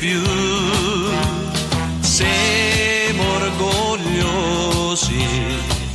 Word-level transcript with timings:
Più. 0.00 0.20
Siamo 2.00 3.22
orgogliosi, 3.34 5.26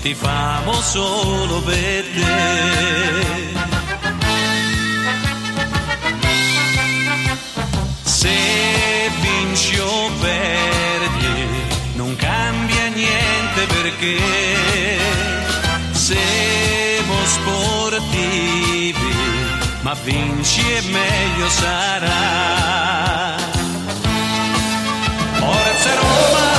ti 0.03 0.13
famo 0.13 0.73
solo 0.73 1.59
per 1.61 2.05
te. 2.13 3.53
Se 8.03 9.09
vinci 9.21 9.79
o 9.79 10.11
perdi, 10.22 11.47
non 11.95 12.16
cambia 12.16 12.87
niente 12.89 13.66
perché 13.66 14.19
siamo 15.93 17.25
sportivi, 17.25 19.16
ma 19.81 19.95
vinci 20.03 20.61
e 20.61 20.81
meglio 20.91 21.49
sarà. 21.49 23.54
Forza 25.85 26.54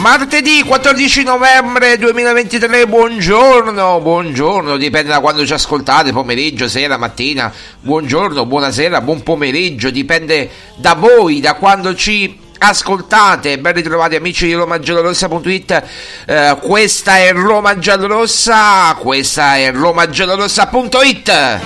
Martedì 0.00 0.62
14 0.62 1.24
novembre 1.24 1.98
2023, 1.98 2.86
buongiorno, 2.86 4.00
buongiorno, 4.00 4.78
dipende 4.78 5.10
da 5.10 5.20
quando 5.20 5.44
ci 5.44 5.52
ascoltate, 5.52 6.10
pomeriggio, 6.10 6.68
sera, 6.68 6.96
mattina, 6.96 7.52
buongiorno, 7.80 8.46
buonasera, 8.46 9.02
buon 9.02 9.22
pomeriggio, 9.22 9.90
dipende 9.90 10.48
da 10.76 10.94
voi, 10.94 11.40
da 11.40 11.52
quando 11.52 11.94
ci 11.94 12.34
ascoltate, 12.56 13.58
ben 13.58 13.74
ritrovati 13.74 14.16
amici 14.16 14.46
di 14.46 14.54
romagiallorossa.it, 14.54 15.82
eh, 16.24 16.56
questa 16.62 17.18
è 17.18 17.34
Roma 17.34 17.78
Giallorossa, 17.78 18.96
questa 18.98 19.56
è 19.56 19.70
romagiallorossa.it. 19.70 21.60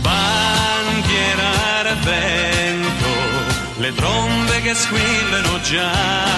Bandiera 0.00 1.46
vento, 2.02 3.06
le 3.76 3.94
trombe 3.94 4.62
che 4.62 4.74
squillano 4.74 5.60
già. 5.60 6.37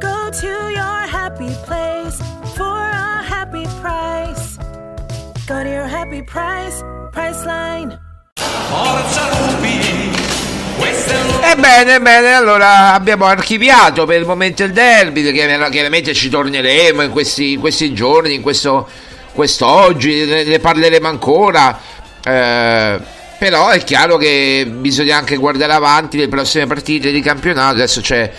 Go 0.00 0.30
to 0.30 0.46
your 0.46 1.06
happy 1.06 1.54
place 1.66 2.18
for 2.56 2.64
a 2.64 3.22
happy 3.22 3.64
price. 3.80 4.56
Go 5.46 5.62
to 5.62 5.68
your 5.68 5.86
happy 5.86 6.22
price, 6.22 6.82
Priceline. 7.12 7.98
Forza 8.36 9.28
Rubi, 9.28 10.10
questa 10.78 11.12
è 11.12 11.52
Ebbene, 11.52 12.00
bene, 12.00 12.32
allora 12.32 12.94
abbiamo 12.94 13.26
archiviato 13.26 14.06
per 14.06 14.20
il 14.20 14.26
momento 14.26 14.64
il 14.64 14.72
derby, 14.72 15.22
che 15.22 15.32
chiaramente 15.32 16.14
ci 16.14 16.30
torneremo 16.30 17.02
in 17.02 17.10
questi, 17.10 17.52
in 17.52 17.60
questi 17.60 17.92
giorni, 17.92 18.34
in 18.34 18.42
questo 18.42 18.88
quest'oggi, 19.32 20.24
ne, 20.24 20.44
ne 20.44 20.58
parleremo 20.58 21.08
ancora. 21.08 21.78
Eh, 22.24 23.00
però 23.38 23.68
è 23.70 23.82
chiaro 23.82 24.18
che 24.18 24.66
bisogna 24.68 25.16
anche 25.16 25.36
guardare 25.36 25.72
avanti 25.72 26.18
le 26.18 26.28
prossime 26.28 26.66
partite 26.66 27.10
di 27.10 27.20
campionato. 27.20 27.74
Adesso 27.76 28.00
c'è 28.00 28.30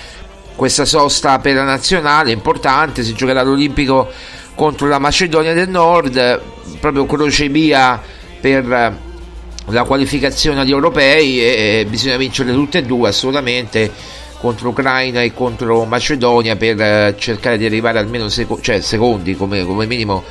questa 0.55 0.85
sosta 0.85 1.39
per 1.39 1.55
la 1.55 1.63
nazionale 1.63 2.31
importante, 2.31 3.03
si 3.03 3.13
giocherà 3.13 3.41
l'Olimpico 3.43 4.09
contro 4.55 4.87
la 4.87 4.99
Macedonia 4.99 5.53
del 5.53 5.69
Nord, 5.69 6.41
proprio 6.79 7.05
crocevia 7.05 8.01
per 8.39 8.99
la 9.65 9.83
qualificazione 9.83 10.61
agli 10.61 10.71
europei 10.71 11.41
e 11.41 11.85
bisogna 11.87 12.17
vincere 12.17 12.51
tutte 12.51 12.79
e 12.79 12.83
due 12.83 13.09
assolutamente 13.09 13.91
contro 14.39 14.69
Ucraina 14.69 15.21
e 15.21 15.33
contro 15.33 15.85
Macedonia 15.85 16.55
per 16.55 16.81
eh, 16.81 17.15
cercare 17.17 17.57
di 17.57 17.65
arrivare 17.65 17.99
almeno 17.99 18.27
seco- 18.27 18.59
cioè 18.59 18.81
secondi 18.81 19.35
come, 19.35 19.63
come 19.63 19.85
minimo 19.85 20.23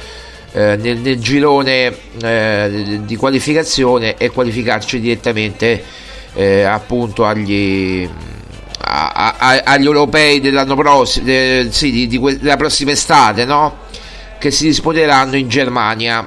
eh, 0.52 0.76
nel, 0.76 0.98
nel, 0.98 1.20
girone 1.20 1.94
eh, 2.20 3.00
di 3.04 3.14
qualificazione 3.14 4.16
e 4.16 4.30
qualificarci 4.30 4.98
direttamente 4.98 5.84
eh, 6.34 6.62
appunto 6.64 7.24
agli, 7.24 8.08
a, 8.90 9.34
a, 9.38 9.62
agli 9.64 9.84
europei 9.84 10.40
dell'anno 10.40 10.74
prossimo 10.74 11.24
de, 11.26 11.68
sì, 11.70 11.90
di, 11.90 12.06
di 12.06 12.18
que- 12.18 12.38
della 12.38 12.56
prossima 12.56 12.90
estate 12.90 13.44
no? 13.44 13.78
che 14.38 14.50
si 14.50 14.66
disputeranno 14.66 15.36
in 15.36 15.48
Germania 15.48 16.26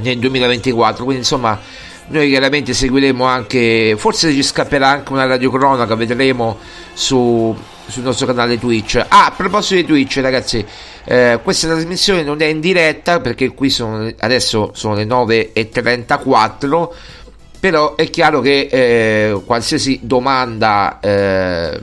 nel 0.00 0.18
2024 0.18 1.04
quindi 1.04 1.22
insomma 1.22 1.60
noi 2.06 2.28
chiaramente 2.28 2.74
seguiremo 2.74 3.24
anche, 3.24 3.94
forse 3.96 4.30
ci 4.32 4.42
scapperà 4.42 4.88
anche 4.88 5.12
una 5.12 5.24
radiocronaca, 5.24 5.94
vedremo 5.94 6.58
su, 6.92 7.56
sul 7.86 8.02
nostro 8.02 8.26
canale 8.26 8.58
Twitch. 8.58 8.96
Ah, 9.08 9.26
a 9.26 9.30
proposito 9.30 9.76
di 9.76 9.86
Twitch, 9.86 10.18
ragazzi, 10.20 10.64
eh, 11.04 11.38
questa 11.42 11.68
trasmissione 11.68 12.22
non 12.22 12.42
è 12.42 12.46
in 12.46 12.60
diretta 12.60 13.20
perché 13.20 13.54
qui 13.54 13.70
sono, 13.70 14.12
adesso 14.18 14.72
sono 14.74 14.94
le 14.94 15.06
9.34, 15.06 16.88
però 17.64 17.94
è 17.94 18.10
chiaro 18.10 18.42
che 18.42 18.68
eh, 18.70 19.40
qualsiasi 19.42 20.00
domanda, 20.02 21.00
eh, 21.00 21.80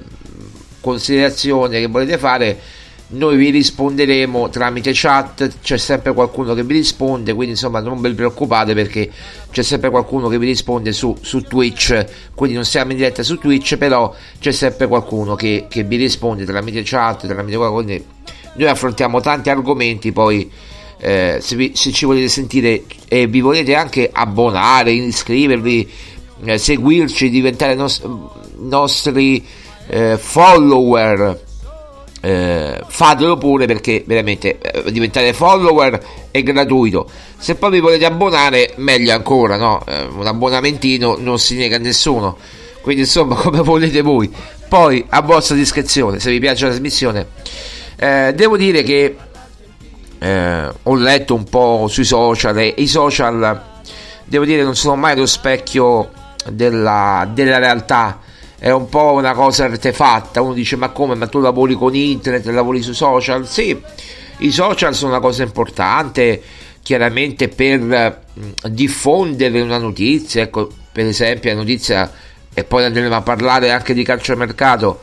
considerazione 0.79 1.79
che 1.79 1.87
volete 1.87 2.19
fare 2.19 2.59
noi 3.07 3.35
vi 3.35 3.49
risponderemo 3.49 4.49
tramite 4.49 4.91
chat, 4.93 5.53
c'è 5.63 5.77
sempre 5.77 6.13
qualcuno 6.13 6.53
che 6.53 6.63
vi 6.63 6.73
risponde, 6.73 7.33
quindi 7.33 7.53
insomma 7.53 7.79
non 7.79 7.99
vi 7.99 8.13
preoccupate 8.13 8.75
perché 8.75 9.09
c'è 9.49 9.63
sempre 9.63 9.89
qualcuno 9.89 10.27
che 10.27 10.37
vi 10.37 10.45
risponde 10.45 10.91
su, 10.91 11.17
su 11.19 11.41
Twitch, 11.41 12.05
quindi 12.35 12.53
non 12.53 12.65
siamo 12.65 12.91
in 12.91 12.97
diretta 12.97 13.23
su 13.23 13.39
Twitch, 13.39 13.77
però 13.77 14.13
c'è 14.39 14.51
sempre 14.51 14.85
qualcuno 14.85 15.33
che, 15.33 15.65
che 15.67 15.81
vi 15.81 15.95
risponde 15.95 16.45
tramite 16.45 16.83
chat, 16.85 17.25
tramite 17.25 17.57
quindi 17.57 18.05
noi 18.53 18.69
affrontiamo 18.69 19.19
tanti 19.19 19.49
argomenti, 19.49 20.11
poi 20.11 20.47
eh, 21.03 21.39
se, 21.41 21.55
vi, 21.55 21.71
se, 21.73 21.91
ci 21.91 22.05
volete 22.05 22.27
sentire 22.27 22.83
e 23.07 23.25
vi 23.25 23.41
volete 23.41 23.73
anche 23.73 24.07
abbonare, 24.11 24.91
iscrivervi, 24.91 25.89
eh, 26.45 26.57
seguirci, 26.59 27.31
diventare 27.31 27.73
nos- 27.73 28.03
nostri 28.57 29.43
eh, 29.87 30.17
follower. 30.17 31.49
Eh, 32.23 32.79
fatelo 32.85 33.35
pure 33.35 33.65
perché 33.65 34.03
veramente 34.05 34.59
eh, 34.59 34.91
diventare 34.91 35.33
follower 35.33 35.99
è 36.29 36.43
gratuito. 36.43 37.09
Se 37.35 37.55
poi 37.55 37.71
vi 37.71 37.79
volete 37.79 38.05
abbonare 38.05 38.73
meglio 38.75 39.11
ancora 39.11 39.57
no? 39.57 39.83
eh, 39.87 40.03
un 40.03 40.27
abbonamentino 40.27 41.17
non 41.17 41.39
si 41.39 41.55
nega 41.55 41.77
a 41.77 41.79
nessuno. 41.79 42.37
Quindi 42.81 43.01
insomma 43.01 43.33
come 43.41 43.61
volete 43.61 44.01
voi. 44.01 44.31
Poi 44.69 45.03
a 45.09 45.21
vostra 45.21 45.55
discrezione 45.55 46.19
se 46.19 46.29
vi 46.29 46.39
piace 46.39 46.65
la 46.65 46.69
trasmissione 46.69 47.27
eh, 47.97 48.33
devo 48.33 48.57
dire 48.57 48.81
che 48.81 49.15
eh, 50.23 50.71
ho 50.83 50.95
letto 50.95 51.33
un 51.33 51.45
po' 51.45 51.87
sui 51.89 52.05
social 52.05 52.57
e 52.59 52.75
i 52.77 52.87
social 52.87 53.61
devo 54.23 54.45
dire 54.45 54.63
non 54.63 54.75
sono 54.75 54.95
mai 54.95 55.17
lo 55.17 55.25
specchio 55.25 56.11
della, 56.47 57.27
della 57.33 57.57
realtà 57.57 58.19
è 58.61 58.69
un 58.69 58.89
po' 58.89 59.13
una 59.13 59.33
cosa 59.33 59.63
artefatta. 59.63 60.39
Uno 60.41 60.53
dice: 60.53 60.75
Ma 60.75 60.89
come? 60.89 61.15
Ma 61.15 61.25
tu 61.25 61.39
lavori 61.39 61.73
con 61.73 61.95
internet, 61.95 62.45
lavori 62.45 62.83
sui 62.83 62.93
social? 62.93 63.47
Sì, 63.47 63.75
i 64.37 64.51
social 64.51 64.93
sono 64.93 65.13
una 65.13 65.19
cosa 65.19 65.41
importante, 65.41 66.39
chiaramente 66.83 67.47
per 67.47 68.21
diffondere 68.69 69.61
una 69.61 69.79
notizia. 69.79 70.43
Ecco, 70.43 70.69
per 70.91 71.07
esempio, 71.07 71.49
la 71.49 71.55
notizia, 71.55 72.11
e 72.53 72.63
poi 72.63 72.85
andremo 72.85 73.15
a 73.15 73.23
parlare 73.23 73.71
anche 73.71 73.95
di 73.95 74.03
calciomercato. 74.03 75.01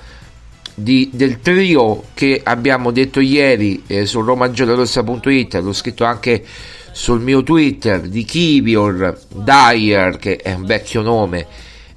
Di, 0.80 1.10
del 1.12 1.40
trio 1.40 2.04
che 2.14 2.40
abbiamo 2.44 2.92
detto 2.92 3.18
ieri 3.18 3.82
eh, 3.88 4.06
su 4.06 4.20
romagiallorossa.it 4.20 5.54
l'ho 5.54 5.72
scritto 5.72 6.04
anche 6.04 6.44
sul 6.92 7.20
mio 7.20 7.42
twitter 7.42 8.02
di 8.02 8.24
Kivior 8.24 9.18
Dyer 9.28 10.18
che 10.18 10.36
è 10.36 10.54
un 10.54 10.64
vecchio 10.64 11.02
nome 11.02 11.46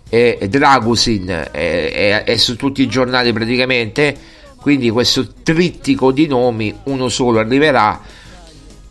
e 0.10 0.48
Dragusin 0.50 1.28
è, 1.28 1.50
è, 1.52 2.24
è, 2.24 2.38
su 2.38 2.56
tutti 2.56 2.82
i 2.82 2.88
giornali 2.88 3.32
praticamente 3.32 4.18
quindi 4.56 4.90
questo 4.90 5.28
trittico 5.44 6.12
di 6.12 6.26
nomi 6.26 6.76
uno 6.86 7.08
solo 7.08 7.38
arriverà 7.38 8.02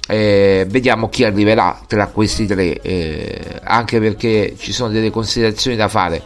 eh, 0.06 0.66
vediamo 0.68 1.08
chi 1.08 1.24
arriverà 1.24 1.80
tra 1.86 2.06
questi 2.06 2.46
tre 2.46 2.80
eh, 2.80 3.40
anche 3.64 3.98
perché 3.98 4.54
ci 4.56 4.72
sono 4.72 4.90
delle 4.92 5.10
considerazioni 5.10 5.76
da 5.76 5.88
fare 5.88 6.22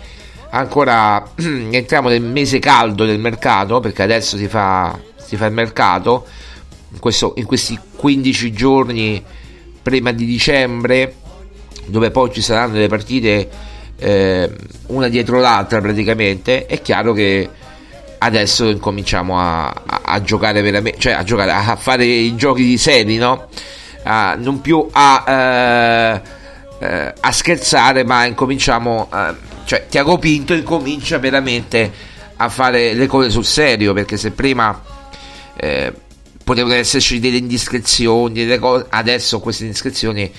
ancora 0.54 1.23
entriamo 1.37 2.08
nel 2.08 2.23
mese 2.23 2.58
caldo 2.58 3.04
del 3.04 3.18
mercato 3.18 3.80
perché 3.80 4.02
adesso 4.02 4.37
si 4.37 4.49
fa, 4.49 4.99
si 5.16 5.37
fa 5.37 5.46
il 5.46 5.52
mercato 5.52 6.26
in, 6.92 6.99
questo, 6.99 7.34
in 7.37 7.44
questi 7.44 7.78
15 7.96 8.52
giorni 8.52 9.23
prima 9.82 10.12
di 10.12 10.25
dicembre 10.25 11.14
dove 11.87 12.11
poi 12.11 12.32
ci 12.32 12.40
saranno 12.40 12.78
le 12.78 12.88
partite 12.88 13.49
eh, 13.96 14.50
una 14.87 15.08
dietro 15.08 15.38
l'altra 15.40 15.80
praticamente, 15.80 16.66
è 16.66 16.80
chiaro 16.82 17.12
che 17.12 17.49
adesso 18.18 18.68
incominciamo 18.68 19.38
a, 19.38 19.66
a, 19.66 20.00
a 20.04 20.23
giocare 20.23 20.62
veramente, 20.62 20.99
cioè 20.99 21.12
a 21.12 21.23
giocare, 21.23 21.50
a 21.52 21.76
fare 21.76 22.04
i 22.04 22.34
giochi 22.37 22.64
di 22.64 22.78
serie, 22.78 23.18
no? 23.18 23.49
A, 24.04 24.34
non 24.38 24.61
più 24.61 24.87
a, 24.90 25.25
eh, 25.26 26.20
eh, 26.85 27.14
a 27.19 27.33
scherzare, 27.33 28.05
ma 28.05 28.26
incominciamo, 28.26 29.09
eh, 29.12 29.35
cioè 29.64 29.87
Tiago 29.88 30.19
Pinto 30.19 30.53
incomincia 30.53 31.19
veramente 31.19 31.91
a 32.37 32.49
fare 32.50 32.93
le 32.93 33.07
cose 33.07 33.31
sul 33.31 33.47
serio, 33.47 33.95
perché 33.95 34.19
se 34.19 34.33
prima 34.33 34.83
eh, 35.57 35.93
potevano 36.43 36.75
esserci 36.75 37.21
delle 37.21 37.38
indiscrezioni, 37.38 38.35
delle 38.35 38.59
cose, 38.59 38.85
adesso 38.91 39.41
queste 39.41 39.64
indiscrezioni 39.64 40.31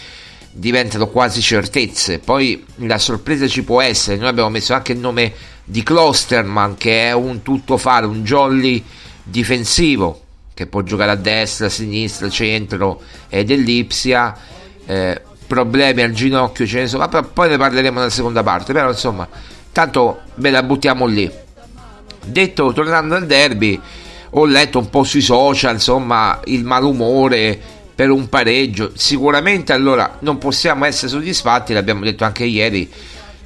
diventano 0.52 1.08
quasi 1.08 1.42
certezze. 1.42 2.20
Poi 2.20 2.64
la 2.75 3.00
sorpresa 3.00 3.48
ci 3.48 3.64
può 3.64 3.82
essere. 3.82 4.18
Noi 4.18 4.28
abbiamo 4.28 4.50
messo 4.50 4.74
anche 4.74 4.92
il 4.92 5.00
nome 5.00 5.34
di 5.64 5.82
Klosterman, 5.82 6.75
che 6.78 7.08
è 7.08 7.12
un 7.12 7.42
tuttofare, 7.42 8.06
un 8.06 8.24
jolly 8.24 8.84
difensivo 9.24 10.22
che 10.54 10.68
può 10.68 10.84
giocare 10.84 11.12
a 11.12 11.16
destra, 11.16 11.66
a 11.66 11.70
sinistra, 11.70 12.30
centro 12.30 13.02
ed 13.30 13.50
ellipsia. 13.50 14.38
Eh, 14.86 15.22
problemi 15.48 16.02
al 16.02 16.12
ginocchio 16.12 16.66
ce 16.66 16.82
ne 16.82 16.88
sono, 16.88 17.08
ma 17.10 17.22
poi 17.22 17.50
ne 17.50 17.58
parleremo 17.58 18.00
nella 18.00 18.10
seconda 18.10 18.44
parte. 18.44 18.74
Però 18.74 18.90
insomma, 18.90 19.28
tanto 19.72 20.22
ve 20.36 20.50
la 20.50 20.64
buttiamo 20.64 21.06
lì. 21.06 21.32
Detto, 22.25 22.74
tornando 22.74 23.16
al 23.16 23.25
derby, 23.25 23.80
ho 24.32 24.46
letto 24.46 24.80
un 24.80 24.90
po' 24.90 25.04
sui 25.04 25.22
social, 25.22 25.74
insomma, 25.74 26.40
il 26.46 26.64
malumore 26.64 27.60
per 27.96 28.10
un 28.10 28.28
pareggio. 28.28 28.92
Sicuramente 28.96 29.72
allora 29.74 30.18
non 30.20 30.38
possiamo 30.38 30.86
essere 30.86 31.10
soddisfatti, 31.10 31.74
l'abbiamo 31.74 32.04
detto 32.04 32.24
anche 32.24 32.44
ieri. 32.44 32.92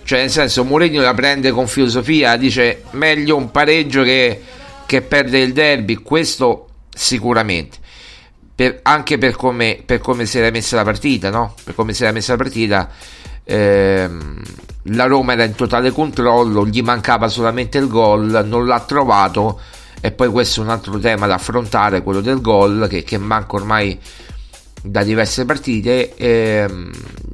Cioè, 0.04 0.22
nel 0.22 0.32
senso, 0.32 0.64
Mourinho 0.64 1.02
la 1.02 1.14
prende 1.14 1.52
con 1.52 1.68
filosofia, 1.68 2.36
dice 2.36 2.84
meglio 2.92 3.36
un 3.36 3.52
pareggio 3.52 4.02
che, 4.02 4.42
che 4.88 5.02
perdere 5.02 5.44
il 5.44 5.54
derby. 5.54 5.96
Questo 5.96 6.70
sicuramente. 6.90 7.78
Per, 8.60 8.80
anche 8.84 9.18
per 9.18 9.38
come, 9.38 9.82
per 9.86 10.00
come 10.00 10.26
si 10.26 10.38
era 10.38 10.52
messa 10.52 10.76
la 10.76 10.84
partita, 10.84 11.30
no? 11.30 11.54
Per 11.64 11.74
come 11.76 11.94
si 11.94 12.04
era 12.04 12.12
messa 12.12 12.34
la 12.34 12.40
partita, 12.40 12.90
ehm, 13.46 14.42
la 14.82 15.06
Roma 15.06 15.32
era 15.32 15.46
in 15.46 15.56
totale 15.56 15.92
controllo, 15.92 16.66
gli 16.68 16.82
mancava 16.82 17.30
solamente 17.30 17.78
il 17.78 17.88
gol, 17.88 18.44
non 18.46 18.66
l'ha 18.66 18.82
trovato 18.82 19.62
e 20.02 20.12
poi 20.12 20.28
questo 20.28 20.60
è 20.60 20.64
un 20.66 20.72
altro 20.72 21.00
tema 21.00 21.26
da 21.26 21.36
affrontare, 21.36 22.04
quello 22.04 22.20
del 22.20 22.42
gol 22.42 22.88
che, 22.90 23.06
che 23.06 23.18
manca 23.18 23.56
ormai 23.56 23.98
da 24.82 25.04
diverse 25.04 25.46
partite. 25.46 26.16
Ehm, 26.18 26.92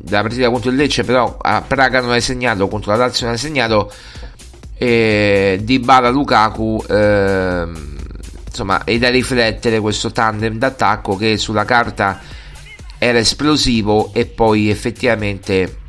la 0.10 0.22
partita 0.22 0.51
contro 0.51 0.70
il 0.70 0.75
Lecce 0.75 1.03
però 1.05 1.39
a 1.41 1.63
Praga 1.63 2.01
non 2.01 2.12
hai 2.12 2.22
segnato, 2.22 2.67
contro 2.67 2.91
la 2.91 2.98
Lazio 2.98 3.25
non 3.25 3.34
hai 3.34 3.41
segnato 3.41 3.91
e 4.77 5.60
Di 5.63 5.79
Bala 5.79 6.10
Lukaku 6.10 6.86
ehm, 6.88 7.94
insomma 8.55 8.85
è 8.85 8.97
da 8.97 9.09
riflettere 9.09 9.81
questo 9.81 10.12
tandem 10.12 10.57
d'attacco 10.57 11.17
che 11.17 11.38
sulla 11.38 11.65
carta 11.65 12.19
era 12.97 13.19
esplosivo 13.19 14.13
e 14.13 14.25
poi 14.25 14.69
effettivamente 14.69 15.79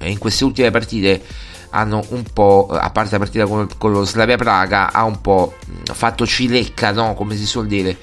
in 0.00 0.18
queste 0.18 0.44
ultime 0.44 0.72
partite 0.72 1.22
hanno 1.70 2.04
un 2.08 2.24
po', 2.32 2.66
a 2.70 2.90
parte 2.90 3.12
la 3.12 3.18
partita 3.18 3.46
con, 3.46 3.68
con 3.78 3.92
lo 3.92 4.04
Slavia 4.04 4.36
Praga, 4.36 4.90
ha 4.90 5.04
un 5.04 5.20
po' 5.20 5.54
fatto 5.92 6.26
cilecca, 6.26 6.92
no? 6.92 7.14
come 7.14 7.36
si 7.36 7.46
suol 7.46 7.66
dire. 7.66 7.96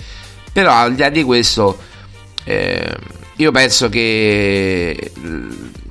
Però 0.54 0.72
al 0.72 0.94
di 0.94 1.02
là 1.02 1.10
di 1.10 1.24
questo, 1.24 1.78
eh, 2.44 2.96
io 3.38 3.52
penso 3.52 3.90
che 3.90 5.12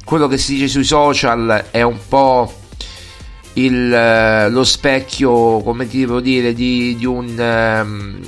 quello 0.04 0.28
che 0.28 0.38
si 0.38 0.54
dice 0.54 0.68
sui 0.68 0.84
social 0.84 1.66
è 1.70 1.82
un 1.82 1.98
po' 2.08 2.52
il, 3.54 4.48
lo 4.50 4.64
specchio, 4.64 5.60
come 5.60 5.88
ti 5.88 6.00
devo 6.00 6.20
dire, 6.20 6.52
di, 6.52 6.96
di 6.96 7.06
un... 7.06 7.82
Um, 7.82 8.20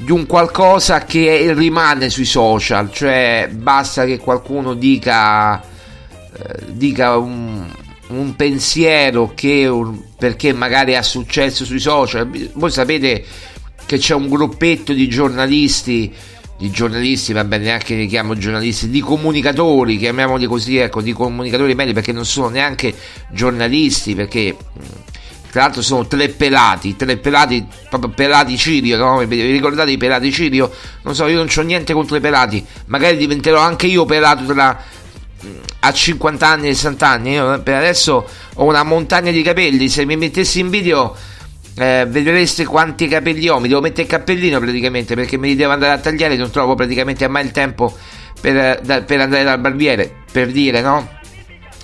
di 0.00 0.12
un 0.12 0.26
qualcosa 0.26 1.04
che 1.04 1.52
rimane 1.54 2.08
sui 2.08 2.24
social, 2.24 2.92
cioè 2.92 3.48
basta 3.52 4.04
che 4.04 4.18
qualcuno 4.18 4.74
dica, 4.74 5.60
eh, 5.60 6.64
dica 6.68 7.16
un, 7.16 7.66
un, 8.06 8.36
pensiero 8.36 9.32
che 9.34 9.68
perché 10.16 10.52
magari 10.52 10.94
ha 10.94 11.02
successo 11.02 11.64
sui 11.64 11.80
social. 11.80 12.30
Voi 12.54 12.70
sapete 12.70 13.24
che 13.86 13.98
c'è 13.98 14.14
un 14.14 14.28
gruppetto 14.28 14.92
di 14.92 15.08
giornalisti, 15.08 16.14
di 16.58 16.70
giornalisti, 16.70 17.32
va 17.32 17.44
bene, 17.44 17.64
neanche 17.64 17.94
li 17.94 18.06
chiamo 18.06 18.36
giornalisti, 18.36 18.88
di 18.88 19.00
comunicatori, 19.00 19.96
chiamiamoli 19.96 20.46
così, 20.46 20.76
ecco, 20.78 21.00
di 21.00 21.12
comunicatori 21.12 21.74
meglio 21.74 21.92
perché 21.92 22.12
non 22.12 22.26
sono 22.26 22.48
neanche 22.48 22.92
giornalisti, 23.30 24.14
perché 24.16 24.56
tra 25.50 25.62
l'altro 25.62 25.82
sono 25.82 26.06
tre 26.06 26.28
pelati, 26.28 26.96
tre 26.96 27.16
pelati, 27.16 27.64
proprio 27.88 28.10
pelati 28.10 28.58
Cirio, 28.58 28.96
no? 28.96 29.24
Vi 29.24 29.40
ricordate 29.52 29.92
i 29.92 29.96
pelati 29.96 30.32
Cirio? 30.32 30.70
Non 31.02 31.14
so, 31.14 31.26
io 31.28 31.36
non 31.36 31.48
ho 31.54 31.60
niente 31.62 31.92
contro 31.92 32.16
i 32.16 32.20
pelati, 32.20 32.64
magari 32.86 33.16
diventerò 33.16 33.60
anche 33.60 33.86
io 33.86 34.04
pelato 34.04 34.44
tra 34.44 34.96
a 35.80 35.92
50 35.92 36.46
anni 36.46 36.68
e 36.68 36.74
60 36.74 37.08
anni. 37.08 37.32
Io 37.32 37.62
per 37.62 37.76
adesso 37.76 38.28
ho 38.54 38.64
una 38.64 38.82
montagna 38.82 39.30
di 39.30 39.42
capelli. 39.42 39.88
Se 39.88 40.04
mi 40.04 40.16
mettessi 40.16 40.60
in 40.60 40.70
video, 40.70 41.14
eh, 41.78 42.06
vedreste 42.08 42.64
quanti 42.64 43.06
capelli 43.06 43.48
ho. 43.48 43.60
Mi 43.60 43.68
devo 43.68 43.80
mettere 43.80 44.02
il 44.02 44.08
cappellino 44.08 44.58
praticamente 44.58 45.14
perché 45.14 45.38
me 45.38 45.46
li 45.46 45.56
devo 45.56 45.72
andare 45.72 45.92
a 45.92 45.98
tagliare. 45.98 46.36
Non 46.36 46.50
trovo 46.50 46.74
praticamente 46.74 47.28
mai 47.28 47.44
il 47.44 47.52
tempo 47.52 47.96
per, 48.40 48.80
da, 48.80 49.02
per 49.02 49.20
andare 49.20 49.44
dal 49.44 49.60
barbiere 49.60 50.12
per 50.30 50.50
dire 50.50 50.80
no. 50.80 51.16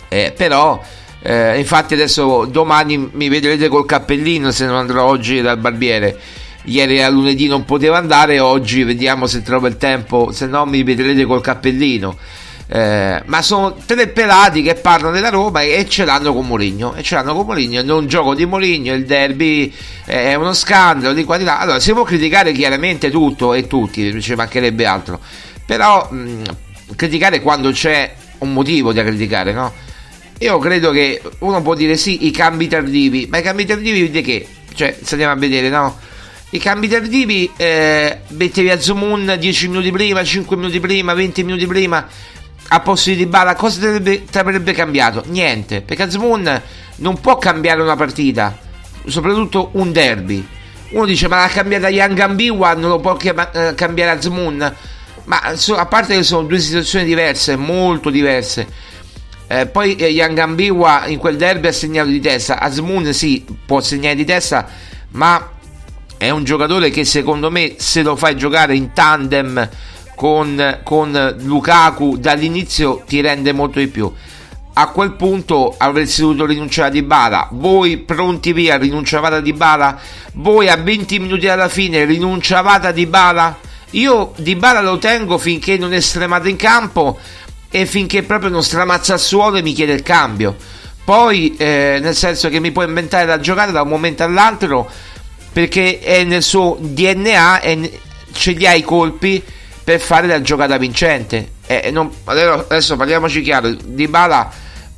Eh, 0.08 0.32
però 0.36 0.82
eh, 1.22 1.58
infatti 1.58 1.94
adesso 1.94 2.44
domani 2.44 3.10
mi 3.12 3.28
vedrete 3.28 3.68
col 3.68 3.86
cappellino 3.86 4.50
se 4.50 4.66
non 4.66 4.76
andrò 4.76 5.06
oggi 5.06 5.40
dal 5.40 5.58
barbiere. 5.58 6.18
Ieri 6.66 7.02
a 7.02 7.10
lunedì 7.10 7.46
non 7.46 7.64
potevo 7.64 7.94
andare, 7.94 8.40
oggi 8.40 8.84
vediamo 8.84 9.26
se 9.26 9.42
trovo 9.42 9.66
il 9.66 9.76
tempo, 9.76 10.32
se 10.32 10.46
no 10.46 10.64
mi 10.64 10.82
vedrete 10.82 11.24
col 11.24 11.42
cappellino. 11.42 12.16
Eh, 12.66 13.22
ma 13.26 13.42
sono 13.42 13.76
tre 13.84 14.08
pelati 14.08 14.62
che 14.62 14.74
parlano 14.74 15.12
della 15.12 15.28
Roma 15.28 15.60
e 15.60 15.86
ce 15.86 16.06
l'hanno 16.06 16.32
con 16.32 16.46
Mourinho 16.46 16.94
e 16.94 17.02
ce 17.02 17.14
l'hanno 17.14 17.34
con 17.34 17.44
Mourinho 17.44 17.82
non 17.82 18.06
gioco 18.06 18.34
di 18.34 18.46
Mourinho 18.46 18.94
il 18.94 19.04
derby 19.04 19.70
è 20.06 20.32
uno 20.32 20.54
scandalo 20.54 21.12
di 21.12 21.24
qua 21.24 21.36
di 21.36 21.44
là 21.44 21.58
allora 21.58 21.78
si 21.78 21.92
può 21.92 22.04
criticare 22.04 22.52
chiaramente 22.52 23.10
tutto 23.10 23.52
e 23.52 23.66
tutti 23.66 24.18
ci 24.22 24.34
mancherebbe 24.34 24.86
altro 24.86 25.20
però 25.66 26.08
mh, 26.10 26.42
criticare 26.96 27.42
quando 27.42 27.70
c'è 27.70 28.14
un 28.38 28.54
motivo 28.54 28.94
da 28.94 29.04
criticare 29.04 29.52
no? 29.52 29.72
Io 30.38 30.58
credo 30.58 30.90
che 30.90 31.22
uno 31.38 31.62
può 31.62 31.74
dire 31.74 31.96
sì, 31.96 32.26
i 32.26 32.30
cambi 32.30 32.66
tardivi, 32.66 33.28
ma 33.30 33.38
i 33.38 33.42
cambi 33.42 33.64
tardivi 33.64 34.10
di 34.10 34.20
che? 34.20 34.46
Cioè, 34.74 34.98
se 35.00 35.12
andiamo 35.12 35.32
a 35.32 35.36
vedere, 35.36 35.68
no? 35.68 35.96
I 36.50 36.58
cambi 36.58 36.88
tardivi, 36.88 37.50
eh, 37.56 38.18
mettevi 38.28 38.70
a 38.70 38.80
Zoom 38.80 39.36
10 39.36 39.68
minuti 39.68 39.92
prima, 39.92 40.24
5 40.24 40.56
minuti 40.56 40.80
prima, 40.80 41.14
20 41.14 41.44
minuti 41.44 41.66
prima, 41.66 42.06
a 42.68 42.80
posto 42.80 43.10
di 43.10 43.16
Dybala, 43.16 43.54
cosa 43.54 44.00
ti 44.00 44.24
avrebbe 44.32 44.72
cambiato? 44.72 45.22
Niente, 45.26 45.82
perché 45.82 46.04
a 46.04 46.10
Zoom 46.10 46.62
non 46.96 47.20
può 47.20 47.38
cambiare 47.38 47.82
una 47.82 47.96
partita, 47.96 48.56
soprattutto 49.06 49.70
un 49.72 49.92
derby. 49.92 50.46
Uno 50.90 51.06
dice, 51.06 51.28
ma 51.28 51.40
l'ha 51.40 51.48
cambiata 51.48 51.88
Young 51.88 52.18
Ambiwa, 52.18 52.74
non 52.74 52.90
lo 52.90 53.00
può 53.00 53.16
eh, 53.20 53.74
cambiare 53.74 54.16
a 54.16 54.20
Zoom. 54.20 54.74
Ma 55.24 55.40
a 55.40 55.86
parte 55.86 56.16
che 56.16 56.22
sono 56.22 56.46
due 56.46 56.58
situazioni 56.58 57.04
diverse, 57.06 57.56
molto 57.56 58.10
diverse 58.10 58.92
eh, 59.46 59.66
poi 59.66 59.94
eh, 59.96 60.08
Young 60.08 60.38
Ambiwa 60.38 61.06
in 61.06 61.18
quel 61.18 61.36
derby 61.36 61.68
ha 61.68 61.72
segnato 61.72 62.08
di 62.08 62.20
testa. 62.20 62.58
Asmun 62.58 63.12
sì, 63.12 63.44
può 63.66 63.80
segnare 63.80 64.14
di 64.14 64.24
testa, 64.24 64.66
ma 65.10 65.50
è 66.16 66.30
un 66.30 66.44
giocatore 66.44 66.90
che 66.90 67.04
secondo 67.04 67.50
me 67.50 67.74
se 67.76 68.02
lo 68.02 68.16
fai 68.16 68.36
giocare 68.36 68.74
in 68.74 68.92
tandem 68.92 69.68
con, 70.24 70.80
con 70.84 71.36
Lukaku 71.40 72.16
dall'inizio 72.16 73.02
ti 73.06 73.20
rende 73.20 73.52
molto 73.52 73.78
di 73.78 73.88
più. 73.88 74.10
A 74.72 74.86
quel 74.86 75.12
punto 75.16 75.74
avresti 75.76 76.22
dovuto 76.22 76.46
rinunciare 76.46 76.88
a 76.88 76.90
Dybala. 76.90 77.48
Voi 77.52 77.98
pronti 77.98 78.54
via, 78.54 78.78
rinunciavate 78.78 79.34
a 79.34 79.40
Dybala? 79.40 80.00
Voi 80.32 80.70
a 80.70 80.76
20 80.76 81.18
minuti 81.18 81.46
alla 81.46 81.68
fine 81.68 82.06
rinunciavate 82.06 82.86
a 82.86 82.92
Dybala? 82.92 83.58
Io 83.90 84.32
Dybala 84.38 84.80
lo 84.80 84.96
tengo 84.96 85.36
finché 85.36 85.76
non 85.76 85.92
è 85.92 86.00
stremato 86.00 86.48
in 86.48 86.56
campo 86.56 87.18
e 87.68 87.84
finché 87.84 88.22
proprio 88.22 88.48
non 88.48 88.62
stramazza 88.62 89.12
al 89.12 89.20
suolo 89.20 89.58
e 89.58 89.62
mi 89.62 89.74
chiede 89.74 89.92
il 89.92 90.02
cambio. 90.02 90.56
Poi, 91.04 91.54
eh, 91.58 91.98
nel 92.00 92.16
senso 92.16 92.48
che 92.48 92.60
mi 92.60 92.72
può 92.72 92.82
inventare 92.82 93.26
la 93.26 93.40
giocata 93.40 93.72
da 93.72 93.82
un 93.82 93.88
momento 93.88 94.22
all'altro 94.22 94.90
perché 95.52 95.98
è 95.98 96.24
nel 96.24 96.42
suo 96.42 96.78
DNA 96.80 97.60
e 97.60 98.00
ce 98.32 98.52
li 98.52 98.66
ha 98.66 98.72
i 98.72 98.82
colpi 98.82 99.44
per 99.84 100.00
fare 100.00 100.26
la 100.26 100.40
giocata 100.40 100.78
vincente. 100.78 101.52
Eh, 101.66 101.90
non, 101.92 102.10
adesso 102.24 102.96
parliamoci 102.96 103.42
chiaro: 103.42 103.70
Di 103.70 104.08
Bala 104.08 104.50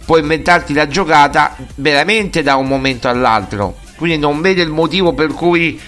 può 0.05 0.17
inventarti 0.17 0.73
la 0.73 0.87
giocata 0.87 1.57
veramente 1.75 2.43
da 2.43 2.55
un 2.55 2.69
momento 2.69 3.09
all'altro. 3.09 3.77
Quindi 3.97 4.19
non 4.19 4.41
vede 4.41 4.63
il 4.63 4.71
motivo 4.71 5.13
per 5.13 5.33
cui 5.33 5.81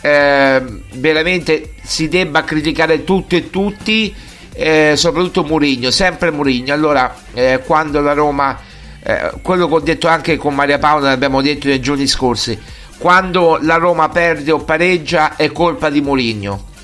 eh, 0.00 0.62
veramente 0.94 1.74
si 1.82 2.08
debba 2.08 2.44
criticare 2.44 3.04
tutto 3.04 3.36
e 3.36 3.50
tutti 3.50 4.14
eh, 4.56 4.94
soprattutto 4.96 5.44
Murigno, 5.44 5.90
sempre 5.90 6.30
Murigno. 6.30 6.72
Allora, 6.72 7.14
eh, 7.34 7.60
quando 7.64 8.00
la 8.00 8.14
Roma, 8.14 8.58
eh, 9.02 9.32
quello 9.42 9.68
che 9.68 9.74
ho 9.74 9.80
detto 9.80 10.08
anche 10.08 10.36
con 10.36 10.54
Maria 10.54 10.78
Paola, 10.78 11.08
l'abbiamo 11.08 11.42
detto 11.42 11.68
nei 11.68 11.80
giorni 11.80 12.06
scorsi, 12.06 12.58
quando 12.98 13.58
la 13.60 13.76
Roma 13.76 14.08
perde 14.08 14.50
o 14.50 14.64
pareggia 14.64 15.36
è 15.36 15.52
colpa 15.52 15.90
di 15.90 16.00
Murigno. 16.00 16.74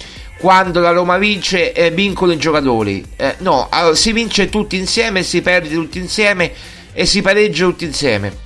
Quando 0.42 0.80
la 0.80 0.90
Roma 0.90 1.18
vince 1.18 1.72
eh, 1.72 1.92
vincono 1.92 2.32
i 2.32 2.36
giocatori. 2.36 3.04
Eh, 3.14 3.36
no, 3.38 3.68
si 3.92 4.10
vince 4.10 4.48
tutti 4.48 4.76
insieme, 4.76 5.22
si 5.22 5.40
perde 5.40 5.72
tutti 5.72 5.98
insieme 5.98 6.50
e 6.92 7.06
si 7.06 7.22
pareggia 7.22 7.66
tutti 7.66 7.84
insieme. 7.84 8.36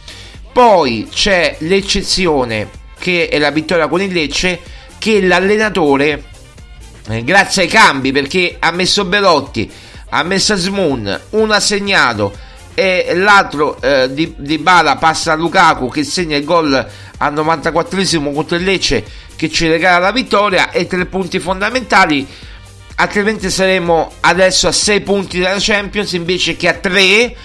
Poi 0.53 1.09
c'è 1.11 1.57
l'eccezione 1.61 2.69
che 2.99 3.29
è 3.29 3.39
la 3.39 3.51
vittoria 3.51 3.89
con 3.89 4.03
il 4.03 4.13
Lecce, 4.13 4.61
che 4.99 5.23
l'allenatore 5.23 6.23
eh, 7.09 7.25
grazie 7.25 7.63
ai 7.63 7.69
cambi 7.69 8.13
perché 8.13 8.57
ha 8.59 8.73
messo 8.73 9.07
Belotti, 9.07 9.71
ha 10.11 10.23
messo 10.23 10.55
Smoon, 10.55 11.19
uno 11.31 11.53
ha 11.55 11.61
segnato 11.61 12.37
e 12.75 13.15
l'altro 13.15 13.81
eh, 13.81 14.13
di, 14.13 14.35
di, 14.37 14.59
Bala 14.59 14.97
passa 14.97 15.33
a 15.33 15.35
Lukaku 15.35 15.89
che 15.89 16.05
segna 16.05 16.37
il 16.37 16.45
gol 16.45 16.75
al 17.17 17.33
94esimo 17.33 18.35
contro 18.35 18.57
il 18.57 18.65
Lecce 18.65 19.03
che 19.37 19.51
ci 19.51 19.69
regala 19.69 19.99
la 19.99 20.13
vittoria 20.13 20.71
e 20.71 20.87
tre 20.87 21.07
punti 21.07 21.39
fondamentali. 21.39 22.27
Altrimenti 22.97 23.51
saremo 23.51 24.13
adesso 24.21 24.69
a 24.69 24.73
6 24.73 25.01
punti 25.03 25.39
dalla 25.39 25.59
Champions 25.61 26.13
invece 26.13 26.57
che 26.57 26.69
a 26.69 26.75
3 26.75 27.37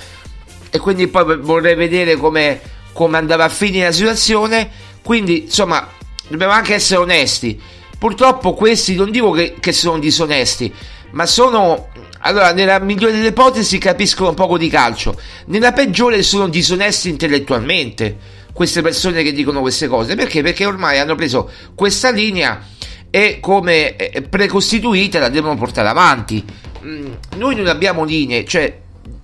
e 0.69 0.79
quindi 0.79 1.07
poi 1.07 1.37
vorrei 1.37 1.75
vedere 1.75 2.15
come, 2.15 2.61
come 2.93 3.17
andava 3.17 3.43
a 3.43 3.49
finire 3.49 3.87
la 3.87 3.91
situazione. 3.91 4.69
Quindi 5.03 5.43
insomma 5.43 5.87
dobbiamo 6.27 6.53
anche 6.53 6.73
essere 6.73 7.01
onesti. 7.01 7.59
Purtroppo 7.99 8.53
questi 8.53 8.95
non 8.95 9.11
dico 9.11 9.31
che, 9.31 9.57
che 9.59 9.73
sono 9.73 9.99
disonesti, 9.99 10.73
ma 11.11 11.25
sono 11.25 11.89
allora, 12.21 12.53
nella 12.53 12.79
migliore 12.79 13.13
delle 13.13 13.27
ipotesi 13.27 13.77
capiscono 13.77 14.33
poco 14.33 14.57
di 14.57 14.69
calcio, 14.69 15.19
nella 15.45 15.71
peggiore 15.71 16.21
sono 16.23 16.47
disonesti 16.47 17.09
intellettualmente 17.09 18.17
queste 18.53 18.81
persone 18.81 19.23
che 19.23 19.31
dicono 19.31 19.61
queste 19.61 19.87
cose. 19.87 20.15
Perché? 20.15 20.41
Perché 20.41 20.65
ormai 20.65 20.99
hanno 20.99 21.15
preso 21.15 21.49
questa 21.75 22.11
linea 22.11 22.61
e 23.09 23.39
come 23.39 23.95
precostituita 24.29 25.19
la 25.19 25.29
devono 25.29 25.55
portare 25.55 25.89
avanti. 25.89 26.43
Mm, 26.83 27.11
noi 27.37 27.55
non 27.55 27.67
abbiamo 27.67 28.03
linee, 28.03 28.45
cioè 28.45 28.79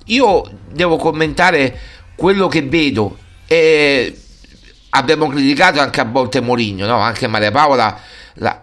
io 0.05 0.43
devo 0.71 0.97
commentare 0.97 1.79
quello 2.15 2.47
che 2.47 2.61
vedo. 2.61 3.17
E 3.47 4.15
abbiamo 4.89 5.27
criticato 5.27 5.79
anche 5.79 6.01
a 6.01 6.05
volte 6.05 6.41
Mourinho, 6.41 6.85
no? 6.85 6.97
anche 6.97 7.27
Maria 7.27 7.51
Paola 7.51 7.99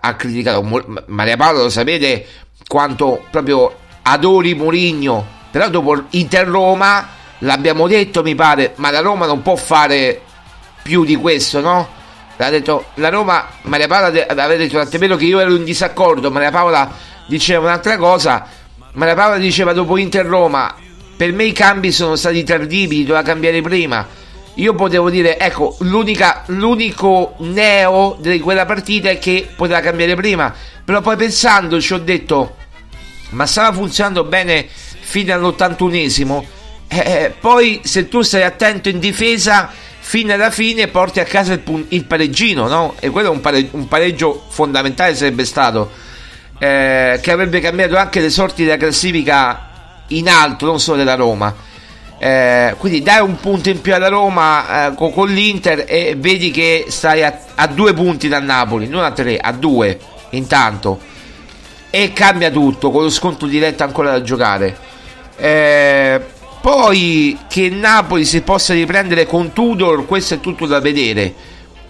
ha 0.00 0.14
criticato. 0.14 0.62
Maria 1.06 1.36
Paola 1.36 1.62
lo 1.62 1.70
sapete 1.70 2.26
quanto 2.66 3.24
proprio 3.30 3.74
adori 4.02 4.54
Mourinho, 4.54 5.26
però 5.50 5.68
dopo 5.68 6.04
Inter-Roma 6.10 7.08
l'abbiamo 7.38 7.86
detto 7.86 8.22
mi 8.22 8.34
pare, 8.34 8.72
ma 8.76 8.90
la 8.90 9.00
Roma 9.00 9.26
non 9.26 9.42
può 9.42 9.56
fare 9.56 10.20
più 10.84 11.04
di 11.04 11.16
questo, 11.16 11.60
no? 11.60 11.88
Ha 12.36 12.50
detto 12.50 12.86
la 12.94 13.08
Roma, 13.08 13.48
Maria 13.62 13.88
Paola 13.88 14.06
aveva 14.06 14.54
detto 14.54 14.76
tant'è 14.76 14.98
vero 14.98 15.16
che 15.16 15.24
io 15.24 15.40
ero 15.40 15.54
in 15.54 15.64
disaccordo, 15.64 16.30
Maria 16.30 16.50
Paola 16.50 16.92
diceva 17.26 17.66
un'altra 17.66 17.96
cosa, 17.96 18.46
Maria 18.92 19.14
Paola 19.14 19.38
diceva 19.38 19.72
dopo 19.72 19.96
Inter-Roma 19.96 20.74
per 21.16 21.32
me 21.32 21.44
i 21.44 21.52
cambi 21.52 21.92
sono 21.92 22.16
stati 22.16 22.42
tardivi, 22.42 23.04
doveva 23.04 23.22
cambiare 23.22 23.60
prima. 23.60 24.06
Io 24.54 24.74
potevo 24.74 25.10
dire, 25.10 25.38
ecco, 25.38 25.76
l'unico 25.80 27.34
neo 27.38 28.16
di 28.20 28.40
quella 28.40 28.66
partita 28.66 29.10
è 29.10 29.18
che 29.18 29.48
poteva 29.54 29.80
cambiare 29.80 30.14
prima. 30.14 30.52
Però 30.84 31.00
poi 31.00 31.16
pensando 31.16 31.80
ci 31.80 31.92
ho 31.92 31.98
detto, 31.98 32.56
ma 33.30 33.46
stava 33.46 33.72
funzionando 33.72 34.24
bene 34.24 34.66
fino 34.68 35.32
all'81esimo. 35.32 36.44
Eh, 36.88 36.98
eh, 36.98 37.34
poi 37.38 37.80
se 37.84 38.08
tu 38.08 38.22
stai 38.22 38.42
attento 38.42 38.88
in 38.88 38.98
difesa 38.98 39.72
fino 40.06 40.34
alla 40.34 40.50
fine 40.50 40.88
porti 40.88 41.18
a 41.18 41.24
casa 41.24 41.54
il, 41.54 41.60
pun- 41.60 41.86
il 41.88 42.04
pareggino, 42.04 42.68
no? 42.68 42.94
E 43.00 43.08
quello 43.08 43.28
è 43.28 43.30
un, 43.30 43.40
pare- 43.40 43.68
un 43.70 43.88
pareggio 43.88 44.44
fondamentale 44.50 45.14
sarebbe 45.14 45.46
stato, 45.46 45.90
eh, 46.58 47.18
che 47.22 47.32
avrebbe 47.32 47.58
cambiato 47.58 47.96
anche 47.96 48.20
le 48.20 48.28
sorti 48.28 48.64
della 48.64 48.76
classifica 48.76 50.02
in 50.08 50.28
alto, 50.28 50.66
non 50.66 50.78
solo 50.78 50.98
della 50.98 51.14
Roma. 51.14 51.52
Eh, 52.18 52.74
quindi 52.78 53.02
dai 53.02 53.22
un 53.22 53.40
punto 53.40 53.70
in 53.70 53.80
più 53.80 53.94
alla 53.94 54.08
Roma 54.08 54.88
eh, 54.88 54.94
con, 54.94 55.10
con, 55.10 55.28
l'Inter 55.30 55.84
e 55.88 56.14
vedi 56.18 56.50
che 56.50 56.84
stai 56.88 57.24
a, 57.24 57.36
a, 57.54 57.66
due 57.66 57.94
punti 57.94 58.28
dal 58.28 58.44
Napoli, 58.44 58.86
non 58.86 59.02
a 59.04 59.10
tre, 59.10 59.38
a 59.38 59.52
due 59.52 59.98
intanto. 60.30 61.00
E 61.88 62.12
cambia 62.12 62.50
tutto 62.50 62.90
con 62.90 63.04
lo 63.04 63.10
sconto 63.10 63.46
diretto 63.46 63.82
ancora 63.82 64.10
da 64.10 64.20
giocare. 64.20 64.76
Eh, 65.36 66.20
poi 66.64 67.38
che 67.46 67.68
Napoli 67.68 68.24
si 68.24 68.40
possa 68.40 68.72
riprendere 68.72 69.26
con 69.26 69.52
Tudor, 69.52 70.06
questo 70.06 70.32
è 70.32 70.40
tutto 70.40 70.64
da 70.64 70.80
vedere. 70.80 71.34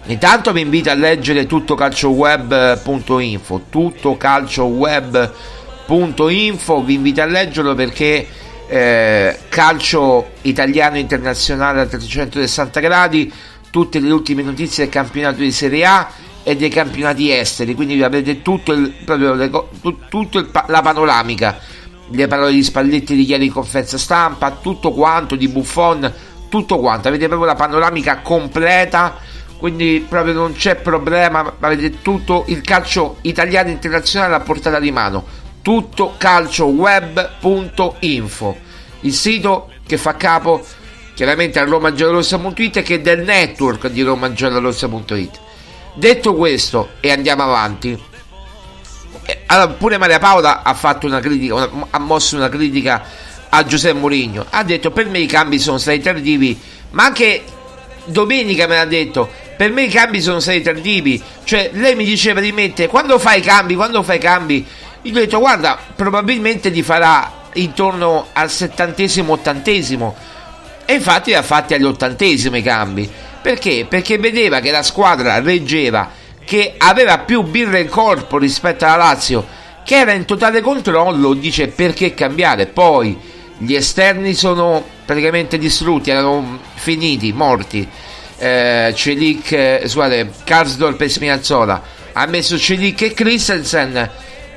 Intanto 0.07 0.51
vi 0.51 0.59
invito 0.59 0.89
a 0.89 0.95
leggere 0.95 1.45
tuttocalcioweb.info, 1.45 3.61
tuttocalcioweb.info 3.69 6.27
Info, 6.27 6.83
vi 6.83 6.95
invito 6.95 7.21
a 7.21 7.25
leggerlo 7.25 7.73
perché 7.73 8.27
eh, 8.67 9.39
calcio 9.47 10.31
italiano 10.41 10.97
internazionale 10.97 11.79
a 11.79 11.85
360 11.85 12.79
gradi, 12.81 13.31
tutte 13.69 14.01
le 14.01 14.11
ultime 14.11 14.41
notizie 14.41 14.83
del 14.83 14.91
campionato 14.91 15.37
di 15.37 15.53
Serie 15.53 15.85
A 15.85 16.11
e 16.43 16.57
dei 16.57 16.67
campionati 16.67 17.31
esteri, 17.31 17.75
quindi 17.75 18.03
avrete 18.03 18.41
tutto 18.41 18.73
il, 18.73 18.93
proprio 19.05 19.69
tutto 20.09 20.37
il, 20.37 20.49
la 20.67 20.81
panoramica, 20.81 21.61
le 22.09 22.27
parole 22.27 22.51
di 22.51 22.63
Spalletti 22.63 23.15
di 23.15 23.25
ieri 23.25 23.45
in 23.45 23.51
conferenza 23.51 23.97
stampa, 23.97 24.57
tutto 24.61 24.91
quanto 24.91 25.35
di 25.35 25.47
Buffon, 25.47 26.11
tutto 26.49 26.79
quanto, 26.79 27.07
avete 27.07 27.27
proprio 27.27 27.47
la 27.47 27.55
panoramica 27.55 28.19
completa 28.19 29.33
quindi 29.57 30.05
proprio 30.07 30.33
non 30.33 30.53
c'è 30.53 30.75
problema, 30.75 31.55
avete 31.59 32.01
tutto. 32.01 32.43
Il 32.47 32.61
calcio 32.61 33.17
italiano 33.21 33.69
internazionale 33.69 34.35
a 34.35 34.41
portata 34.41 34.79
di 34.79 34.91
mano. 34.91 35.25
Tuttocalcioweb.info 35.61 38.57
il 39.01 39.13
sito 39.13 39.71
che 39.85 39.97
fa 39.97 40.15
capo 40.15 40.65
chiaramente 41.13 41.59
a 41.59 41.63
romagiallorossa.it 41.63 42.81
che 42.81 42.95
è 42.95 43.01
del 43.01 43.23
network 43.23 43.87
di 43.87 44.01
romagiallorossa.it 44.01 45.39
detto 45.93 46.35
questo 46.35 46.89
e 46.99 47.11
andiamo 47.11 47.43
avanti 47.43 47.97
allora, 49.47 49.73
pure 49.73 49.97
Maria 49.97 50.19
Paola 50.19 50.63
ha 50.63 50.73
fatto 50.73 51.07
una 51.07 51.19
critica 51.19 51.55
una, 51.55 51.87
ha 51.89 51.99
mosso 51.99 52.35
una 52.35 52.49
critica 52.49 53.03
a 53.49 53.63
Giuseppe 53.65 53.97
Mourinho. 53.97 54.45
Ha 54.49 54.63
detto 54.63 54.91
per 54.91 55.07
me 55.07 55.19
i 55.19 55.25
cambi 55.25 55.59
sono 55.59 55.77
stati 55.77 55.99
tardivi 55.99 56.59
ma 56.91 57.05
anche 57.05 57.43
domenica 58.05 58.67
me 58.67 58.75
l'ha 58.75 58.85
detto 58.85 59.29
per 59.57 59.71
me 59.71 59.83
i 59.83 59.89
cambi 59.89 60.21
sono 60.21 60.39
stati 60.39 60.61
tardivi 60.61 61.21
cioè 61.43 61.71
lei 61.73 61.95
mi 61.95 62.05
diceva 62.05 62.39
di 62.39 62.51
mettere 62.51 62.87
quando 62.87 63.17
fai 63.17 63.39
i 63.39 63.41
cambi 63.41 63.75
quando 63.75 64.03
fai 64.03 64.17
i 64.17 64.19
cambi? 64.19 64.65
Gli 65.01 65.11
ho 65.11 65.13
detto 65.13 65.39
guarda 65.39 65.77
probabilmente 65.95 66.69
li 66.69 66.83
farà 66.83 67.43
intorno 67.55 68.27
al 68.33 68.49
settantesimo 68.49 69.33
ottantesimo. 69.33 70.15
E 70.85 70.93
infatti 70.93 71.31
li 71.31 71.35
ha 71.35 71.41
fatti 71.41 71.73
agli 71.73 71.83
ottantesimi 71.83 72.59
i 72.59 72.63
cambi. 72.63 73.09
Perché? 73.41 73.85
perché 73.87 74.17
vedeva 74.17 74.59
che 74.59 74.71
la 74.71 74.83
squadra 74.83 75.39
reggeva 75.39 76.09
che 76.45 76.75
aveva 76.77 77.19
più 77.19 77.41
birra 77.43 77.79
in 77.79 77.89
corpo 77.89 78.37
rispetto 78.37 78.85
alla 78.85 78.95
Lazio 78.95 79.45
che 79.83 79.97
era 79.97 80.13
in 80.13 80.25
totale 80.25 80.61
controllo 80.61 81.33
dice 81.33 81.67
perché 81.67 82.13
cambiare 82.13 82.67
poi 82.67 83.17
gli 83.57 83.73
esterni 83.73 84.33
sono 84.33 84.83
praticamente 85.05 85.57
distrutti 85.57 86.09
erano 86.09 86.59
finiti 86.75 87.33
morti 87.33 87.87
eh, 88.37 88.93
Celic 88.95 89.51
eh, 89.51 89.81
scusate 89.83 90.31
Karsdorp 90.43 91.01
e 91.01 91.09
Spinazzola 91.09 91.81
ha 92.13 92.25
messo 92.27 92.57
Celic 92.57 93.01
e 93.01 93.13
Christensen 93.13 94.09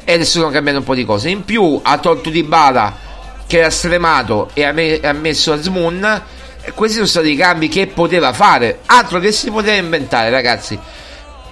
e 0.05 0.25
sono 0.25 0.49
cambiate 0.49 0.79
un 0.79 0.85
po' 0.85 0.95
di 0.95 1.05
cose. 1.05 1.29
In 1.29 1.45
più 1.45 1.79
ha 1.83 1.99
tolto 1.99 2.31
Di 2.31 2.43
Bala 2.43 2.97
che 3.47 3.59
era 3.59 3.69
stremato 3.69 4.49
e 4.55 4.65
ha, 4.65 4.73
me- 4.73 5.01
ha 5.03 5.13
messo 5.13 5.53
Azmoun. 5.53 6.23
Questi 6.75 6.97
sono 6.97 7.07
stati 7.07 7.33
i 7.33 7.37
cambi 7.37 7.69
che 7.69 7.87
poteva 7.89 8.33
fare, 8.33 8.81
altro 8.87 9.19
che 9.19 9.33
si 9.33 9.51
poteva 9.51 9.77
inventare, 9.77 10.31
ragazzi. 10.31 10.79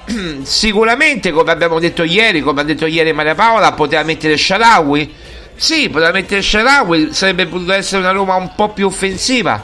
Sicuramente, 0.42 1.33
come 1.33 1.51
abbiamo 1.51 1.79
detto 1.79 2.03
ieri, 2.03 2.40
come 2.40 2.61
ha 2.61 2.64
detto 2.64 2.87
ieri 2.87 3.12
Maria 3.12 3.35
Paola, 3.35 3.73
poteva 3.73 4.03
mettere 4.03 4.37
Sharawi. 4.37 5.14
Sì, 5.55 5.88
poteva 5.88 6.12
mettere 6.12 6.42
Sharawi, 6.42 7.12
sarebbe 7.12 7.47
potuto 7.47 7.73
essere 7.73 8.03
una 8.03 8.12
Roma 8.12 8.37
un 8.37 8.53
po' 8.55 8.71
più 8.71 8.87
offensiva. 8.87 9.62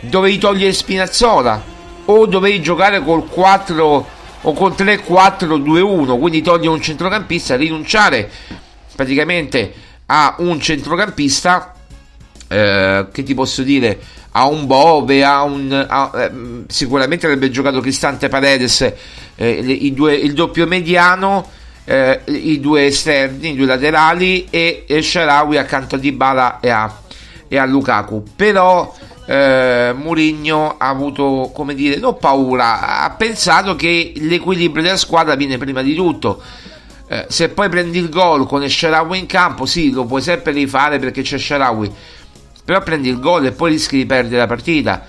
Dovevi 0.00 0.38
togliere 0.38 0.72
Spinazzola 0.72 1.62
o 2.04 2.26
dovevi 2.26 2.60
giocare 2.62 3.02
col 3.02 3.26
4 3.28 4.06
o 4.42 4.52
con 4.52 4.72
3-4-2-1, 4.72 6.18
quindi 6.18 6.40
toglie 6.42 6.68
un 6.68 6.80
centrocampista, 6.80 7.56
rinunciare 7.56 8.30
praticamente 8.94 9.72
a 10.06 10.36
un 10.38 10.60
centrocampista 10.60 11.74
eh, 12.48 13.06
che 13.12 13.22
ti 13.22 13.34
posso 13.34 13.62
dire 13.62 13.98
a 14.32 14.46
un 14.46 14.66
Bove, 14.66 15.24
a 15.24 15.42
un, 15.42 15.86
a, 15.88 16.10
eh, 16.14 16.30
sicuramente 16.68 17.26
avrebbe 17.26 17.50
giocato 17.50 17.80
Cristante 17.80 18.28
Paredes, 18.28 18.92
eh, 19.34 19.50
i 19.50 19.92
due, 19.92 20.14
il 20.14 20.34
doppio 20.34 20.66
mediano, 20.66 21.48
eh, 21.84 22.20
i 22.26 22.60
due 22.60 22.86
esterni, 22.86 23.50
i 23.50 23.56
due 23.56 23.66
laterali 23.66 24.46
e, 24.50 24.84
e 24.86 25.02
Sharawi 25.02 25.56
accanto 25.56 25.96
a 25.96 25.98
Dybala 25.98 26.60
e 26.60 26.68
a, 26.68 27.00
e 27.48 27.56
a 27.58 27.64
Lukaku. 27.64 28.22
Però 28.36 28.94
eh, 29.26 29.92
Mourinho 29.96 30.76
ha 30.78 30.88
avuto, 30.88 31.50
come 31.52 31.74
dire, 31.74 31.96
non 31.96 32.16
paura, 32.18 33.02
ha 33.02 33.10
pensato 33.10 33.74
che 33.76 34.12
l'equilibrio 34.16 34.82
della 34.82 34.96
squadra 34.96 35.34
viene 35.34 35.58
prima 35.58 35.82
di 35.82 35.94
tutto. 35.94 36.42
Eh, 37.08 37.26
se 37.28 37.48
poi 37.48 37.68
prendi 37.68 37.98
il 37.98 38.08
gol 38.08 38.46
con 38.46 38.68
Sharawi 38.68 39.18
in 39.18 39.26
campo, 39.26 39.66
sì, 39.66 39.90
lo 39.90 40.04
puoi 40.04 40.22
sempre 40.22 40.52
rifare 40.52 41.00
perché 41.00 41.22
c'è 41.22 41.38
Sharawi, 41.38 41.92
però 42.64 42.82
prendi 42.82 43.08
il 43.08 43.18
gol 43.18 43.46
e 43.46 43.52
poi 43.52 43.72
rischi 43.72 43.96
di 43.96 44.06
perdere 44.06 44.38
la 44.38 44.46
partita. 44.46 45.04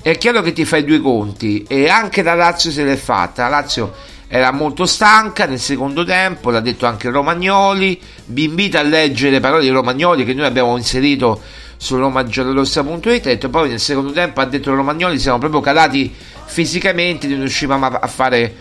È 0.00 0.16
chiaro 0.18 0.42
che 0.42 0.52
ti 0.52 0.64
fai 0.64 0.84
due 0.84 1.00
conti 1.00 1.64
e 1.66 1.88
anche 1.88 2.22
la 2.22 2.34
Lazio 2.34 2.70
se 2.70 2.84
l'è 2.84 2.96
fatta. 2.96 3.42
La 3.44 3.48
Lazio 3.48 3.92
era 4.28 4.50
molto 4.52 4.86
stanca 4.86 5.46
nel 5.46 5.60
secondo 5.60 6.04
tempo, 6.04 6.50
l'ha 6.50 6.60
detto 6.60 6.86
anche 6.86 7.10
Romagnoli. 7.10 8.00
Vi 8.26 8.44
invito 8.44 8.78
a 8.78 8.82
leggere 8.82 9.32
le 9.32 9.40
parole 9.40 9.62
di 9.62 9.68
Romagnoli 9.68 10.24
che 10.24 10.34
noi 10.34 10.46
abbiamo 10.46 10.76
inserito 10.76 11.40
su 11.76 11.96
romagiallorossa.it 11.96 13.22
detto 13.22 13.50
poi 13.50 13.68
nel 13.68 13.80
secondo 13.80 14.12
tempo 14.12 14.40
ha 14.40 14.46
detto 14.46 14.74
Romagnoli 14.74 15.18
siamo 15.18 15.38
proprio 15.38 15.60
calati 15.60 16.12
fisicamente 16.46 17.26
non 17.26 17.40
riuscivamo 17.40 17.86
a 17.86 18.06
fare 18.06 18.54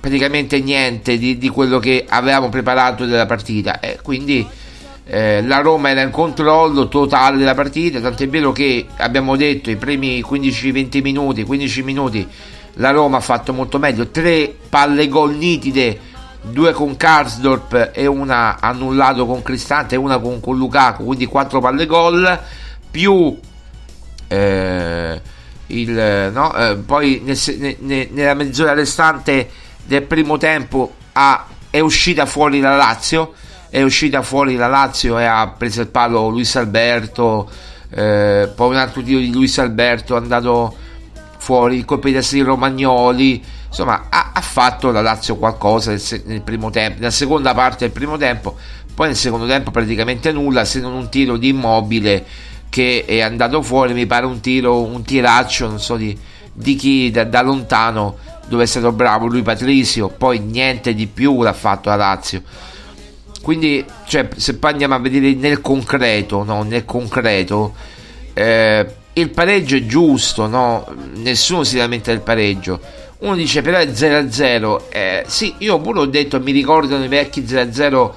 praticamente 0.00 0.58
niente 0.60 1.18
di, 1.18 1.36
di 1.36 1.48
quello 1.48 1.78
che 1.78 2.06
avevamo 2.08 2.48
preparato 2.48 3.04
della 3.04 3.26
partita 3.26 3.80
e 3.80 3.98
quindi 4.02 4.46
eh, 5.08 5.42
la 5.42 5.58
Roma 5.60 5.90
era 5.90 6.02
in 6.02 6.10
controllo 6.10 6.88
totale 6.88 7.38
della 7.38 7.54
partita 7.54 8.00
tant'è 8.00 8.28
vero 8.28 8.52
che 8.52 8.86
abbiamo 8.98 9.36
detto 9.36 9.70
i 9.70 9.76
primi 9.76 10.20
15-20 10.20 11.02
minuti 11.02 11.44
15 11.44 11.82
minuti 11.82 12.28
la 12.78 12.90
Roma 12.90 13.18
ha 13.18 13.20
fatto 13.20 13.52
molto 13.52 13.78
meglio. 13.78 14.08
Tre 14.08 14.54
palle 14.68 15.08
gol 15.08 15.34
nitide 15.34 16.00
due 16.40 16.72
con 16.72 16.96
Karsdorp 16.96 17.90
e 17.92 18.06
una 18.06 18.58
annullato 18.60 19.26
con 19.26 19.42
Cristante 19.42 19.94
e 19.94 19.98
una 19.98 20.18
con, 20.18 20.40
con 20.40 20.56
Lukaku, 20.56 21.04
quindi 21.04 21.26
quattro 21.26 21.60
palle 21.60 21.86
gol, 21.86 22.40
più 22.90 23.38
eh, 24.28 25.20
il, 25.66 26.30
no, 26.32 26.54
eh, 26.54 26.76
poi 26.76 27.20
nel, 27.24 27.76
ne, 27.80 28.08
nella 28.10 28.34
mezz'ora 28.34 28.72
restante 28.72 29.50
del 29.84 30.02
primo 30.02 30.36
tempo 30.38 30.94
ha, 31.12 31.46
è 31.70 31.80
uscita 31.80 32.24
fuori 32.26 32.60
la 32.60 32.76
Lazio, 32.76 33.34
è 33.70 33.82
uscita 33.82 34.22
fuori 34.22 34.56
la 34.56 34.66
Lazio 34.66 35.18
e 35.18 35.24
ha 35.24 35.46
preso 35.48 35.80
il 35.80 35.88
palo 35.88 36.28
Luis 36.28 36.56
Alberto, 36.56 37.50
eh, 37.90 38.50
poi 38.54 38.70
un 38.70 38.76
altro 38.76 39.02
tiro 39.02 39.20
di 39.20 39.32
Luis 39.32 39.58
Alberto 39.58 40.14
è 40.14 40.18
andato 40.18 40.74
fuori, 41.36 41.76
il 41.76 41.84
colpo 41.84 42.08
di 42.08 42.14
testa 42.14 42.34
di 42.34 42.42
Romagnoli, 42.42 43.42
insomma 43.66 44.06
ha, 44.08 44.32
ha 44.34 44.40
fatto 44.40 44.90
la 44.90 45.00
Lazio 45.00 45.36
qualcosa 45.36 45.90
nel, 45.90 46.02
nel, 46.24 46.42
primo 46.42 46.70
tempo, 46.70 46.98
nella 46.98 47.10
seconda 47.10 47.54
parte 47.54 47.84
del 47.84 47.92
primo 47.92 48.16
tempo, 48.16 48.56
poi 48.94 49.08
nel 49.08 49.16
secondo 49.16 49.46
tempo 49.46 49.70
praticamente 49.70 50.32
nulla 50.32 50.64
se 50.64 50.80
non 50.80 50.92
un 50.92 51.08
tiro 51.08 51.36
di 51.36 51.48
immobile 51.48 52.24
che 52.68 53.04
è 53.06 53.20
andato 53.20 53.62
fuori, 53.62 53.94
mi 53.94 54.06
pare 54.06 54.26
un 54.26 54.40
tiro, 54.40 54.82
un 54.82 55.02
tiraccio, 55.02 55.68
non 55.68 55.80
so 55.80 55.96
di, 55.96 56.16
di 56.52 56.74
chi 56.74 57.10
da, 57.10 57.24
da 57.24 57.42
lontano 57.42 58.16
dove 58.46 58.64
è 58.64 58.66
stato 58.66 58.92
bravo 58.92 59.26
lui 59.26 59.42
Patrizio, 59.42 60.08
poi 60.08 60.38
niente 60.38 60.94
di 60.94 61.06
più 61.06 61.42
l'ha 61.42 61.52
fatto 61.52 61.90
la 61.90 61.96
Lazio. 61.96 62.42
Quindi, 63.42 63.84
cioè, 64.06 64.28
se 64.36 64.56
poi 64.56 64.72
andiamo 64.72 64.94
a 64.94 64.98
vedere 64.98 65.34
nel 65.34 65.60
concreto, 65.60 66.44
no? 66.44 66.62
Nel 66.62 66.84
concreto, 66.84 67.74
eh, 68.34 68.86
il 69.14 69.30
pareggio 69.30 69.76
è 69.76 69.86
giusto, 69.86 70.46
no? 70.46 70.86
Nessuno 71.14 71.64
si 71.64 71.76
lamenta 71.76 72.10
del 72.10 72.20
pareggio. 72.20 72.80
Uno 73.18 73.34
dice 73.34 73.62
però 73.62 73.78
è 73.78 73.86
0-0. 73.86 74.82
Eh, 74.90 75.24
sì, 75.26 75.54
io 75.58 75.80
pure 75.80 76.00
ho 76.00 76.06
detto, 76.06 76.40
mi 76.40 76.52
ricordano 76.52 77.04
i 77.04 77.08
vecchi 77.08 77.42
0-0 77.42 78.12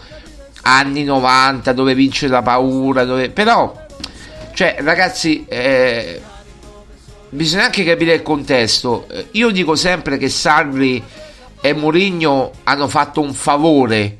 anni 0.64 1.04
90 1.04 1.74
dove 1.74 1.96
vince 1.96 2.28
la 2.28 2.44
paura, 2.44 3.04
dove... 3.04 3.30
però, 3.30 3.74
cioè, 4.54 4.78
ragazzi, 4.82 5.46
eh, 5.48 6.22
bisogna 7.30 7.66
anche 7.66 7.84
capire 7.84 8.14
il 8.14 8.22
contesto. 8.22 9.08
Eh, 9.10 9.28
io 9.32 9.50
dico 9.50 9.76
sempre 9.76 10.18
che 10.18 10.30
Sarri 10.30 11.04
e 11.62 11.74
Mourinho 11.74 12.52
hanno 12.64 12.88
fatto 12.88 13.22
un 13.22 13.34
favore 13.34 14.18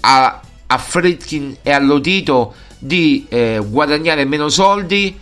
a, 0.00 0.40
a 0.66 0.78
Fritkin 0.78 1.58
e 1.62 1.72
a 1.72 1.78
Lotito 1.78 2.54
di 2.78 3.26
eh, 3.28 3.60
guadagnare 3.64 4.24
meno 4.24 4.48
soldi 4.48 5.18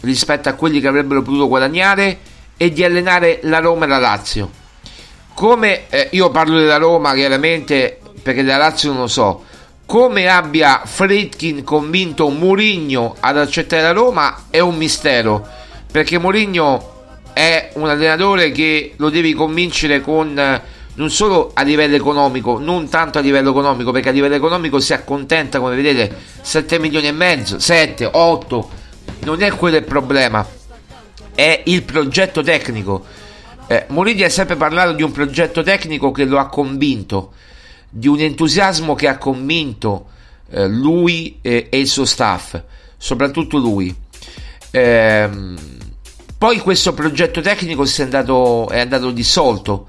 rispetto 0.00 0.48
a 0.48 0.54
quelli 0.54 0.80
che 0.80 0.88
avrebbero 0.88 1.22
potuto 1.22 1.48
guadagnare 1.48 2.18
e 2.56 2.72
di 2.72 2.84
allenare 2.84 3.40
la 3.42 3.58
Roma 3.58 3.84
e 3.84 3.88
la 3.88 3.98
Lazio. 3.98 4.50
Come 5.34 5.88
eh, 5.88 6.08
io 6.12 6.30
parlo 6.30 6.58
della 6.58 6.76
Roma 6.76 7.14
chiaramente 7.14 8.00
perché 8.22 8.42
della 8.42 8.56
Lazio 8.58 8.92
non 8.92 9.02
lo 9.02 9.06
so, 9.06 9.44
come 9.86 10.28
abbia 10.28 10.82
Fritkin 10.84 11.64
convinto 11.64 12.28
Mourinho 12.28 13.16
ad 13.20 13.38
accettare 13.38 13.82
la 13.82 13.92
Roma 13.92 14.46
è 14.50 14.58
un 14.58 14.76
mistero 14.76 15.46
perché 15.90 16.18
Mourinho 16.18 16.96
è 17.32 17.70
un 17.74 17.88
allenatore 17.88 18.50
che 18.50 18.94
lo 18.96 19.10
devi 19.10 19.32
convincere 19.32 20.00
con 20.00 20.60
non 20.98 21.10
solo 21.10 21.52
a 21.54 21.62
livello 21.62 21.94
economico, 21.94 22.58
non 22.58 22.88
tanto 22.88 23.18
a 23.18 23.20
livello 23.20 23.50
economico, 23.50 23.92
perché 23.92 24.08
a 24.08 24.12
livello 24.12 24.34
economico 24.34 24.80
si 24.80 24.92
accontenta, 24.92 25.60
come 25.60 25.76
vedete, 25.76 26.14
7 26.40 26.78
milioni 26.80 27.06
e 27.06 27.12
mezzo, 27.12 27.60
7, 27.60 28.10
8, 28.12 28.70
non 29.20 29.40
è 29.42 29.52
quello 29.52 29.76
il 29.76 29.84
problema, 29.84 30.44
è 31.34 31.62
il 31.66 31.84
progetto 31.84 32.42
tecnico. 32.42 33.04
Eh, 33.68 33.84
Mourinho 33.88 34.24
ha 34.24 34.28
sempre 34.28 34.56
parlato 34.56 34.92
di 34.92 35.04
un 35.04 35.12
progetto 35.12 35.62
tecnico 35.62 36.10
che 36.10 36.24
lo 36.24 36.38
ha 36.38 36.48
convinto, 36.48 37.32
di 37.88 38.08
un 38.08 38.18
entusiasmo 38.18 38.96
che 38.96 39.06
ha 39.06 39.18
convinto 39.18 40.06
eh, 40.50 40.66
lui 40.66 41.38
eh, 41.42 41.68
e 41.70 41.78
il 41.78 41.86
suo 41.86 42.06
staff, 42.06 42.60
soprattutto 42.96 43.58
lui. 43.58 43.94
Ehm, 44.72 45.56
poi 46.36 46.58
questo 46.58 46.92
progetto 46.92 47.40
tecnico 47.40 47.84
è 47.84 48.02
andato, 48.02 48.68
è 48.68 48.80
andato 48.80 49.12
dissolto 49.12 49.86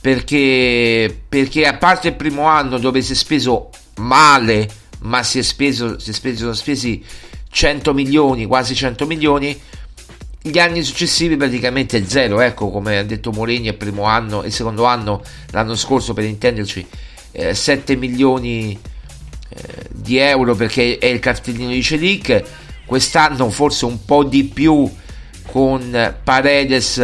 perché, 0.00 1.22
perché 1.28 1.66
a 1.66 1.76
parte 1.76 2.08
il 2.08 2.14
primo 2.14 2.44
anno 2.44 2.78
dove 2.78 3.02
si 3.02 3.12
è 3.12 3.14
speso 3.14 3.70
male, 3.96 4.68
ma 5.00 5.22
si 5.22 5.38
è 5.38 5.42
speso, 5.42 5.98
si 5.98 6.10
è 6.10 6.12
speso, 6.12 6.38
sono 6.38 6.52
spesi 6.54 7.04
100 7.50 7.92
milioni, 7.92 8.46
quasi 8.46 8.74
100 8.74 9.06
milioni, 9.06 9.60
gli 10.42 10.58
anni 10.58 10.82
successivi 10.82 11.36
praticamente 11.36 12.06
zero, 12.06 12.40
ecco 12.40 12.70
come 12.70 12.96
ha 12.96 13.02
detto 13.02 13.30
Mourinho 13.30 13.68
il 13.68 13.74
primo 13.74 14.04
anno, 14.04 14.42
il 14.42 14.52
secondo 14.52 14.84
anno, 14.84 15.22
l'anno 15.50 15.76
scorso 15.76 16.14
per 16.14 16.24
intenderci, 16.24 16.86
eh, 17.32 17.54
7 17.54 17.94
milioni 17.96 18.78
eh, 19.50 19.62
di 19.90 20.16
euro 20.16 20.54
perché 20.54 20.96
è 20.96 21.06
il 21.06 21.18
cartellino 21.18 21.70
di 21.70 21.82
Celic, 21.82 22.42
quest'anno 22.86 23.50
forse 23.50 23.84
un 23.84 24.02
po' 24.06 24.24
di 24.24 24.44
più 24.44 24.90
con 25.46 26.14
Paredes 26.24 26.98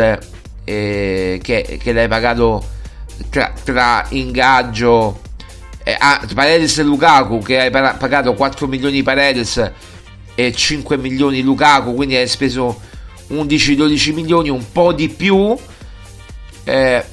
eh, 0.64 1.38
che, 1.42 1.78
che 1.78 1.92
l'hai 1.92 2.08
pagato 2.08 2.74
tra, 3.30 3.52
tra 3.62 4.06
ingaggio 4.10 5.20
eh, 5.82 5.96
ah, 5.98 6.26
Paredes 6.34 6.78
e 6.78 6.82
Lukaku 6.82 7.40
che 7.40 7.60
hai 7.60 7.70
pagato 7.70 8.34
4 8.34 8.66
milioni 8.66 9.02
Paredes 9.02 9.72
e 10.34 10.52
5 10.52 10.96
milioni 10.96 11.42
Lukaku 11.42 11.94
quindi 11.94 12.16
hai 12.16 12.28
speso 12.28 12.80
11-12 13.30 14.14
milioni 14.14 14.48
un 14.48 14.64
po' 14.72 14.92
di 14.92 15.08
più 15.08 15.56
eh, 16.64 17.04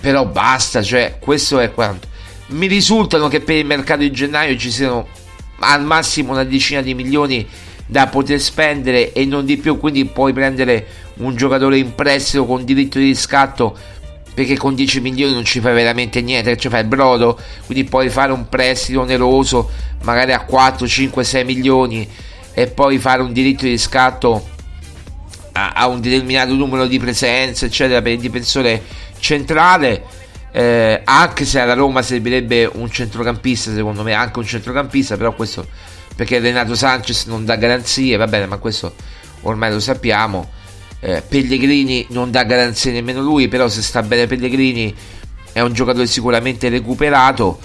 però 0.00 0.26
basta 0.26 0.82
cioè 0.82 1.16
questo 1.18 1.60
è 1.60 1.72
quanto. 1.72 2.08
Mi 2.48 2.66
risultano 2.66 3.28
che 3.28 3.40
per 3.40 3.56
il 3.56 3.66
mercato 3.66 4.00
di 4.00 4.10
gennaio 4.10 4.56
ci 4.56 4.70
siano 4.70 5.08
al 5.60 5.82
massimo 5.82 6.32
una 6.32 6.44
decina 6.44 6.82
di 6.82 6.94
milioni 6.94 7.46
da 7.86 8.06
poter 8.06 8.40
spendere 8.40 9.12
e 9.12 9.24
non 9.24 9.44
di 9.44 9.56
più 9.56 9.78
quindi 9.78 10.04
puoi 10.06 10.32
prendere 10.32 10.86
un 11.16 11.36
giocatore 11.36 11.78
in 11.78 11.94
prestito 11.94 12.44
con 12.44 12.64
diritto 12.64 12.98
di 12.98 13.06
riscatto 13.06 13.76
perché 14.34 14.56
con 14.56 14.74
10 14.74 15.00
milioni 15.00 15.32
non 15.32 15.44
ci 15.44 15.60
fai 15.60 15.72
veramente 15.72 16.20
niente, 16.20 16.56
ci 16.56 16.68
fai 16.68 16.80
il 16.80 16.88
brodo, 16.88 17.38
quindi 17.66 17.84
puoi 17.84 18.10
fare 18.10 18.32
un 18.32 18.48
prestito 18.48 19.00
oneroso 19.00 19.70
magari 20.02 20.32
a 20.32 20.40
4, 20.40 20.86
5, 20.86 21.24
6 21.24 21.44
milioni 21.44 22.08
e 22.52 22.66
poi 22.66 22.98
fare 22.98 23.22
un 23.22 23.32
diritto 23.32 23.64
di 23.64 23.78
scatto 23.78 24.48
a, 25.52 25.70
a 25.70 25.86
un 25.86 26.00
determinato 26.00 26.52
numero 26.52 26.86
di 26.86 26.98
presenze, 26.98 27.66
eccetera, 27.66 28.02
per 28.02 28.12
il 28.12 28.20
difensore 28.20 28.82
centrale. 29.18 30.22
Eh, 30.52 31.00
anche 31.02 31.44
se 31.44 31.58
alla 31.58 31.74
Roma 31.74 32.02
servirebbe 32.02 32.70
un 32.74 32.88
centrocampista, 32.90 33.72
secondo 33.72 34.02
me, 34.02 34.12
anche 34.12 34.38
un 34.38 34.46
centrocampista, 34.46 35.16
però 35.16 35.34
questo 35.34 35.66
perché 36.14 36.38
Renato 36.38 36.74
Sanchez 36.74 37.26
non 37.26 37.44
dà 37.44 37.56
garanzie, 37.56 38.16
va 38.16 38.26
bene, 38.26 38.46
ma 38.46 38.58
questo 38.58 38.94
ormai 39.42 39.72
lo 39.72 39.80
sappiamo 39.80 40.48
eh, 41.04 41.20
Pellegrini 41.20 42.06
non 42.10 42.30
dà 42.30 42.44
garanzie 42.44 42.90
nemmeno 42.90 43.20
lui, 43.20 43.46
però 43.46 43.68
se 43.68 43.82
sta 43.82 44.02
bene 44.02 44.26
Pellegrini 44.26 44.94
è 45.52 45.60
un 45.60 45.74
giocatore 45.74 46.06
sicuramente 46.06 46.70
recuperato. 46.70 47.58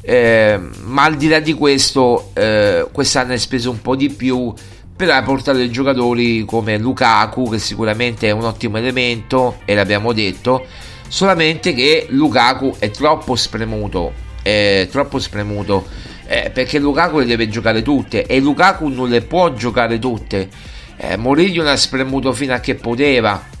Eh, 0.00 0.60
ma 0.84 1.02
al 1.02 1.16
di 1.16 1.26
là 1.26 1.40
di 1.40 1.54
questo, 1.54 2.30
eh, 2.34 2.86
quest'anno 2.92 3.32
è 3.32 3.36
speso 3.36 3.70
un 3.70 3.80
po' 3.80 3.96
di 3.96 4.10
più 4.10 4.54
per 4.94 5.24
dei 5.54 5.70
giocatori 5.72 6.44
come 6.44 6.78
Lukaku, 6.78 7.50
che 7.50 7.58
sicuramente 7.58 8.28
è 8.28 8.30
un 8.30 8.44
ottimo 8.44 8.78
elemento, 8.78 9.58
e 9.64 9.74
l'abbiamo 9.74 10.12
detto. 10.12 10.64
Solamente 11.08 11.74
che 11.74 12.06
Lukaku 12.10 12.76
è 12.78 12.90
troppo 12.92 13.34
spremuto, 13.34 14.12
è 14.40 14.86
troppo 14.88 15.18
spremuto 15.18 15.86
eh, 16.26 16.50
perché 16.52 16.78
Lukaku 16.78 17.18
le 17.18 17.26
deve 17.26 17.48
giocare 17.48 17.82
tutte 17.82 18.24
e 18.26 18.40
Lukaku 18.40 18.88
non 18.88 19.08
le 19.08 19.20
può 19.22 19.52
giocare 19.52 19.98
tutte 19.98 20.48
eh, 20.96 21.16
Mourinho 21.16 21.62
l'ha 21.62 21.76
spremuto 21.76 22.32
fino 22.32 22.54
a 22.54 22.58
che 22.58 22.74
poteva. 22.74 23.52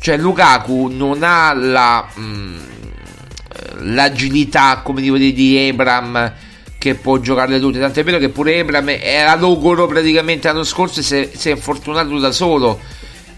Cioè 0.00 0.16
Lukaku 0.16 0.88
non 0.88 1.22
ha 1.22 1.52
la, 1.52 2.08
mh, 2.14 2.20
mm, 2.22 2.58
l'agilità 3.94 4.80
come 4.82 5.00
dico 5.00 5.16
di 5.16 5.56
Ebram 5.56 6.32
che 6.78 6.94
può 6.94 7.18
giocare 7.18 7.58
tutte. 7.58 7.80
Tant'è 7.80 8.04
vero 8.04 8.18
che 8.18 8.28
pure 8.28 8.56
Ebram 8.56 8.88
era 8.88 9.34
logoro 9.34 9.86
praticamente 9.86 10.48
l'anno 10.48 10.64
scorso 10.64 11.00
e 11.00 11.02
si 11.02 11.16
è, 11.16 11.30
si 11.34 11.48
è 11.48 11.52
infortunato 11.52 12.18
da 12.18 12.30
solo 12.30 12.80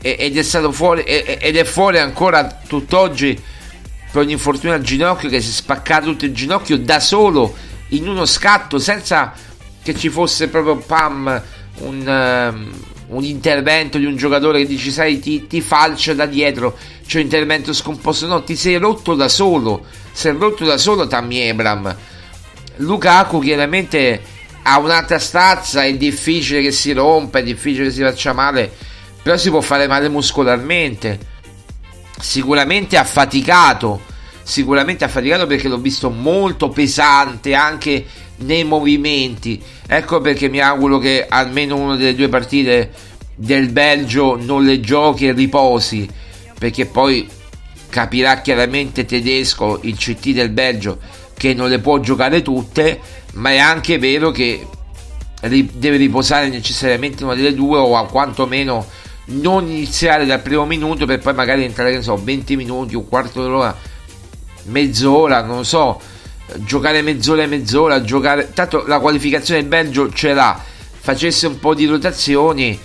ed 0.02 0.38
è 0.38 0.42
stato 0.42 0.72
fuori 0.72 1.02
ed 1.02 1.56
è 1.56 1.64
fuori 1.64 1.98
ancora 1.98 2.46
tutt'oggi 2.66 3.38
per 4.10 4.22
un 4.22 4.30
infortunio 4.30 4.74
al 4.74 4.80
ginocchio 4.80 5.28
che 5.28 5.42
si 5.42 5.50
è 5.50 5.52
spaccato 5.52 6.06
tutto 6.06 6.24
il 6.24 6.32
ginocchio 6.32 6.78
da 6.78 7.00
solo 7.00 7.54
in 7.88 8.08
uno 8.08 8.24
scatto 8.24 8.78
senza 8.78 9.34
che 9.82 9.94
ci 9.94 10.08
fosse 10.08 10.48
proprio 10.48 10.76
pam 10.76 11.42
un, 11.80 12.06
um, 12.06 12.72
un 13.10 13.24
intervento 13.24 13.98
di 13.98 14.04
un 14.04 14.16
giocatore 14.16 14.58
che 14.58 14.66
dici 14.66 14.90
sai 14.90 15.18
ti, 15.18 15.46
ti 15.46 15.60
falcia 15.60 16.14
da 16.14 16.26
dietro 16.26 16.76
c'è 17.06 17.18
un 17.18 17.24
intervento 17.24 17.72
scomposto. 17.72 18.26
No 18.26 18.42
ti 18.42 18.56
sei 18.56 18.76
rotto 18.76 19.14
da 19.14 19.28
solo 19.28 19.84
sei 20.12 20.32
rotto 20.32 20.64
da 20.64 20.78
solo 20.78 21.06
Tammy 21.06 21.38
Ebram 21.38 21.96
Lukaku 22.76 23.40
chiaramente 23.40 24.22
ha 24.62 24.78
un'altra 24.78 25.18
stazza 25.18 25.84
è 25.84 25.94
difficile 25.96 26.62
che 26.62 26.72
si 26.72 26.92
rompa 26.92 27.38
è 27.38 27.42
difficile 27.42 27.84
che 27.84 27.90
si 27.90 28.02
faccia 28.02 28.32
male 28.32 28.72
però 29.22 29.36
si 29.36 29.50
può 29.50 29.60
fare 29.60 29.86
male 29.86 30.08
muscolarmente. 30.08 31.18
Sicuramente 32.18 32.96
ha 32.96 33.04
faticato 33.04 34.08
sicuramente 34.42 35.04
ha 35.04 35.08
faticato 35.08 35.46
perché 35.46 35.68
l'ho 35.68 35.78
visto 35.78 36.10
molto 36.10 36.70
pesante 36.70 37.54
anche 37.54 38.04
nei 38.40 38.64
movimenti. 38.64 39.60
Ecco 39.86 40.20
perché 40.20 40.48
mi 40.48 40.60
auguro 40.60 40.98
che 40.98 41.26
almeno 41.28 41.76
una 41.76 41.96
delle 41.96 42.14
due 42.14 42.28
partite 42.28 42.90
del 43.34 43.70
Belgio 43.70 44.36
non 44.36 44.64
le 44.64 44.80
giochi 44.80 45.26
e 45.26 45.32
riposi, 45.32 46.08
perché 46.58 46.86
poi 46.86 47.28
capirà 47.88 48.40
chiaramente 48.40 49.04
tedesco, 49.04 49.80
il 49.82 49.96
CT 49.96 50.30
del 50.30 50.50
Belgio, 50.50 50.98
che 51.36 51.54
non 51.54 51.68
le 51.68 51.78
può 51.78 51.98
giocare 52.00 52.42
tutte, 52.42 53.00
ma 53.34 53.50
è 53.50 53.58
anche 53.58 53.98
vero 53.98 54.30
che 54.30 54.66
deve 55.40 55.96
riposare 55.96 56.48
necessariamente 56.48 57.24
una 57.24 57.34
delle 57.34 57.54
due 57.54 57.78
o 57.78 57.96
a 57.96 58.06
quantomeno 58.06 58.86
non 59.30 59.66
iniziare 59.66 60.26
dal 60.26 60.42
primo 60.42 60.66
minuto 60.66 61.06
per 61.06 61.20
poi 61.20 61.34
magari 61.34 61.64
entrare, 61.64 61.92
che 61.92 62.02
so, 62.02 62.16
20 62.16 62.56
minuti, 62.56 62.94
un 62.94 63.08
quarto 63.08 63.42
d'ora, 63.42 63.74
mezz'ora, 64.64 65.42
non 65.42 65.64
so, 65.64 66.00
giocare 66.56 67.02
mezz'ora 67.02 67.42
e 67.42 67.46
mezz'ora, 67.46 68.02
giocare... 68.02 68.50
Tanto 68.52 68.84
la 68.86 68.98
qualificazione 68.98 69.60
del 69.60 69.68
Belgio 69.68 70.12
ce 70.12 70.32
l'ha, 70.32 70.62
facesse 70.98 71.46
un 71.46 71.58
po' 71.58 71.74
di 71.74 71.86
rotazioni 71.86 72.78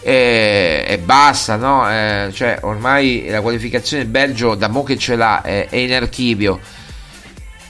e, 0.00 0.84
e 0.86 0.98
basta, 0.98 1.56
no? 1.56 1.90
Eh, 1.90 2.30
cioè 2.32 2.58
ormai 2.62 3.26
la 3.28 3.40
qualificazione 3.40 4.02
del 4.02 4.10
Belgio 4.10 4.54
da 4.54 4.68
mo 4.68 4.82
che 4.82 4.98
ce 4.98 5.16
l'ha 5.16 5.42
è, 5.42 5.68
è 5.68 5.76
in 5.76 5.92
archivio. 5.92 6.60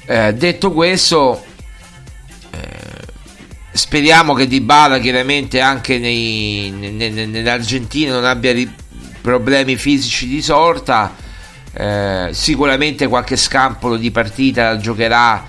Eh, 0.06 0.34
detto 0.34 0.72
questo, 0.72 1.44
speriamo 3.72 4.34
che 4.34 4.46
Dybala 4.46 4.98
chiaramente 4.98 5.60
anche 5.60 5.98
nei, 5.98 6.70
ne, 6.70 7.08
nell'Argentina 7.08 8.12
non 8.12 8.24
abbia 8.24 8.52
ri- 8.52 8.70
problemi 9.20 9.76
fisici 9.76 10.28
di 10.28 10.42
sorta 10.42 11.14
eh, 11.74 12.28
sicuramente 12.32 13.06
qualche 13.06 13.36
scampolo 13.36 13.96
di 13.96 14.10
partita 14.10 14.76
giocherà 14.76 15.44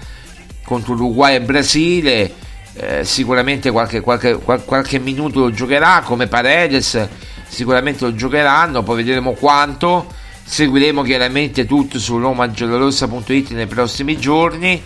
contro 0.63 0.93
Uruguay 0.93 1.35
e 1.35 1.41
Brasile 1.41 2.33
eh, 2.75 3.03
sicuramente 3.03 3.71
qualche, 3.71 3.99
qualche, 4.01 4.35
qualche, 4.35 4.99
minuto 4.99 5.39
lo 5.39 5.51
giocherà 5.51 6.01
come 6.03 6.27
Paredes 6.27 7.07
sicuramente 7.47 8.05
lo 8.05 8.15
giocheranno 8.15 8.83
poi 8.83 8.97
vedremo 8.97 9.33
quanto 9.33 10.07
seguiremo 10.43 11.01
chiaramente 11.03 11.65
tutto 11.65 11.99
su 11.99 12.17
romagiallorossa.it 12.17 13.51
nei 13.51 13.67
prossimi 13.67 14.17
giorni 14.17 14.81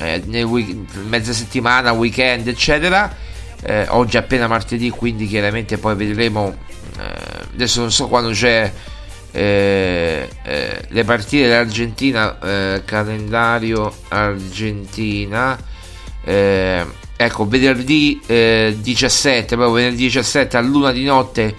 eh, 0.00 0.42
week- 0.42 0.94
mezza 1.06 1.32
settimana, 1.32 1.92
weekend, 1.92 2.48
eccetera. 2.48 3.14
Eh, 3.62 3.86
oggi 3.90 4.16
è 4.16 4.20
appena 4.20 4.46
martedì, 4.46 4.88
quindi 4.90 5.26
chiaramente 5.26 5.78
poi 5.78 5.94
vedremo. 5.94 6.56
Eh, 6.98 7.46
adesso 7.54 7.80
non 7.80 7.92
so 7.92 8.08
quando 8.08 8.30
c'è 8.30 8.72
eh, 9.32 10.28
eh, 10.42 10.82
le 10.88 11.04
partite 11.04 11.48
dell'Argentina, 11.48 12.38
eh, 12.40 12.82
calendario 12.84 13.92
Argentina. 14.08 15.58
ecco, 16.22 17.48
venerdì 17.48 18.20
17, 18.26 19.56
proprio 19.56 19.72
venerdì 19.72 20.04
17 20.04 20.56
a 20.56 20.60
luna 20.60 20.92
di 20.92 21.04
notte 21.04 21.54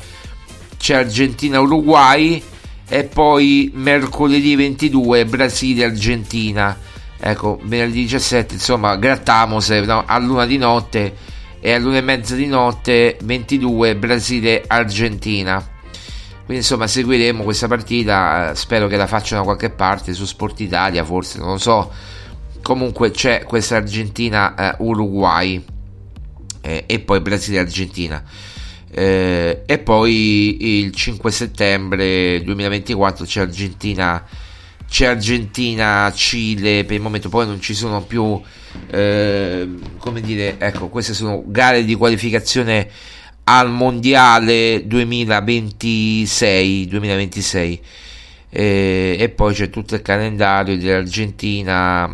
c'è 0.77 0.95
Argentina-Uruguay 0.95 2.43
e 2.88 3.03
poi 3.03 3.71
mercoledì 3.73 4.55
22 4.55 5.25
Brasile-Argentina 5.25 6.75
ecco 7.17 7.60
venerdì 7.63 8.01
17 8.01 8.55
insomma 8.55 8.95
grattamose 8.95 9.79
no? 9.81 10.03
a 10.05 10.17
luna 10.17 10.45
di 10.45 10.57
notte 10.57 11.15
e 11.60 11.71
a 11.71 11.77
luna 11.77 11.97
e 11.97 12.01
mezza 12.01 12.36
di 12.36 12.47
notte 12.47 13.17
22 13.21 13.95
Brasile 13.95 14.63
Argentina 14.65 15.70
quindi 16.45 16.63
insomma 16.63 16.88
seguiremo 16.88 17.43
questa 17.43 17.67
partita. 17.67 18.51
Eh, 18.51 18.56
spero 18.56 18.88
che 18.88 18.97
la 18.97 19.08
facciano 19.08 19.41
da 19.41 19.47
qualche 19.47 19.69
parte 19.69 20.13
su 20.13 20.25
Sport 20.25 20.60
Italia 20.62 21.04
forse 21.04 21.39
non 21.39 21.51
lo 21.51 21.58
so. 21.58 21.91
Comunque 22.62 23.12
c'è 23.12 23.43
questa 23.43 23.77
Argentina 23.77 24.75
eh, 24.77 25.63
eh, 26.62 26.84
e 26.86 26.99
poi 26.99 27.21
Brasile 27.21 27.60
Argentina. 27.60 28.23
Eh, 28.93 29.63
e 29.65 29.77
poi 29.80 30.84
il 30.84 30.93
5 30.93 31.32
settembre 31.32 32.41
2024 32.43 33.25
c'è 33.25 33.41
Argentina 33.41 34.25
c'è 34.91 35.06
Argentina, 35.06 36.12
Cile, 36.13 36.84
per 36.84 36.97
il 36.97 37.01
momento 37.01 37.30
poi 37.30 37.45
non 37.45 37.62
ci 37.62 37.73
sono 37.73 38.04
più, 38.04 38.41
eh, 38.88 39.69
come 39.97 40.19
dire, 40.19 40.58
ecco, 40.60 40.89
queste 40.89 41.13
sono 41.13 41.43
gare 41.45 41.86
di 41.86 41.95
qualificazione 41.95 42.89
al 43.58 43.70
mondiale 43.70 44.84
2026, 44.86 46.88
2026. 46.88 47.82
Eh, 48.50 49.18
e 49.20 49.30
poi 49.30 49.54
c'è 49.54 49.70
tutto 49.70 49.96
il 49.96 50.02
calendario 50.02 50.78
dell'Argentina 50.78 52.10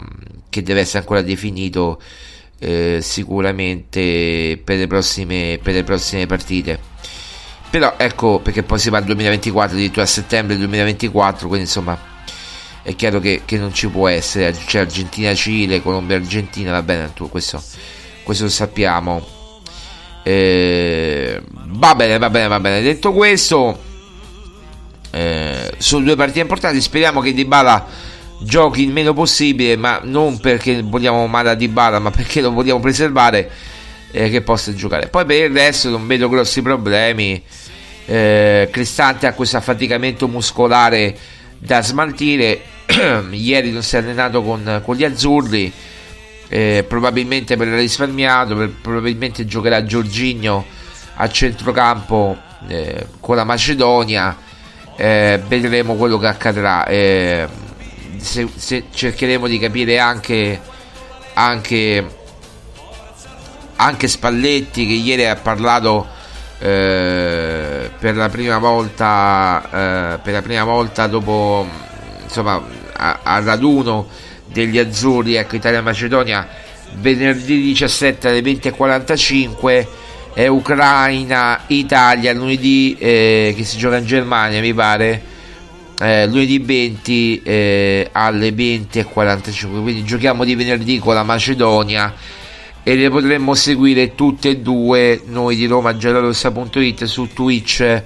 che 0.49 0.61
deve 0.61 0.81
essere 0.81 0.99
ancora 0.99 1.21
definito 1.21 1.99
eh, 2.59 2.99
sicuramente 3.01 4.59
per 4.63 4.77
le, 4.77 4.87
prossime, 4.87 5.59
per 5.61 5.73
le 5.73 5.83
prossime 5.83 6.25
partite 6.27 6.79
però 7.69 7.95
ecco 7.97 8.39
perché 8.39 8.63
poi 8.63 8.79
si 8.79 8.89
va 8.89 8.99
al 8.99 9.03
2024 9.05 9.75
addirittura 9.75 10.03
a 10.03 10.07
settembre 10.07 10.57
2024 10.57 11.47
quindi 11.47 11.65
insomma 11.65 11.99
è 12.87 12.95
chiaro 12.95 13.19
che, 13.19 13.41
che 13.43 13.57
non 13.57 13.73
ci 13.73 13.89
può 13.89 14.07
essere, 14.07 14.53
c'è 14.53 14.79
Argentina-Cile, 14.79 15.81
Colombia-Argentina, 15.81 16.71
va 16.71 16.81
bene, 16.81 17.11
questo, 17.29 17.61
questo 18.23 18.45
lo 18.45 18.49
sappiamo. 18.49 19.36
Eh, 20.27 21.41
va 21.53 21.95
bene, 21.95 22.17
va 22.17 22.29
bene, 22.29 22.47
va 22.49 22.59
bene. 22.59 22.81
Detto 22.81 23.13
questo, 23.13 23.79
eh, 25.11 25.71
sono 25.77 26.03
due 26.03 26.17
partite 26.17 26.41
importanti. 26.41 26.81
Speriamo 26.81 27.21
che 27.21 27.33
Dybala 27.33 27.85
giochi 28.41 28.83
il 28.83 28.91
meno 28.91 29.13
possibile, 29.13 29.77
ma 29.77 30.01
non 30.03 30.37
perché 30.39 30.81
vogliamo 30.81 31.25
male 31.27 31.51
a 31.51 31.53
Dybala, 31.55 31.99
ma 31.99 32.11
perché 32.11 32.41
lo 32.41 32.51
vogliamo 32.51 32.81
preservare. 32.81 33.49
Eh, 34.11 34.29
che 34.29 34.41
possa 34.41 34.73
giocare. 34.73 35.07
Poi 35.07 35.25
per 35.25 35.49
il 35.49 35.53
resto 35.53 35.89
non 35.89 36.07
vedo 36.07 36.27
grossi 36.27 36.61
problemi. 36.61 37.41
Eh, 38.05 38.67
Cristante 38.69 39.27
ha 39.27 39.33
questo 39.33 39.57
affaticamento 39.57 40.27
muscolare 40.27 41.15
da 41.57 41.81
smaltire 41.81 42.61
ieri 43.31 43.71
non 43.71 43.83
si 43.83 43.95
è 43.95 43.99
allenato 43.99 44.41
con, 44.43 44.81
con 44.83 44.95
gli 44.95 45.03
azzurri 45.03 45.71
eh, 46.49 46.85
probabilmente 46.87 47.57
per 47.57 47.67
risparmiato 47.67 48.55
per, 48.55 48.71
probabilmente 48.81 49.45
giocherà 49.45 49.83
Giorginio 49.83 50.65
a 51.15 51.29
centrocampo 51.29 52.37
eh, 52.67 53.07
con 53.19 53.35
la 53.35 53.43
Macedonia. 53.43 54.37
Eh, 54.95 55.41
vedremo 55.47 55.95
quello 55.95 56.17
che 56.17 56.27
accadrà. 56.27 56.85
Eh, 56.85 57.47
se, 58.17 58.47
se 58.55 58.85
cercheremo 58.91 59.47
di 59.47 59.59
capire 59.59 59.99
anche 59.99 60.59
anche 61.33 62.15
anche 63.75 64.07
Spalletti 64.07 64.87
che 64.87 64.93
ieri 64.93 65.27
ha 65.27 65.35
parlato 65.35 66.07
eh, 66.59 67.91
per 67.99 68.15
la 68.15 68.29
prima 68.29 68.57
volta 68.57 69.61
eh, 69.63 70.17
per 70.17 70.33
la 70.33 70.41
prima 70.41 70.63
volta 70.63 71.05
dopo 71.05 71.67
insomma 72.23 72.59
al 72.95 73.43
raduno 73.43 74.07
degli 74.57 74.79
azzurri 74.79 75.35
ecco 75.35 75.55
Italia-Macedonia 75.55 76.47
venerdì 76.95 77.61
17 77.61 78.27
alle 78.27 78.41
20.45 78.41 79.87
e 80.33 80.47
Ucraina-Italia 80.47 82.33
lunedì 82.33 82.95
eh, 82.97 83.53
che 83.55 83.63
si 83.63 83.77
gioca 83.77 83.97
in 83.97 84.05
Germania 84.05 84.59
mi 84.59 84.73
pare 84.73 85.21
eh, 85.99 86.25
lunedì 86.27 86.59
20 86.59 87.41
eh, 87.43 88.09
alle 88.11 88.49
20.45 88.49 89.81
quindi 89.81 90.03
giochiamo 90.03 90.43
di 90.43 90.55
venerdì 90.55 90.97
con 90.97 91.13
la 91.13 91.23
Macedonia 91.23 92.13
e 92.81 92.95
le 92.95 93.09
potremmo 93.09 93.53
seguire 93.53 94.15
tutte 94.15 94.49
e 94.49 94.57
due 94.57 95.21
noi 95.25 95.55
di 95.55 95.65
Roma 95.65 95.95
Giallorossa.it 95.97 97.03
su 97.03 97.27
Twitch 97.33 98.03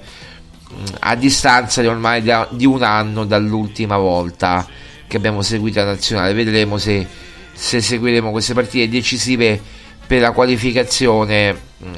a 1.00 1.14
distanza 1.14 1.80
di 1.82 1.86
ormai 1.86 2.22
di 2.22 2.66
un 2.66 2.82
anno 2.82 3.24
dall'ultima 3.24 3.96
volta 3.96 4.66
che 5.12 5.18
abbiamo 5.18 5.42
seguito 5.42 5.78
la 5.80 5.84
nazionale. 5.84 6.32
Vedremo 6.32 6.78
se, 6.78 7.06
se 7.52 7.82
seguiremo 7.82 8.30
queste 8.30 8.54
partite 8.54 8.88
decisive 8.88 9.60
per 10.06 10.22
la 10.22 10.30
qualificazione 10.32 11.54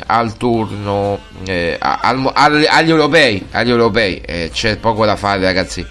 al 0.06 0.36
turno 0.36 1.20
eh, 1.46 1.76
al, 1.78 2.28
al, 2.34 2.66
agli 2.68 2.90
europei. 2.90 3.46
Agli 3.52 3.70
europei. 3.70 4.16
Eh, 4.16 4.50
c'è 4.52 4.78
poco 4.78 5.06
da 5.06 5.14
fare, 5.14 5.42
ragazzi. 5.42 5.86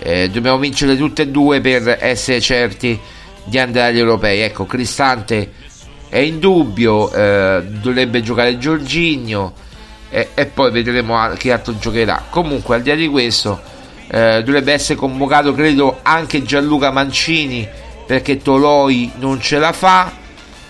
Eh, 0.00 0.28
dobbiamo 0.28 0.58
vincere 0.58 0.94
tutte 0.98 1.22
e 1.22 1.28
due 1.28 1.62
per 1.62 1.96
essere 2.00 2.38
certi 2.42 3.00
di 3.44 3.58
andare 3.58 3.88
agli 3.92 3.98
europei. 3.98 4.40
Ecco, 4.40 4.66
Cristante 4.66 5.52
è 6.10 6.18
in 6.18 6.38
dubbio, 6.38 7.10
eh, 7.10 7.62
dovrebbe 7.66 8.20
giocare 8.20 8.58
Giorginio 8.58 9.54
e, 10.10 10.28
e 10.34 10.44
poi 10.44 10.70
vedremo 10.70 11.32
che 11.38 11.50
altro 11.50 11.78
giocherà. 11.78 12.26
Comunque, 12.28 12.76
al 12.76 12.82
di 12.82 12.90
là 12.90 12.94
di 12.94 13.08
questo, 13.08 13.58
eh, 14.10 14.42
dovrebbe 14.42 14.72
essere 14.72 14.98
convocato, 14.98 15.52
credo, 15.52 16.00
anche 16.02 16.42
Gianluca 16.42 16.90
Mancini 16.90 17.68
perché 18.06 18.38
Toloi 18.38 19.12
non 19.16 19.38
ce 19.40 19.58
la 19.58 19.72
fa, 19.72 20.10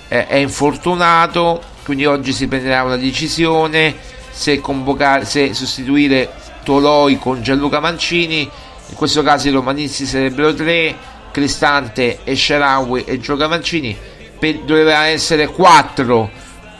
eh, 0.08 0.26
è 0.26 0.36
infortunato. 0.36 1.62
Quindi 1.84 2.04
oggi 2.04 2.32
si 2.32 2.48
prenderà 2.48 2.82
una 2.82 2.96
decisione 2.96 3.94
se, 4.30 4.60
convocare, 4.60 5.24
se 5.24 5.54
sostituire 5.54 6.30
Toloi 6.64 7.18
con 7.18 7.40
Gianluca 7.42 7.78
Mancini. 7.78 8.40
In 8.40 8.94
questo 8.94 9.22
caso 9.22 9.48
i 9.48 9.52
romanisti 9.52 10.04
sarebbero 10.04 10.52
tre, 10.52 10.96
Cristante 11.30 12.20
e 12.24 12.34
Sharawi 12.34 13.04
e 13.04 13.20
Gianluca 13.20 13.48
Mancini. 13.48 13.96
Per, 14.38 14.58
doveva 14.60 15.06
essere 15.06 15.46
quattro 15.46 16.30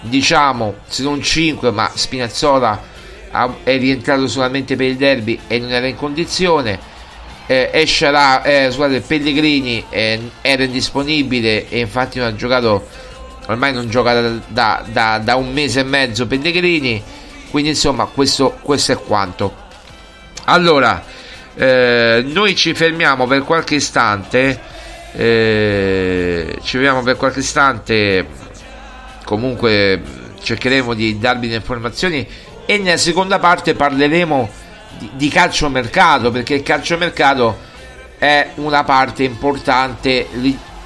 diciamo 0.01 0.77
se 0.87 1.03
non 1.03 1.21
5 1.21 1.73
ma 1.73 1.91
Spinazzola 1.93 2.81
è 3.31 3.79
rientrato 3.79 4.27
solamente 4.29 4.77
per 4.77 4.87
il 4.87 4.97
derby 4.97 5.39
e 5.47 5.59
non 5.59 5.71
era 5.71 5.87
in 5.87 5.97
condizione. 5.97 6.97
Eh, 7.47 7.71
Esciarà, 7.73 8.43
eh, 8.43 8.69
scusate, 8.71 9.01
Pellegrini 9.01 9.85
eh, 9.89 10.31
era 10.43 10.65
indisponibile 10.65 11.69
e 11.69 11.79
infatti 11.79 12.19
non 12.19 12.29
ha 12.29 12.35
giocato 12.35 12.87
ormai 13.47 13.73
non 13.73 13.89
gioca 13.89 14.21
da, 14.21 14.33
da, 14.47 14.85
da, 14.87 15.19
da 15.19 15.37
un 15.37 15.53
mese 15.53 15.81
e 15.81 15.85
mezzo 15.85 16.27
Pellegrini, 16.27 17.03
quindi 17.51 17.71
insomma 17.71 18.05
questo, 18.05 18.59
questo 18.63 18.93
è 18.93 18.99
quanto. 18.99 19.67
Allora, 20.45 21.03
eh, 21.55 22.23
noi 22.27 22.55
ci 22.55 22.75
fermiamo 22.75 23.27
per 23.27 23.43
qualche 23.43 23.77
istante, 23.77 24.61
eh, 25.13 26.57
ci 26.63 26.73
fermiamo 26.73 27.03
per 27.03 27.17
qualche 27.17 27.41
istante, 27.41 28.27
comunque 29.25 30.01
cercheremo 30.41 30.95
di 30.95 31.19
darvi 31.19 31.49
le 31.49 31.57
informazioni 31.57 32.27
e 32.71 32.77
nella 32.77 32.99
seconda 32.99 33.39
parte 33.39 33.73
parleremo 33.73 34.51
di, 34.99 35.11
di 35.15 35.29
calciomercato 35.31 36.31
perché 36.31 36.53
il 36.53 36.63
calciomercato 36.63 37.57
è 38.19 38.51
una 38.57 38.85
parte 38.85 39.23
importante. 39.23 40.29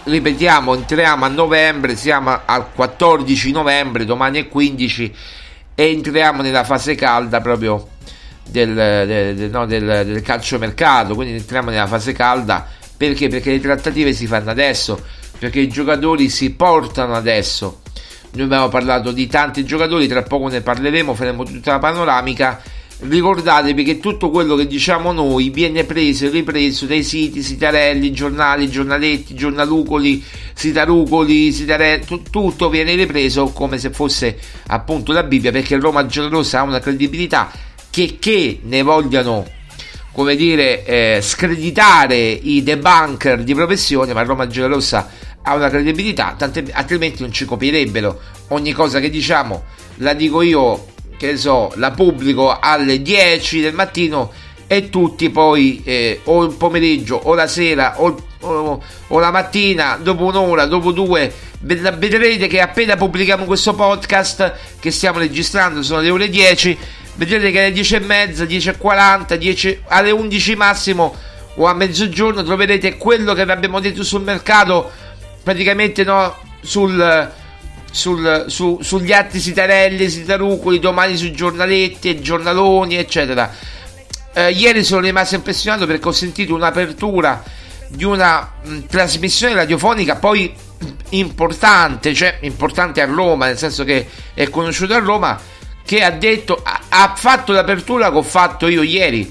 Ripetiamo 0.05 0.75
entriamo 0.75 1.25
a 1.25 1.29
novembre 1.29 1.97
siamo 1.97 2.38
al 2.45 2.71
14 2.73 3.51
novembre 3.51 4.05
domani 4.05 4.38
è 4.38 4.49
15 4.49 5.14
e 5.75 5.90
entriamo 5.90 6.40
nella 6.40 6.62
fase 6.62 6.95
calda 6.95 7.40
proprio 7.40 7.88
del, 8.49 8.75
del, 8.75 9.35
del, 9.35 9.51
no, 9.51 9.66
del, 9.66 10.03
del 10.05 10.23
calciomercato. 10.23 11.16
Quindi 11.16 11.35
entriamo 11.35 11.71
nella 11.71 11.88
fase 11.88 12.12
calda. 12.12 12.64
Perché? 12.97 13.27
perché 13.27 13.51
le 13.51 13.61
trattative 13.61 14.12
si 14.12 14.29
fanno 14.29 14.51
adesso 14.51 15.05
perché 15.37 15.59
i 15.59 15.68
giocatori 15.68 16.29
si 16.29 16.53
portano 16.53 17.16
adesso 17.16 17.82
noi 18.35 18.47
abbiamo 18.47 18.68
parlato 18.68 19.12
di 19.12 19.27
tanti 19.27 19.62
giocatori 19.62 20.09
tra 20.09 20.23
poco 20.23 20.49
ne 20.49 20.62
parleremo 20.62 21.14
faremo 21.14 21.45
tutta 21.45 21.73
la 21.73 21.79
panoramica. 21.79 22.62
Ricordatevi 23.01 23.83
che 23.83 23.99
tutto 23.99 24.31
quello 24.31 24.55
che 24.55 24.66
diciamo 24.66 25.11
noi 25.11 25.51
viene 25.51 25.83
preso 25.85 26.27
e 26.27 26.29
ripreso 26.31 26.87
dai 26.87 27.03
siti, 27.03 27.42
sitarelli, 27.42 28.12
giornali, 28.12 28.71
giornaletti, 28.71 29.35
giornalucoli, 29.35 30.23
sitarucoli, 30.55 31.51
sitarelli, 31.53 32.07
tutto 32.31 32.71
viene 32.71 32.95
ripreso 32.95 33.49
come 33.49 33.77
se 33.77 33.90
fosse 33.90 34.38
appunto 34.68 35.12
la 35.12 35.25
Bibbia 35.25 35.51
perché 35.51 35.79
Roma 35.79 36.07
Giallorossa 36.07 36.61
ha 36.61 36.62
una 36.62 36.79
credibilità 36.79 37.51
che, 37.90 38.18
che 38.21 38.61
ne 38.62 38.83
vogliano 38.83 39.47
come 40.12 40.37
dire 40.37 40.85
eh, 40.85 41.18
screditare 41.21 42.16
i 42.16 42.62
debunker 42.62 43.42
di 43.42 43.55
professione 43.55 44.12
ma 44.12 44.23
Roma 44.23 44.47
Giallorossa 44.47 45.09
ha 45.42 45.55
una 45.55 45.68
credibilità 45.68 46.37
altrimenti 46.72 47.22
non 47.22 47.33
ci 47.33 47.44
copierebbero 47.44 48.20
ogni 48.48 48.72
cosa 48.72 49.00
che 49.00 49.11
diciamo 49.11 49.64
la 49.96 50.14
dico 50.14 50.42
io 50.42 50.87
che 51.22 51.37
so, 51.37 51.70
la 51.76 51.92
pubblico 51.92 52.59
alle 52.59 53.00
10 53.00 53.61
del 53.61 53.74
mattino 53.74 54.33
e 54.66 54.88
tutti 54.88 55.31
poi 55.31 55.81
eh, 55.85 56.20
o 56.24 56.42
il 56.42 56.55
pomeriggio 56.55 57.14
o 57.14 57.35
la 57.35 57.46
sera 57.46 58.00
o, 58.00 58.20
o, 58.40 58.83
o, 59.07 59.18
la 59.20 59.31
mattina, 59.31 59.98
dopo 60.02 60.24
un'ora, 60.24 60.66
dopo 60.66 60.90
due, 60.90 61.33
vedrete 61.61 62.48
che 62.48 62.61
appena 62.61 62.96
pubblichiamo 62.96 63.44
questo 63.44 63.72
podcast 63.74 64.52
che 64.81 64.90
stiamo 64.90 65.20
registrando, 65.20 65.81
sono 65.83 66.00
le 66.00 66.11
ore 66.11 66.28
10, 66.28 66.76
vedrete 67.14 67.52
che 67.52 67.61
alle 67.61 67.72
10 67.72 67.94
e 67.94 68.00
mezza, 68.00 68.44
10 68.44 68.70
e 68.70 68.76
40, 68.76 69.37
10, 69.37 69.83
alle 69.88 70.11
11 70.11 70.57
massimo 70.57 71.14
o 71.55 71.66
a 71.66 71.74
mezzogiorno 71.74 72.42
troverete 72.42 72.96
quello 72.96 73.33
che 73.35 73.44
vi 73.44 73.50
abbiamo 73.52 73.78
detto 73.78 74.02
sul 74.02 74.22
mercato, 74.22 74.90
praticamente 75.42 76.05
no, 76.05 76.37
sul 76.61 77.31
sul, 77.92 78.46
su, 78.48 78.78
sugli 78.81 79.12
atti 79.12 79.38
sitarelli, 79.38 80.09
sitarucoli, 80.09 80.81
domani 80.81 81.16
sui 81.16 81.31
giornaletti, 81.31 82.20
giornaloni, 82.20 82.96
eccetera. 82.96 83.55
Eh, 84.33 84.50
ieri 84.50 84.83
sono 84.83 85.02
rimasto 85.02 85.35
impressionato 85.35 85.87
perché 85.87 86.09
ho 86.09 86.12
sentito 86.12 86.55
un'apertura 86.55 87.44
di 87.88 88.05
una 88.05 88.50
mh, 88.62 88.78
trasmissione 88.88 89.52
radiofonica 89.52 90.16
poi 90.16 90.52
importante, 91.11 92.14
cioè 92.14 92.38
importante 92.40 93.02
a 93.02 93.05
Roma, 93.05 93.46
nel 93.46 93.59
senso 93.59 93.85
che 93.85 94.09
è 94.33 94.48
conosciuto 94.48 94.94
a 94.94 94.98
Roma, 94.98 95.38
che 95.85 96.02
ha 96.02 96.11
detto, 96.11 96.62
ha, 96.64 96.81
ha 96.88 97.14
fatto 97.14 97.52
l'apertura 97.52 98.11
che 98.11 98.16
ho 98.16 98.22
fatto 98.22 98.68
io 98.68 98.83
ieri, 98.83 99.31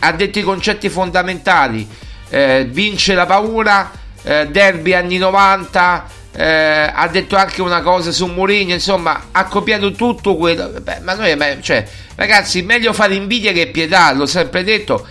ha 0.00 0.12
detto 0.12 0.38
i 0.38 0.42
concetti 0.42 0.88
fondamentali, 0.88 1.86
eh, 2.30 2.66
vince 2.70 3.12
la 3.12 3.26
paura, 3.26 3.90
eh, 4.22 4.46
derby 4.48 4.92
anni 4.92 5.18
90, 5.18 6.06
eh, 6.32 6.90
ha 6.92 7.08
detto 7.08 7.36
anche 7.36 7.62
una 7.62 7.80
cosa 7.80 8.12
su 8.12 8.26
Mourinho, 8.26 8.72
insomma, 8.72 9.28
ha 9.32 9.44
copiato 9.44 9.92
tutto 9.92 10.36
quello. 10.36 10.68
Beh, 10.80 11.00
ma 11.00 11.14
noi, 11.14 11.36
cioè, 11.62 11.86
ragazzi, 12.14 12.62
meglio 12.62 12.92
fare 12.92 13.14
invidia 13.14 13.52
che 13.52 13.68
pietà, 13.68 14.12
l'ho 14.12 14.26
sempre 14.26 14.62
detto. 14.64 15.06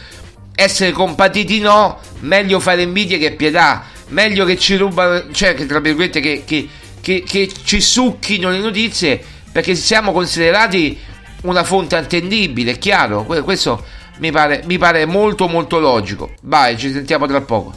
Essere 0.56 0.92
compatiti 0.92 1.60
no, 1.60 2.00
meglio 2.22 2.60
fare 2.60 2.82
invidia 2.82 3.18
che 3.18 3.34
pietà. 3.34 3.84
Meglio 4.10 4.46
che 4.46 4.58
ci 4.58 4.78
rubano, 4.78 5.32
cioè, 5.32 5.54
che 5.54 5.66
tra 5.66 5.80
virgolette, 5.80 6.20
che, 6.20 6.44
che, 6.46 6.68
che, 7.02 7.24
che 7.28 7.52
ci 7.64 7.82
succhino 7.82 8.50
le 8.50 8.60
notizie 8.60 9.22
perché 9.58 9.74
siamo 9.74 10.12
considerati 10.12 10.98
una 11.42 11.64
fonte 11.64 11.96
attendibile, 11.96 12.78
chiaro. 12.78 13.24
Questo 13.24 13.84
mi 14.20 14.32
pare, 14.32 14.62
mi 14.66 14.78
pare 14.78 15.06
molto, 15.06 15.48
molto 15.48 15.80
logico. 15.80 16.34
Vai, 16.44 16.78
ci 16.78 16.92
sentiamo 16.92 17.26
tra 17.26 17.42
poco. 17.42 17.74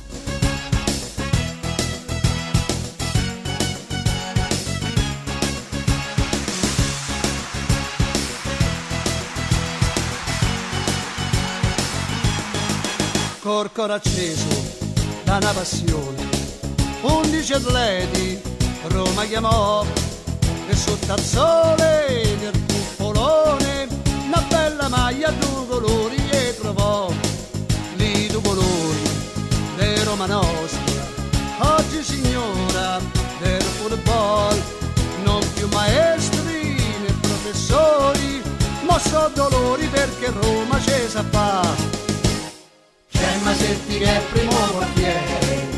Corcoro 13.72 13.94
acceso 13.94 14.48
da 15.22 15.36
una 15.36 15.52
passione. 15.52 16.28
Undici 17.02 17.52
atleti 17.52 18.40
Roma 18.88 19.24
chiamò 19.26 19.84
e 20.66 20.74
sotto 20.74 21.12
al 21.12 21.20
sole 21.20 22.36
del 22.40 22.64
cupolone 22.66 23.86
una 24.26 24.44
bella 24.48 24.88
maglia 24.88 25.30
due 25.30 25.66
colori 25.68 26.16
e 26.30 26.56
trovò 26.58 27.12
lì 27.96 28.26
due 28.26 28.40
colori 28.42 29.10
di 29.76 30.02
Roma 30.04 30.26
nostra. 30.26 31.06
Oggi 31.76 32.02
signora 32.02 32.98
del 33.40 33.62
football 33.62 34.60
non 35.22 35.40
più 35.54 35.68
maestri 35.68 36.74
né 36.74 37.14
professori 37.20 38.42
ma 38.82 38.98
so 38.98 39.30
dolori 39.32 39.86
perché 39.86 40.32
Roma 40.40 40.78
c'è 40.78 41.08
sa 41.08 41.22
fa 43.30 43.44
Masetti 43.44 43.98
che 43.98 44.04
è 44.04 44.20
primo 44.32 44.56
portiere. 44.72 45.68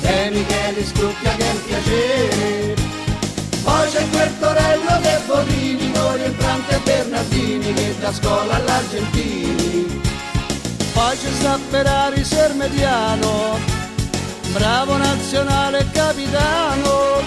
De 0.00 0.30
Michele 0.30 0.84
Scrucchia 0.84 1.34
che 1.36 1.44
è 1.44 1.52
il 1.52 1.60
piacere. 1.60 2.74
Poi 3.62 3.90
c'è 3.90 4.08
quel 4.10 4.38
Torello 4.38 4.98
De 5.00 5.20
Bonini 5.26 5.92
con 5.92 6.20
il 6.20 6.34
Franco 6.38 6.70
e 6.70 6.78
Bernardini 6.84 7.72
che 7.72 7.94
da 7.98 8.12
scuola 8.12 8.54
all'Argentini. 8.54 10.00
Poi 10.92 11.16
c'è 11.16 11.30
sta 11.32 11.58
Ferrari 11.68 12.24
Sermediano 12.24 13.76
bravo 14.56 14.96
nazionale 14.96 15.86
capitano. 15.92 17.22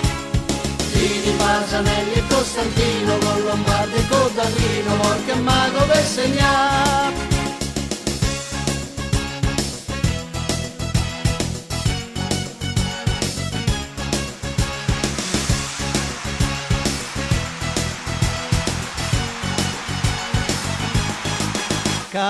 Tini, 0.92 1.32
Pasanelli 1.38 2.14
e 2.14 2.24
Costantino 2.28 3.18
con 3.20 3.44
Lombardo 3.44 3.96
e 3.96 4.08
Codallino 4.08 4.96
Morca 4.96 5.34
e 5.34 5.36
Mago 5.36 5.86
per 5.86 6.04
segnare 6.04 7.29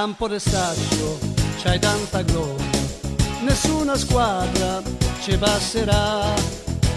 campo 0.09 0.27
de 0.27 0.39
staccio 0.39 1.19
c'hai 1.61 1.77
tanta 1.77 2.23
gloria, 2.23 2.79
nessuna 3.41 3.95
squadra 3.95 4.81
ci 5.21 5.37
passerà, 5.37 6.33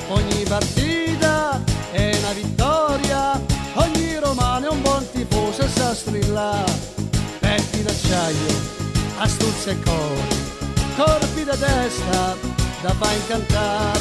ogni 0.08 0.42
partita 0.48 1.60
è 1.90 2.16
una 2.16 2.32
vittoria, 2.32 3.38
ogni 3.74 4.16
romano 4.16 4.66
è 4.66 4.70
un 4.70 4.80
buon 4.80 5.04
tifoso 5.10 5.62
e 5.62 5.68
sa 5.68 5.94
strillare, 5.94 6.72
petti 7.38 7.82
d'acciaio, 7.82 8.54
astuzia 9.18 9.72
e 9.72 9.82
cori, 9.82 10.36
corpi 10.96 11.44
da 11.44 11.56
testa 11.56 12.34
da 12.80 12.94
fa 12.94 13.12
incantare, 13.12 14.00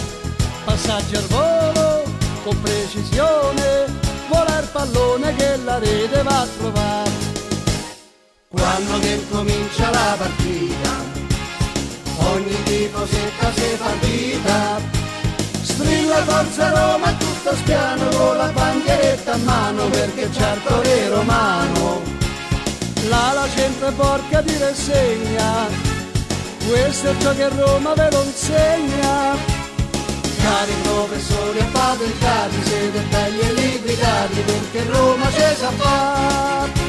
passaggi 0.64 1.16
al 1.16 1.26
volo 1.26 2.04
con 2.46 2.62
precisione, 2.62 3.88
vola 4.30 4.60
il 4.60 4.68
pallone 4.72 5.36
che 5.36 5.58
la 5.58 5.80
rete 5.80 6.24
va 6.24 6.42
a 6.42 6.48
trovare 6.58 7.31
quando 8.62 9.00
che 9.00 9.26
comincia 9.32 9.90
la 9.90 10.16
partita, 10.20 10.92
ogni 12.18 12.64
tifosetta 12.64 13.52
si 13.56 13.78
partita, 13.78 14.80
strilla 15.64 16.24
forza 16.24 16.70
Roma 16.70 17.12
tutto 17.14 17.56
spiano 17.56 18.08
con 18.16 18.38
la 18.38 18.52
bandieretta 18.54 19.34
a 19.34 19.38
mano 19.38 19.86
perché 19.90 20.30
c'è 20.30 20.54
il 20.54 20.62
torre 20.64 21.10
romano. 21.10 22.02
Là 23.10 23.32
la 23.34 23.48
gente 23.56 23.92
porca 23.96 24.42
di 24.42 24.56
rassegna, 24.60 25.68
questo 26.68 27.10
è 27.10 27.16
ciò 27.18 27.34
che 27.34 27.50
Roma 27.50 27.94
ve 27.96 28.12
lo 28.12 28.22
insegna. 28.24 29.60
Cari 30.44 30.74
professori 30.84 31.60
appatentati, 31.60 32.56
siete 32.64 33.00
belli 33.10 33.40
e 33.40 33.54
liquidati 33.54 34.40
perché 34.42 34.84
Roma 34.92 35.32
ci 35.32 35.56
sa 35.58 35.72
fare. 35.72 36.81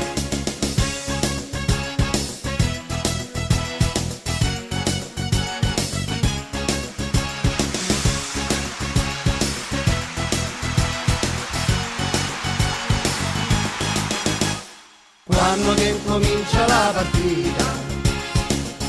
Quando 15.54 15.74
che 15.74 15.94
comincia 16.06 16.66
la 16.66 16.92
partita, 16.94 17.64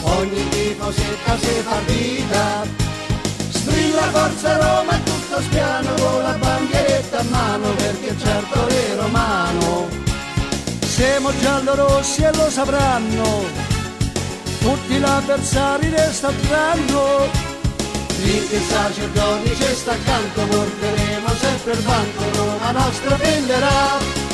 ogni 0.03 0.47
tifosetta 0.47 1.37
si 1.37 1.61
fa 1.61 1.79
vita. 1.87 2.63
Strilla 3.49 4.03
forza 4.03 4.55
Roma 4.55 4.97
tutto 5.03 5.41
spiano 5.41 5.93
con 5.95 6.23
la 6.23 6.37
bandieretta 6.39 7.19
a 7.19 7.23
mano 7.23 7.67
perché 7.71 8.15
certo 8.17 8.67
è 8.67 8.95
romano. 8.95 9.89
Siamo 10.85 11.37
giallorossi 11.37 12.21
e 12.21 12.33
lo 12.33 12.49
sapranno, 12.49 13.43
tutti 14.59 14.93
gli 14.93 15.03
avversari 15.03 15.89
resteranno. 15.89 17.27
Finché 18.07 18.55
il 18.55 18.63
sacerdote 18.69 19.53
ci 19.53 19.75
sta 19.75 19.91
accanto 19.91 20.41
porteremo 20.45 21.27
sempre 21.41 21.73
il 21.73 21.81
banco, 21.81 22.23
Roma 22.37 22.71
nostra 22.71 23.15
prenderà. 23.15 24.32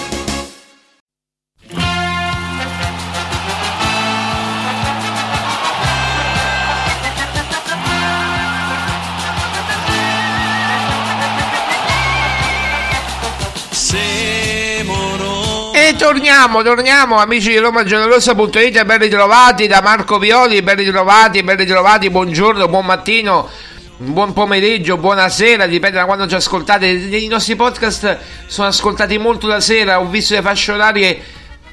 Torniamo, 15.99 16.63
torniamo 16.63 17.17
amici 17.17 17.49
di 17.49 17.57
Roma 17.57 17.83
Giallorossa.it, 17.83 18.85
ben 18.85 18.99
ritrovati 18.99 19.67
da 19.67 19.81
Marco 19.81 20.17
Violi, 20.17 20.61
ben 20.61 20.77
ritrovati, 20.77 21.43
ben 21.43 21.57
ritrovati, 21.57 22.09
buongiorno, 22.09 22.69
buon 22.69 22.85
mattino, 22.85 23.49
buon 23.97 24.31
pomeriggio, 24.31 24.95
buonasera, 24.95 25.67
dipende 25.67 25.97
da 25.97 26.05
quando 26.05 26.25
ci 26.25 26.35
ascoltate. 26.35 26.87
I 26.87 27.27
nostri 27.27 27.57
podcast 27.57 28.17
sono 28.47 28.69
ascoltati 28.69 29.17
molto 29.17 29.47
la 29.47 29.59
sera, 29.59 29.99
ho 29.99 30.07
visto 30.07 30.35
le 30.35 30.41
fasce 30.41 30.71
orarie 30.71 31.21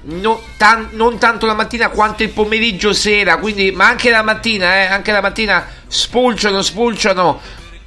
no, 0.07 0.43
tan- 0.57 0.89
non 0.91 1.19
tanto 1.19 1.47
la 1.47 1.55
mattina 1.55 1.89
quanto 1.91 2.25
il 2.25 2.31
pomeriggio 2.31 2.93
sera, 2.93 3.37
quindi, 3.37 3.71
ma 3.71 3.87
anche 3.87 4.11
la 4.11 4.23
mattina, 4.23 4.75
eh, 4.75 4.87
anche 4.87 5.13
la 5.13 5.21
mattina 5.21 5.65
spulciano, 5.87 6.63
spulciano 6.63 7.41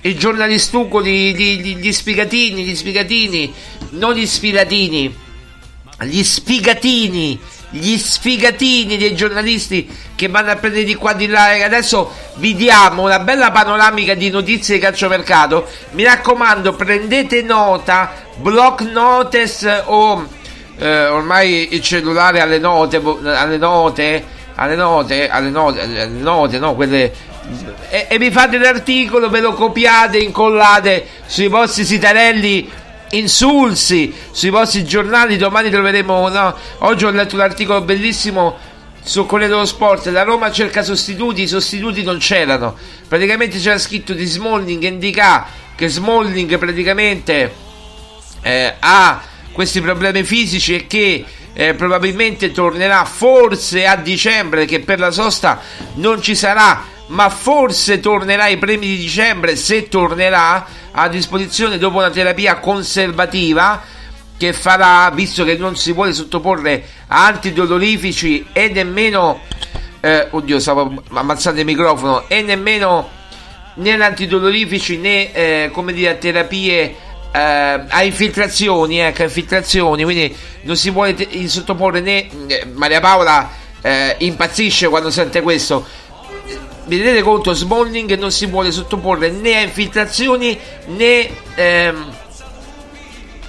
i 0.04 0.16
giornalistucoli, 0.16 1.36
gli, 1.36 1.60
gli, 1.60 1.76
gli 1.76 1.92
spigatini, 1.92 2.64
gli 2.64 2.76
spigatini, 2.76 3.54
non 3.90 4.14
gli 4.14 4.26
sfilatini 4.26 5.28
gli 6.04 6.24
sfigatini, 6.24 7.40
gli 7.70 7.98
sfigatini 7.98 8.98
dei 8.98 9.16
giornalisti 9.16 9.88
che 10.16 10.28
vanno 10.28 10.52
a 10.52 10.56
prendere 10.56 10.84
di 10.84 10.96
qua 10.96 11.14
di 11.14 11.28
là. 11.28 11.54
E 11.54 11.64
adesso 11.64 12.12
vi 12.36 12.56
diamo 12.56 13.04
una 13.04 13.20
bella 13.20 13.52
panoramica 13.52 14.14
di 14.14 14.30
notizie 14.30 14.76
di 14.76 14.82
calciomercato. 14.82 15.68
Mi 15.92 16.04
raccomando, 16.04 16.74
prendete 16.74 17.42
nota, 17.42 18.12
block 18.38 18.82
notice 18.82 19.84
o 19.86 20.28
eh, 20.78 21.08
ormai 21.08 21.74
il 21.74 21.82
cellulare 21.82 22.40
alle 22.40 22.60
note, 22.60 22.98
alle 22.98 23.58
note, 23.58 24.24
alle 24.56 24.76
note, 24.76 25.30
alle 25.30 25.50
note, 25.50 25.82
alle 25.82 26.08
note, 26.08 26.58
no, 26.58 26.76
quelle 26.76 27.28
e, 27.90 28.06
e 28.08 28.18
vi 28.20 28.30
fate 28.30 28.58
l'articolo, 28.58 29.30
ve 29.30 29.40
lo 29.40 29.54
copiate, 29.54 30.20
incollate 30.20 31.06
sui 31.26 31.48
vostri 31.48 31.84
sitarelli 31.84 32.70
insulsi 33.12 34.14
sui 34.32 34.50
vostri 34.50 34.84
giornali. 34.86 35.38
Domani 35.38 35.70
troveremo. 35.70 36.28
No? 36.30 36.56
Oggi 36.80 37.06
ho 37.06 37.12
letto 37.12 37.36
un 37.36 37.42
articolo 37.42 37.82
bellissimo 37.82 38.58
sul 39.02 39.26
Corriere 39.26 39.52
dello 39.54 39.66
Sport. 39.66 40.08
La 40.08 40.24
Roma 40.24 40.52
cerca 40.52 40.84
sostituti, 40.84 41.44
i 41.44 41.48
sostituti 41.48 42.04
non 42.04 42.18
c'erano. 42.18 42.76
Praticamente 43.08 43.58
c'era 43.60 43.78
scritto 43.78 44.14
di 44.14 44.26
Smalling 44.26 44.84
indica 44.84 45.48
che 45.76 45.88
Smalling 45.88 46.58
praticamente 46.58 47.54
eh, 48.42 48.76
ha 48.80 49.22
questi 49.52 49.82
problemi 49.82 50.24
fisici 50.24 50.76
e 50.76 50.88
che 50.88 51.26
eh, 51.54 51.74
probabilmente 51.74 52.52
tornerà 52.52 53.04
forse 53.06 53.86
a 53.86 53.96
dicembre 53.96 54.66
che 54.66 54.82
per 54.82 55.00
la 55.00 55.12
sosta 55.12 55.60
non 55.96 56.22
ci 56.22 56.36
sarà 56.36 56.98
ma 57.10 57.30
forse 57.30 58.00
tornerà 58.00 58.44
ai 58.44 58.58
premi 58.58 58.88
di 58.88 58.98
dicembre 58.98 59.56
se 59.56 59.88
tornerà 59.88 60.66
a 60.92 61.08
disposizione 61.08 61.78
dopo 61.78 61.98
una 61.98 62.10
terapia 62.10 62.58
conservativa 62.58 63.82
che 64.38 64.54
farà, 64.54 65.10
visto 65.12 65.44
che 65.44 65.58
non 65.58 65.76
si 65.76 65.92
vuole 65.92 66.14
sottoporre 66.14 66.84
a 67.08 67.26
antidolorifici 67.26 68.48
e 68.54 68.70
nemmeno, 68.70 69.42
eh, 70.00 70.28
oddio, 70.30 70.60
stavo 70.60 71.04
ammazzando 71.12 71.60
il 71.60 71.66
microfono, 71.66 72.28
e 72.30 72.42
nemmeno 72.42 73.10
né 73.76 74.02
antidolorifici 74.02 74.98
né, 74.98 75.32
eh, 75.34 75.70
come 75.74 75.92
dire, 75.92 76.18
terapie 76.18 76.96
eh, 77.32 77.84
a 77.88 78.04
infiltrazioni, 78.04 79.00
ecco, 79.00 79.24
infiltrazioni, 79.24 80.04
quindi 80.04 80.36
non 80.62 80.78
si 80.78 80.90
vuole 80.90 81.14
te- 81.16 81.48
sottoporre 81.48 82.00
né, 82.00 82.28
eh, 82.48 82.66
Maria 82.74 83.02
Paola 83.02 83.50
eh, 83.82 84.16
impazzisce 84.20 84.88
quando 84.88 85.10
sente 85.10 85.42
questo, 85.42 85.86
vi 86.90 86.98
rendete 86.98 87.22
conto 87.22 87.54
Smalling 87.54 88.18
non 88.18 88.32
si 88.32 88.48
vuole 88.48 88.72
sottoporre 88.72 89.30
né 89.30 89.58
a 89.58 89.62
infiltrazioni 89.62 90.60
né 90.88 91.30
ehm, 91.54 92.12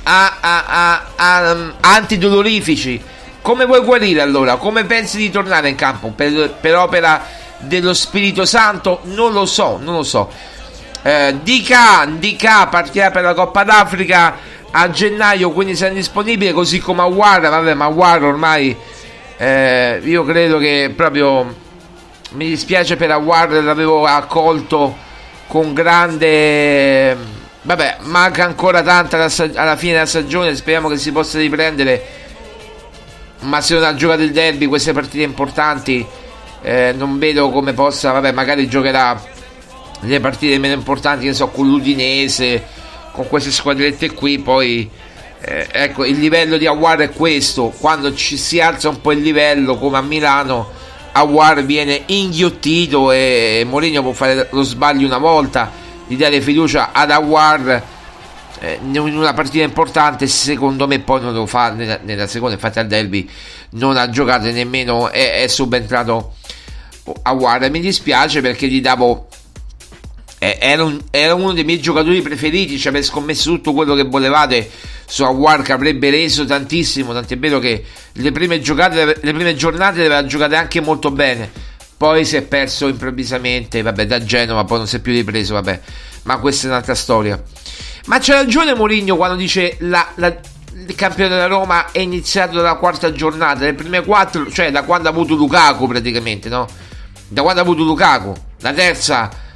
a, 0.03 0.37
a, 0.41 0.65
a, 0.67 1.07
a, 1.17 1.53
um, 1.53 1.75
antidolorifici 1.81 3.03
come 3.41 3.65
vuoi 3.65 3.81
guarire 3.81 4.21
allora? 4.21 4.57
come 4.57 4.85
pensi 4.85 5.17
di 5.17 5.31
tornare 5.31 5.71
in 5.71 5.75
campo 5.75 6.13
per, 6.15 6.57
per 6.61 6.77
opera 6.77 7.25
dello 7.61 7.95
Spirito 7.95 8.45
Santo? 8.45 9.01
non 9.05 9.33
lo 9.33 9.47
so 9.47 9.79
non 9.83 9.95
lo 9.95 10.03
so 10.03 10.31
eh, 11.03 11.35
Dica, 11.43 12.07
Dica 12.19 12.67
partirà 12.67 13.11
per 13.11 13.23
la 13.23 13.33
Coppa 13.33 13.65
d'Africa 13.65 14.37
a 14.71 14.91
gennaio 14.91 15.51
quindi 15.51 15.75
sarà 15.75 15.95
disponibile 15.95 16.53
così 16.53 16.79
come 16.79 17.01
Aguara 17.01 17.49
vabbè 17.49 17.73
ma 17.73 17.87
Aguara 17.87 18.27
ormai 18.27 18.77
eh, 19.39 19.99
io 20.05 20.25
credo 20.27 20.59
che 20.59 20.93
proprio 20.95 21.69
mi 22.33 22.47
dispiace 22.47 22.97
per 22.97 23.11
Award 23.11 23.61
l'avevo 23.63 24.05
accolto 24.05 24.97
con 25.49 25.73
grande 25.73 27.17
vabbè 27.63 27.97
manca 28.03 28.45
ancora 28.45 28.83
tanto 28.83 29.17
alla, 29.17 29.31
alla, 29.55 29.77
fine 29.77 29.95
della 29.95 30.07
stagione 30.07 30.55
speriamo 30.55 30.89
che 30.89 30.97
si 30.97 31.11
possa 31.13 31.39
riprendere. 31.39 32.19
Ma 33.41 33.61
se 33.61 33.75
non 33.75 33.85
ha 33.85 33.95
giocato 33.95 34.23
il 34.23 34.33
derby 34.33 34.67
queste 34.67 34.93
partite 34.93 35.25
importanti 35.25 36.07
eh, 36.63 36.93
non 36.97 37.19
vedo 37.19 37.51
come 37.51 37.73
possa 37.73 38.13
vabbè 38.13 38.33
magari 38.33 38.69
giocherà 38.69 39.21
le 40.01 40.21
partite 40.21 40.59
meno 40.59 40.75
importanti 40.75 41.27
che 41.27 41.33
so 41.33 41.49
con 41.49 41.67
l'Udinese 41.67 42.65
con 43.13 43.27
queste 43.29 43.51
squadrette 43.51 44.13
qui 44.13 44.39
poi 44.39 44.89
eh, 45.41 45.67
ecco 45.73 46.05
il 46.05 46.19
livello 46.19 46.59
di 46.59 46.67
Award 46.67 47.01
è 47.01 47.11
questo. 47.11 47.73
Quando 47.77 48.15
ci 48.15 48.37
si 48.37 48.61
alza 48.61 48.89
un 48.89 49.01
po' 49.01 49.11
il 49.13 49.21
livello 49.21 49.79
come 49.79 49.97
a 49.97 50.03
Milano 50.03 50.79
Awar 51.13 51.65
viene 51.65 52.03
inghiottito 52.07 53.11
e 53.13 53.65
Mourinho 53.67 54.03
può 54.03 54.13
fare 54.13 54.49
lo 54.51 54.63
sbaglio 54.63 55.07
una 55.07 55.19
volta 55.19 55.71
di 56.07 56.17
dare 56.17 56.41
fiducia 56.41 56.91
ad 56.93 57.11
Awar 57.11 57.83
eh, 58.61 58.79
in 58.83 58.99
una 58.99 59.33
partita 59.33 59.65
importante 59.65 60.27
secondo 60.27 60.87
me 60.87 61.01
poi 61.01 61.21
non 61.21 61.33
lo 61.33 61.47
fa 61.47 61.71
nella, 61.71 61.99
nella 62.03 62.27
seconda 62.27 62.55
infatti 62.55 62.79
al 62.79 62.87
derby 62.87 63.29
non 63.71 63.97
ha 63.97 64.09
giocato 64.11 64.51
nemmeno 64.51 65.11
è, 65.11 65.43
è 65.43 65.47
subentrato 65.47 66.35
Awar 67.23 67.71
mi 67.71 67.81
dispiace 67.81 68.41
perché 68.41 68.69
gli 68.69 68.81
davo 68.81 69.29
era, 70.43 70.83
un, 70.85 70.99
era, 71.11 71.35
uno 71.35 71.53
dei 71.53 71.65
miei 71.65 71.81
giocatori 71.81 72.23
preferiti 72.23 72.79
ci 72.79 72.89
aveva 72.89 73.05
scommesso 73.05 73.51
tutto 73.51 73.75
quello 73.75 73.95
che 73.95 74.05
volevate 74.05 74.71
su 75.05 75.23
Awar 75.23 75.61
che 75.61 75.73
avrebbe 75.73 76.09
reso 76.09 76.47
tantissimo, 76.47 77.13
tant'è 77.13 77.37
vero 77.37 77.59
che 77.59 77.85
le 78.13 78.33
prime, 78.33 78.59
giocate, 78.61 79.19
le 79.21 79.33
prime 79.35 79.55
giornate 79.55 79.99
le 79.99 80.07
aveva 80.07 80.25
giocate 80.25 80.57
anche 80.57 80.81
molto 80.81 81.11
bene, 81.11 81.51
poi 81.95 82.25
si 82.25 82.37
è 82.37 82.43
perso 82.43 82.89
improvvisamente, 82.89 83.83
vabbè 83.83 84.07
da 84.07 84.25
Genova, 84.25 84.65
poi 84.65 84.79
non 84.79 84.87
si 84.87 84.97
è 84.97 85.01
più 85.01 85.13
ripreso, 85.13 85.53
vabbè, 85.53 85.81
ma 86.23 86.39
questa 86.39 86.69
è 86.69 86.71
un'altra 86.71 86.95
storia. 86.95 87.43
Ma 88.07 88.19
c'è 88.19 88.33
ragione 88.33 88.75
Mourinho 88.75 89.17
quando 89.17 89.37
dice 89.37 89.77
la, 89.81 90.09
la, 90.15 90.35
il 90.75 90.95
campione 90.95 91.29
della 91.29 91.49
Roma 91.49 91.91
è 91.93 91.99
iniziato 91.99 92.57
dalla 92.57 92.77
quarta 92.77 93.13
giornata, 93.13 93.65
le 93.65 93.75
prime 93.75 94.03
quattro, 94.03 94.51
cioè 94.51 94.71
da 94.71 94.85
quando 94.85 95.09
ha 95.09 95.11
avuto 95.11 95.35
Lukaku 95.35 95.87
praticamente, 95.87 96.49
no? 96.49 96.67
Da 97.29 97.43
quando 97.43 97.61
ha 97.61 97.63
avuto 97.63 97.83
Lukaku, 97.83 98.35
la 98.61 98.73
terza 98.73 99.49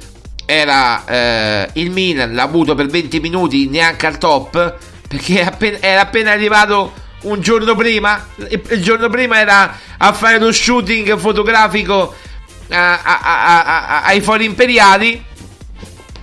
era 0.45 1.03
eh, 1.05 1.69
il 1.73 1.91
Milan, 1.91 2.33
l'ha 2.33 2.43
avuto 2.43 2.75
per 2.75 2.87
20 2.87 3.19
minuti 3.19 3.67
neanche 3.67 4.05
al 4.05 4.17
top 4.17 4.75
perché 5.07 5.43
appena, 5.43 5.77
era 5.79 6.01
appena 6.01 6.31
arrivato 6.31 6.93
un 7.21 7.39
giorno 7.41 7.75
prima. 7.75 8.27
Il 8.35 8.81
giorno 8.81 9.09
prima 9.09 9.39
era 9.39 9.77
a 9.97 10.13
fare 10.13 10.39
lo 10.39 10.51
shooting 10.51 11.17
fotografico 11.17 12.13
a, 12.69 13.01
a, 13.01 13.63
a, 13.63 14.03
ai 14.03 14.21
fori 14.21 14.45
imperiali. 14.45 15.23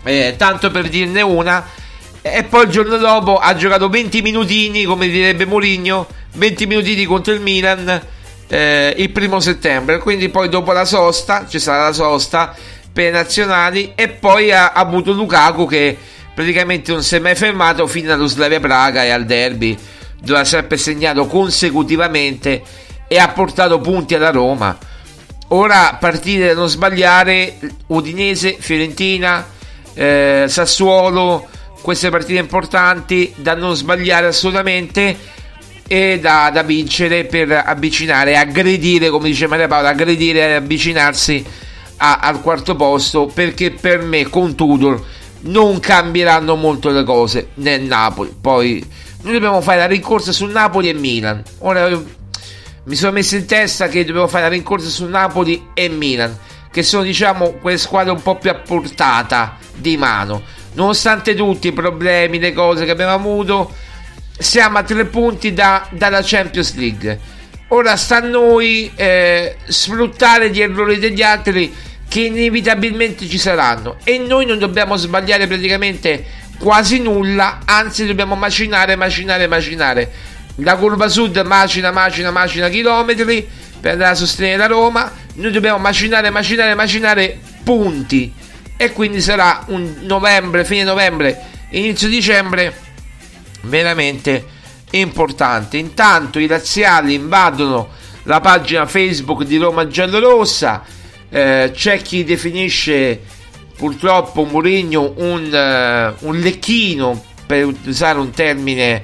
eh, 0.04 0.34
tanto 0.36 0.70
per 0.70 0.88
dirne 0.88 1.22
una, 1.22 1.64
e 2.20 2.44
poi 2.44 2.64
il 2.64 2.70
giorno 2.70 2.96
dopo 2.96 3.38
ha 3.38 3.54
giocato 3.54 3.88
20 3.88 4.22
minutini, 4.22 4.84
come 4.84 5.08
direbbe 5.08 5.46
Mourinho, 5.46 6.06
20 6.34 6.66
minutini 6.66 7.04
contro 7.04 7.32
il 7.32 7.40
Milan 7.40 8.00
eh, 8.48 8.94
il 8.98 9.10
primo 9.10 9.40
settembre, 9.40 9.98
quindi 9.98 10.28
poi 10.28 10.48
dopo 10.48 10.72
la 10.72 10.84
sosta, 10.84 11.46
ci 11.48 11.58
sarà 11.58 11.84
la 11.84 11.92
sosta 11.92 12.54
per 12.92 13.08
i 13.08 13.10
nazionali 13.10 13.92
e 13.94 14.08
poi 14.08 14.52
ha, 14.52 14.72
ha 14.72 14.80
avuto 14.80 15.12
Lukaku 15.12 15.66
che 15.66 15.96
praticamente 16.34 16.92
non 16.92 17.02
si 17.02 17.16
è 17.16 17.18
mai 17.18 17.34
fermato 17.34 17.86
fino 17.86 18.12
allo 18.12 18.26
Slavia 18.26 18.60
Praga 18.60 19.04
e 19.04 19.10
al 19.10 19.24
derby 19.24 19.76
dove 20.20 20.40
ha 20.40 20.44
sempre 20.44 20.76
segnato 20.76 21.26
consecutivamente 21.26 22.62
e 23.08 23.18
ha 23.18 23.28
portato 23.28 23.80
punti 23.80 24.14
alla 24.14 24.30
Roma. 24.30 24.76
Ora 25.48 25.96
partite 26.00 26.46
da 26.46 26.54
non 26.54 26.68
sbagliare 26.68 27.58
Udinese, 27.88 28.56
Fiorentina, 28.58 29.46
eh, 29.92 30.46
Sassuolo, 30.48 31.46
queste 31.82 32.08
partite 32.08 32.38
importanti 32.38 33.34
da 33.36 33.54
non 33.54 33.74
sbagliare 33.74 34.28
assolutamente 34.28 35.18
e 35.86 36.18
da, 36.20 36.50
da 36.50 36.62
vincere 36.62 37.24
per 37.24 37.50
avvicinare, 37.66 38.38
aggredire, 38.38 39.10
come 39.10 39.28
dice 39.28 39.46
Maria 39.46 39.66
Paola, 39.66 39.90
aggredire 39.90 40.38
e 40.38 40.52
avvicinarsi 40.54 41.44
a, 42.02 42.18
al 42.18 42.40
quarto 42.40 42.74
posto 42.74 43.26
perché 43.32 43.70
per 43.70 44.02
me 44.02 44.28
con 44.28 44.56
Tudor 44.56 45.04
non 45.42 45.78
cambieranno 45.78 46.56
molto 46.56 46.90
le 46.90 47.04
cose 47.04 47.50
nel 47.54 47.82
Napoli. 47.82 48.34
Poi 48.38 48.84
noi 49.22 49.32
dobbiamo 49.32 49.60
fare 49.60 49.78
la 49.78 49.86
rincorsa 49.86 50.32
su 50.32 50.46
Napoli 50.46 50.88
e 50.88 50.94
Milan. 50.94 51.42
Ora 51.58 51.88
mi 52.84 52.94
sono 52.96 53.12
messo 53.12 53.36
in 53.36 53.46
testa 53.46 53.86
che 53.86 54.04
dobbiamo 54.04 54.26
fare 54.26 54.44
la 54.44 54.50
rincorsa 54.50 54.88
su 54.88 55.06
Napoli 55.06 55.68
e 55.74 55.88
Milan, 55.88 56.36
che 56.72 56.82
sono 56.82 57.04
diciamo 57.04 57.52
quelle 57.60 57.78
squadre 57.78 58.10
un 58.10 58.22
po' 58.22 58.36
più 58.36 58.50
a 58.50 58.54
portata 58.54 59.56
di 59.76 59.96
mano. 59.96 60.42
Nonostante 60.74 61.36
tutti 61.36 61.68
i 61.68 61.72
problemi, 61.72 62.40
le 62.40 62.52
cose 62.52 62.84
che 62.84 62.90
abbiamo 62.90 63.12
avuto, 63.12 63.72
siamo 64.36 64.78
a 64.78 64.82
tre 64.82 65.04
punti 65.04 65.52
da, 65.52 65.86
dalla 65.90 66.20
Champions 66.22 66.74
League. 66.74 67.20
Ora 67.68 67.96
sta 67.96 68.16
a 68.16 68.20
noi 68.20 68.90
eh, 68.96 69.56
sfruttare 69.64 70.50
gli 70.50 70.60
errori 70.60 70.98
degli 70.98 71.22
altri 71.22 71.72
che 72.12 72.20
inevitabilmente 72.20 73.26
ci 73.26 73.38
saranno 73.38 73.96
e 74.04 74.18
noi 74.18 74.44
non 74.44 74.58
dobbiamo 74.58 74.96
sbagliare 74.96 75.46
praticamente 75.46 76.22
quasi 76.58 77.00
nulla, 77.00 77.60
anzi 77.64 78.04
dobbiamo 78.04 78.34
macinare, 78.34 78.96
macinare, 78.96 79.46
macinare. 79.46 80.12
La 80.56 80.76
curva 80.76 81.08
sud 81.08 81.38
macina, 81.38 81.90
macina, 81.90 82.30
macina 82.30 82.68
chilometri 82.68 83.48
per 83.80 83.92
andare 83.92 84.10
a 84.10 84.14
sostenere 84.14 84.58
la 84.58 84.66
Roma, 84.66 85.10
noi 85.36 85.52
dobbiamo 85.52 85.78
macinare, 85.78 86.28
macinare, 86.28 86.74
macinare 86.74 87.40
punti 87.64 88.30
e 88.76 88.92
quindi 88.92 89.22
sarà 89.22 89.64
un 89.68 90.00
novembre, 90.00 90.66
fine 90.66 90.84
novembre, 90.84 91.46
inizio 91.70 92.08
dicembre 92.08 92.76
veramente 93.62 94.44
importante. 94.90 95.78
Intanto 95.78 96.38
i 96.38 96.46
razziali 96.46 97.14
invadono 97.14 97.88
la 98.24 98.40
pagina 98.40 98.84
Facebook 98.84 99.44
di 99.44 99.56
Roma 99.56 99.86
Giallorossa. 99.86 101.00
Eh, 101.34 101.70
c'è 101.72 102.02
chi 102.02 102.24
definisce 102.24 103.18
purtroppo 103.74 104.44
Mourinho 104.44 105.14
un, 105.16 106.14
uh, 106.20 106.26
un 106.26 106.38
lecchino 106.38 107.24
per 107.46 107.72
usare 107.86 108.18
un 108.18 108.30
termine 108.30 109.02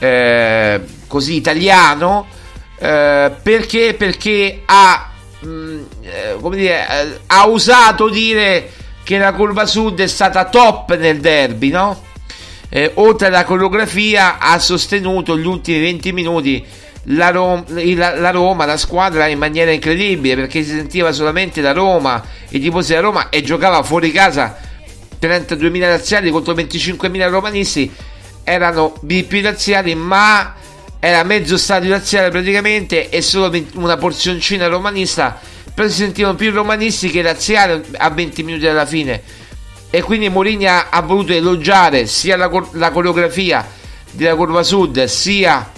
eh, 0.00 0.80
così 1.06 1.36
italiano 1.36 2.26
eh, 2.76 3.32
perché, 3.42 3.94
perché 3.96 4.62
ha, 4.64 5.12
mh, 5.38 5.48
mm, 5.48 5.82
eh, 6.02 6.56
dire, 6.56 7.20
ha 7.26 7.46
usato 7.46 8.08
dire 8.08 8.70
che 9.04 9.18
la 9.18 9.32
curva 9.32 9.64
sud 9.64 10.00
è 10.00 10.06
stata 10.06 10.46
top 10.46 10.96
nel 10.96 11.20
derby 11.20 11.70
no? 11.70 12.02
eh, 12.68 12.90
oltre 12.94 13.28
alla 13.28 13.44
coreografia 13.44 14.38
ha 14.38 14.58
sostenuto 14.58 15.38
gli 15.38 15.46
ultimi 15.46 15.80
20 15.80 16.12
minuti 16.12 16.66
la, 17.04 17.30
Rom- 17.30 17.64
la, 17.96 18.30
Roma, 18.30 18.64
la 18.64 18.76
squadra 18.76 19.26
in 19.26 19.38
maniera 19.38 19.70
incredibile 19.70 20.34
perché 20.34 20.62
si 20.62 20.70
sentiva 20.70 21.12
solamente 21.12 21.60
la 21.60 21.72
Roma, 21.72 22.22
i 22.50 22.60
tifosi 22.60 22.90
della 22.90 23.02
Roma 23.02 23.28
e 23.28 23.42
giocava 23.42 23.82
fuori 23.82 24.10
casa 24.10 24.56
32.000 25.20 25.80
razziali 25.80 26.30
contro 26.30 26.54
25.000 26.54 27.28
romanisti 27.30 27.90
erano 28.44 28.94
più 29.06 29.42
razziali 29.42 29.94
ma 29.94 30.54
era 30.98 31.22
mezzo 31.24 31.56
stadio 31.56 31.90
razziale 31.90 32.30
praticamente 32.30 33.08
e 33.08 33.22
solo 33.22 33.50
una 33.74 33.96
porzioncina 33.96 34.66
romanista 34.66 35.40
però 35.80 35.88
si 35.88 35.96
sentivano 35.96 36.34
più 36.34 36.52
romanisti 36.52 37.10
che 37.10 37.22
razziali 37.22 37.82
a 37.96 38.10
20 38.10 38.42
minuti 38.42 38.64
dalla 38.64 38.84
fine. 38.84 39.22
E 39.88 40.02
quindi 40.02 40.28
Mourinho 40.28 40.70
ha 40.90 41.00
voluto 41.00 41.32
elogiare 41.32 42.06
sia 42.06 42.36
la, 42.36 42.50
la 42.72 42.90
coreografia 42.90 43.66
della 44.10 44.34
curva 44.34 44.62
sud 44.62 45.02
sia 45.04 45.70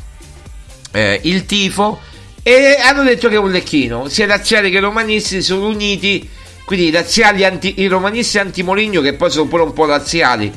eh, 0.92 1.20
il 1.24 1.44
tifo 1.46 2.00
e 2.42 2.76
hanno 2.80 3.02
detto 3.02 3.28
che 3.28 3.34
è 3.34 3.38
un 3.38 3.50
lecchino 3.50 4.08
sia 4.08 4.24
i 4.24 4.28
razziali 4.28 4.70
che 4.70 4.80
romanisti 4.80 5.42
sono 5.42 5.66
uniti 5.66 6.28
quindi 6.64 6.88
i 6.88 6.90
razziali 6.90 7.44
anti, 7.44 7.80
i 7.80 7.86
romanisti 7.86 8.38
anti-Moligno 8.38 9.00
che 9.00 9.14
poi 9.14 9.30
sono 9.30 9.48
pure 9.48 9.62
un 9.62 9.72
po' 9.72 9.86
razziali 9.86 10.52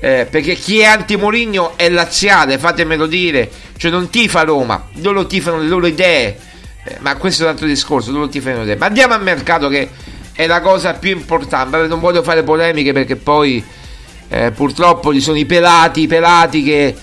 eh, 0.00 0.26
perché 0.28 0.54
chi 0.54 0.80
è 0.80 0.84
anti-Moligno 0.84 1.76
è 1.76 1.88
laziale 1.88 2.58
fatemelo 2.58 3.06
dire 3.06 3.50
cioè 3.76 3.90
non 3.90 4.10
tifa 4.10 4.42
Roma 4.42 4.88
loro 4.94 5.26
tifano 5.26 5.58
le 5.58 5.68
loro 5.68 5.86
idee 5.86 6.38
eh, 6.84 6.96
ma 7.00 7.16
questo 7.16 7.42
è 7.42 7.44
un 7.46 7.52
altro 7.52 7.66
discorso 7.66 8.10
loro 8.10 8.28
tifano 8.28 8.58
le 8.58 8.62
idee 8.64 8.76
ma 8.76 8.86
andiamo 8.86 9.14
al 9.14 9.22
mercato 9.22 9.68
che 9.68 9.88
è 10.32 10.46
la 10.46 10.60
cosa 10.60 10.94
più 10.94 11.10
importante. 11.10 11.86
Non 11.86 12.00
voglio 12.00 12.22
fare 12.22 12.42
polemiche 12.42 12.92
perché 12.92 13.16
poi 13.16 13.62
eh, 14.28 14.50
purtroppo 14.50 15.12
ci 15.12 15.20
sono 15.20 15.36
i 15.36 15.44
pelati, 15.44 16.02
i 16.02 16.06
pelati 16.06 16.62
che 16.62 16.94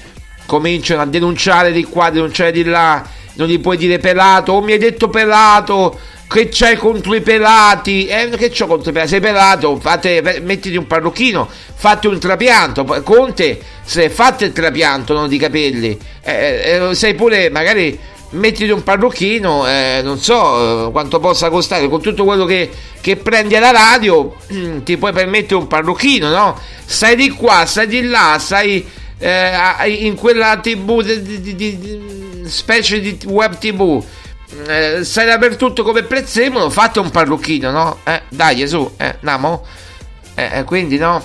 cominciano 0.50 1.04
a 1.04 1.06
denunciare 1.06 1.72
di 1.72 1.84
qua, 1.84 2.10
denunciare 2.10 2.52
di 2.52 2.64
là. 2.64 3.06
Non 3.34 3.48
gli 3.48 3.60
puoi 3.60 3.78
dire 3.78 4.00
pelato, 4.00 4.54
o 4.54 4.62
mi 4.62 4.72
hai 4.72 4.80
detto 4.80 5.08
pelato, 5.08 5.98
che 6.28 6.50
c'hai 6.52 6.76
contro 6.76 7.14
i 7.14 7.22
pelati? 7.22 8.08
Eh, 8.08 8.30
che 8.30 8.50
c'ho 8.50 8.66
contro 8.66 8.90
i 8.90 8.94
pelati? 8.94 9.12
Sei 9.12 9.20
pelato, 9.20 9.78
fate, 9.80 10.42
mettiti 10.44 10.76
un 10.76 10.88
parrucchino, 10.88 11.48
fate 11.76 12.08
un 12.08 12.20
trapianto. 12.20 12.84
Conte, 13.04 13.62
se 13.84 14.10
fate 14.10 14.46
il 14.46 14.52
trapianto, 14.52 15.14
non 15.14 15.30
di 15.30 15.38
capelli, 15.38 15.98
eh, 16.22 16.90
eh, 16.90 16.96
sei 16.96 17.14
pure 17.14 17.50
magari 17.52 17.98
mettiti 18.32 18.70
un 18.72 18.84
parrucchino, 18.84 19.68
eh, 19.68 20.02
non 20.04 20.20
so 20.20 20.88
eh, 20.88 20.92
quanto 20.92 21.20
possa 21.20 21.50
costare, 21.50 21.88
con 21.88 22.02
tutto 22.02 22.26
quello 22.26 22.46
che, 22.46 22.70
che 23.00 23.16
prendi 23.16 23.56
alla 23.56 23.72
radio, 23.72 24.36
ti 24.84 24.98
puoi 24.98 25.14
permettere 25.14 25.56
un 25.56 25.68
parrucchino, 25.68 26.30
no? 26.30 26.60
Stai 26.86 27.16
di 27.16 27.30
qua, 27.30 27.66
stai 27.66 27.88
di 27.88 28.04
là, 28.04 28.38
stai 28.40 28.98
eh, 29.20 29.90
in 30.00 30.16
quella 30.16 30.58
tv, 30.58 31.02
di, 31.04 31.42
di, 31.42 31.56
di, 31.56 32.44
specie 32.46 33.00
di 33.00 33.20
web 33.26 33.58
tv, 33.58 34.04
eh, 34.68 35.04
stai 35.04 35.28
dappertutto 35.28 35.84
come 35.84 36.04
prezzemolo, 36.04 36.70
fate 36.70 37.00
un 37.00 37.12
parrucchino, 37.12 37.70
no? 37.72 38.00
Eh, 38.04 38.24
dai, 38.30 38.68
su, 38.68 38.92
eh, 38.98 39.18
andiamo? 39.22 39.66
Eh, 40.36 40.60
eh, 40.60 40.64
quindi 40.64 40.98
no? 40.98 41.22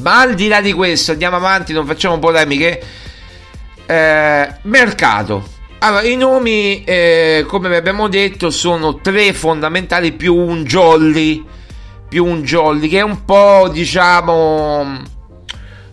Ma 0.00 0.20
al 0.20 0.34
di 0.34 0.48
là 0.48 0.60
di 0.60 0.72
questo, 0.72 1.12
andiamo 1.12 1.36
avanti, 1.36 1.72
non 1.72 1.86
facciamo 1.86 2.18
polemiche. 2.18 2.82
Eh, 3.86 4.54
mercato 4.62 5.54
allora, 5.78 6.02
i 6.02 6.16
nomi, 6.16 6.82
eh, 6.84 7.44
come 7.46 7.76
abbiamo 7.76 8.08
detto, 8.08 8.50
sono 8.50 8.96
tre 8.96 9.32
fondamentali 9.34 10.12
più 10.12 10.34
un 10.34 10.64
jolly, 10.64 11.44
più 12.08 12.24
un 12.24 12.42
jolly, 12.42 12.88
che 12.88 12.98
è 12.98 13.02
un 13.02 13.24
po', 13.24 13.68
diciamo, 13.70 15.02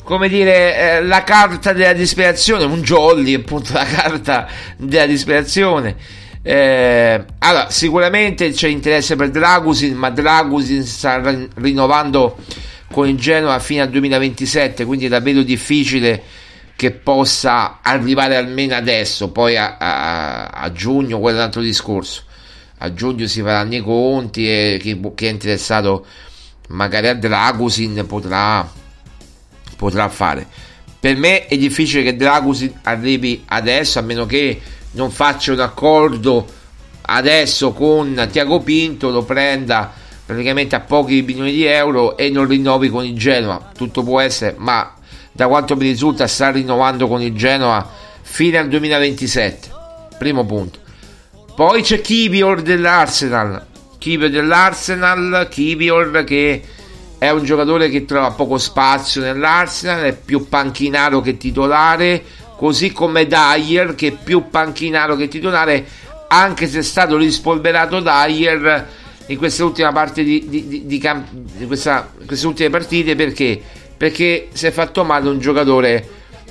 come 0.03 0.27
dire, 0.27 0.97
eh, 0.97 1.03
la 1.03 1.23
carta 1.23 1.73
della 1.73 1.93
disperazione, 1.93 2.65
un 2.65 2.81
jolly, 2.81 3.33
appunto, 3.33 3.73
la 3.73 3.85
carta 3.85 4.47
della 4.77 5.05
disperazione. 5.05 5.95
Eh, 6.41 7.25
allora, 7.39 7.69
sicuramente 7.69 8.51
c'è 8.51 8.67
interesse 8.67 9.15
per 9.15 9.29
Dragusin, 9.29 9.95
ma 9.95 10.09
Dragusin 10.09 10.83
sta 10.83 11.21
rinnovando 11.55 12.37
con 12.91 13.07
il 13.07 13.17
Genoa 13.17 13.59
fino 13.59 13.81
al 13.81 13.89
2027, 13.89 14.85
quindi 14.85 15.05
è 15.05 15.09
davvero 15.09 15.41
difficile 15.41 16.21
che 16.75 16.91
possa 16.91 17.79
arrivare 17.81 18.35
almeno 18.35 18.75
adesso, 18.75 19.31
poi 19.31 19.55
a, 19.55 19.77
a, 19.77 20.45
a 20.47 20.71
giugno 20.73 21.19
quello 21.19 21.37
è 21.37 21.39
un 21.39 21.45
altro 21.45 21.61
discorso. 21.61 22.23
A 22.79 22.93
giugno 22.93 23.25
si 23.27 23.41
faranno 23.41 23.75
i 23.75 23.81
conti 23.81 24.49
e 24.49 24.77
chi, 24.81 24.99
chi 25.15 25.25
è 25.25 25.29
interessato 25.29 26.05
magari 26.69 27.07
a 27.07 27.15
Dragusin 27.15 28.03
potrà, 28.05 28.69
potrà 29.83 30.07
fare. 30.07 30.47
Per 30.99 31.17
me 31.17 31.47
è 31.47 31.57
difficile 31.57 32.03
che 32.03 32.15
Dragusin 32.15 32.79
arrivi 32.83 33.43
adesso, 33.47 33.99
a 33.99 34.01
meno 34.01 34.25
che 34.25 34.61
non 34.91 35.11
faccia 35.11 35.51
un 35.51 35.59
accordo 35.59 36.45
adesso 37.01 37.73
con 37.73 38.27
Tiago 38.31 38.61
Pinto, 38.61 39.09
lo 39.09 39.23
prenda 39.23 39.91
praticamente 40.25 40.75
a 40.75 40.79
pochi 40.79 41.21
milioni 41.21 41.51
di 41.51 41.65
euro 41.65 42.15
e 42.15 42.29
non 42.29 42.47
rinnovi 42.47 42.89
con 42.89 43.03
il 43.03 43.17
Genoa. 43.17 43.71
Tutto 43.75 44.03
può 44.03 44.21
essere, 44.21 44.55
ma 44.57 44.93
da 45.33 45.47
quanto 45.47 45.75
mi 45.75 45.87
risulta 45.87 46.27
sta 46.27 46.51
rinnovando 46.51 47.07
con 47.07 47.21
il 47.21 47.35
Genoa 47.35 47.85
fino 48.21 48.59
al 48.59 48.69
2027 48.69 49.71
primo 50.17 50.45
punto 50.45 50.79
poi 51.55 51.81
c'è 51.81 52.01
Kivior 52.01 52.61
dell'Arsenal 52.61 53.65
Kivior 53.97 54.29
dell'Arsenal 54.29 55.47
Kivior 55.49 56.23
che 56.23 56.61
è 57.23 57.31
un 57.31 57.45
giocatore 57.45 57.87
che 57.87 58.03
trova 58.03 58.31
poco 58.31 58.57
spazio 58.57 59.21
nell'Arsenal, 59.21 60.01
è 60.01 60.13
più 60.13 60.49
panchinaro 60.49 61.21
che 61.21 61.37
titolare, 61.37 62.21
così 62.57 62.91
come 62.91 63.25
Dyer 63.27 63.95
che 63.95 64.07
è 64.09 64.11
più 64.11 64.49
panchinaro 64.49 65.15
che 65.15 65.29
titolare, 65.29 65.85
anche 66.27 66.67
se 66.67 66.79
è 66.79 66.81
stato 66.81 67.15
rispolverato 67.15 68.01
Dyer 68.01 68.87
in 69.27 69.37
questa 69.37 69.63
ultima 69.63 69.93
parte 69.93 70.21
di, 70.21 70.49
di, 70.49 70.67
di, 70.67 70.85
di 70.85 70.97
camp- 70.97 71.65
questa, 71.65 72.11
queste 72.25 72.45
ultime 72.45 72.69
partite 72.69 73.15
perché? 73.15 73.57
Perché 73.95 74.49
si 74.51 74.67
è 74.67 74.71
fatto 74.71 75.05
male 75.05 75.29
un 75.29 75.39
giocatore 75.39 76.05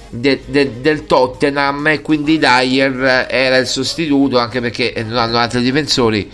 de, 0.08 0.40
de, 0.46 0.80
del 0.80 1.04
Tottenham 1.04 1.86
e 1.88 2.00
quindi 2.00 2.38
Dyer 2.38 3.26
era 3.28 3.58
il 3.58 3.66
sostituto 3.66 4.38
anche 4.38 4.62
perché 4.62 4.94
non 5.06 5.18
hanno 5.18 5.36
altri 5.36 5.60
difensori 5.60 6.30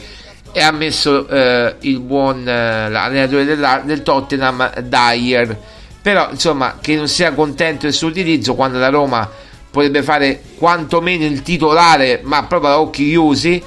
e 0.52 0.62
ha 0.62 0.70
messo 0.70 1.28
eh, 1.28 1.76
il 1.80 2.00
buon 2.00 2.46
eh, 2.46 2.52
allenatore 2.52 3.44
del 3.84 4.02
Tottenham 4.02 4.80
Dyer. 4.80 5.56
Però 6.00 6.30
insomma 6.30 6.78
che 6.80 6.96
non 6.96 7.08
sia 7.08 7.32
contento 7.32 7.86
del 7.86 7.92
suo 7.92 8.08
utilizzo 8.08 8.54
quando 8.54 8.78
la 8.78 8.88
Roma 8.88 9.28
potrebbe 9.70 10.02
fare 10.02 10.40
quantomeno 10.56 11.24
il 11.24 11.42
titolare 11.42 12.20
ma 12.22 12.44
proprio 12.44 12.70
a 12.70 12.80
occhi 12.80 13.04
chiusi 13.04 13.62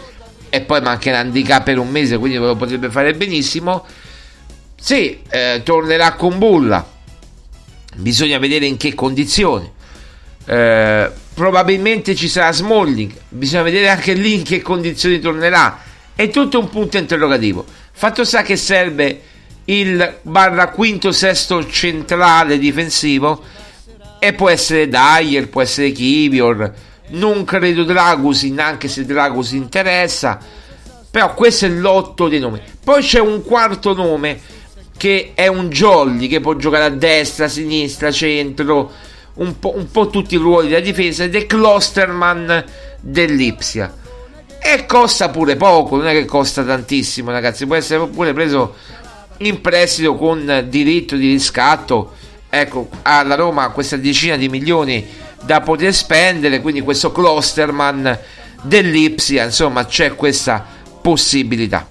e 0.50 0.62
poi 0.62 0.82
manca 0.82 1.10
un 1.10 1.16
handicap 1.16 1.64
per 1.64 1.78
un 1.78 1.90
mese 1.90 2.18
quindi 2.18 2.38
lo 2.38 2.56
potrebbe 2.56 2.90
fare 2.90 3.14
benissimo. 3.14 3.86
Sì 4.80 5.22
eh, 5.30 5.62
tornerà 5.64 6.14
con 6.14 6.38
Bulla. 6.38 6.86
Bisogna 7.96 8.40
vedere 8.40 8.66
in 8.66 8.78
che 8.78 8.96
condizioni. 8.96 9.70
Eh, 10.46 11.12
probabilmente 11.34 12.16
ci 12.16 12.28
sarà 12.28 12.52
Smalling. 12.52 13.12
Bisogna 13.30 13.64
vedere 13.64 13.90
anche 13.90 14.14
lì 14.14 14.36
in 14.36 14.44
che 14.44 14.62
condizioni 14.62 15.20
tornerà 15.20 15.90
è 16.16 16.30
tutto 16.30 16.60
un 16.60 16.70
punto 16.70 16.98
interrogativo. 16.98 17.66
Fatto 17.92 18.24
sta 18.24 18.42
che 18.42 18.56
serve 18.56 19.22
il 19.66 20.20
barra 20.24 20.70
quinto 20.70 21.12
sesto 21.12 21.68
centrale 21.68 22.58
difensivo 22.58 23.44
e 24.20 24.34
può 24.34 24.50
essere 24.50 24.88
Dyer, 24.88 25.50
può 25.50 25.62
essere 25.62 25.92
Kivior, 25.92 26.74
non 27.10 27.44
credo 27.44 27.84
Dragusin, 27.84 28.60
anche 28.60 28.88
se 28.88 29.06
Dragusin 29.06 29.64
interessa, 29.64 30.40
però 31.10 31.34
questo 31.34 31.66
è 31.66 31.70
l'otto 31.70 32.28
dei 32.28 32.40
nomi. 32.40 32.62
Poi 32.84 33.02
c'è 33.02 33.20
un 33.20 33.44
quarto 33.44 33.94
nome 33.94 34.40
che 34.98 35.32
è 35.34 35.48
un 35.48 35.70
Jolly 35.70 36.28
che 36.28 36.40
può 36.40 36.56
giocare 36.56 36.84
a 36.86 36.90
destra, 36.90 37.46
a 37.46 37.50
sinistra, 37.50 38.12
centro, 38.12 38.92
un 39.36 39.58
po', 39.58 39.76
un 39.76 39.90
po 39.90 40.10
tutti 40.10 40.36
i 40.36 40.38
ruoli 40.38 40.68
della 40.70 40.82
difesa 40.82 41.24
ed 41.24 41.36
è 41.36 41.46
Klosterman 41.46 42.64
dell'Ipsia 43.00 44.00
e 44.64 44.86
costa 44.86 45.30
pure 45.30 45.56
poco, 45.56 45.98
non 45.98 46.08
è 46.08 46.14
che 46.14 46.26
costa 46.26 46.64
tantissimo, 46.64 47.32
ragazzi. 47.32 47.66
Può 47.66 47.76
essere 47.76 48.06
pure 48.08 48.32
preso 48.32 48.76
in 49.38 49.60
prestito 49.60 50.16
con 50.16 50.66
diritto 50.70 51.16
di 51.16 51.32
riscatto. 51.32 52.14
Ecco, 52.48 52.90
alla 53.02 53.36
Roma 53.36 53.70
questa 53.70 53.98
decina 53.98 54.36
di 54.36 54.50
milioni 54.50 55.04
da 55.42 55.62
poter 55.62 55.94
spendere, 55.94 56.62
quindi 56.62 56.82
questo 56.82 57.12
Klosterman 57.12 58.18
dell'Ipsia, 58.62 59.46
insomma, 59.46 59.86
c'è 59.86 60.16
questa 60.16 60.64
possibilità. 61.02 61.88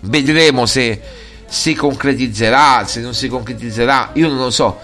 Vedremo 0.00 0.64
se 0.64 0.98
si 1.46 1.74
concretizzerà, 1.74 2.86
se 2.86 3.00
non 3.00 3.12
si 3.12 3.28
concretizzerà, 3.28 4.10
io 4.14 4.28
non 4.28 4.38
lo 4.38 4.50
so. 4.50 4.80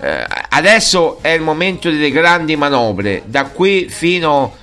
Eh, 0.00 0.26
adesso 0.50 1.18
è 1.22 1.30
il 1.30 1.42
momento 1.42 1.90
delle 1.90 2.12
grandi 2.12 2.54
manovre, 2.54 3.22
da 3.26 3.46
qui 3.46 3.88
fino 3.88 4.58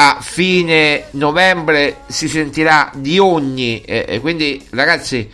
a 0.00 0.18
fine 0.20 1.06
novembre 1.12 2.02
si 2.06 2.28
sentirà 2.28 2.88
di 2.94 3.18
ogni 3.18 3.80
eh, 3.80 4.20
quindi 4.20 4.64
ragazzi 4.70 5.28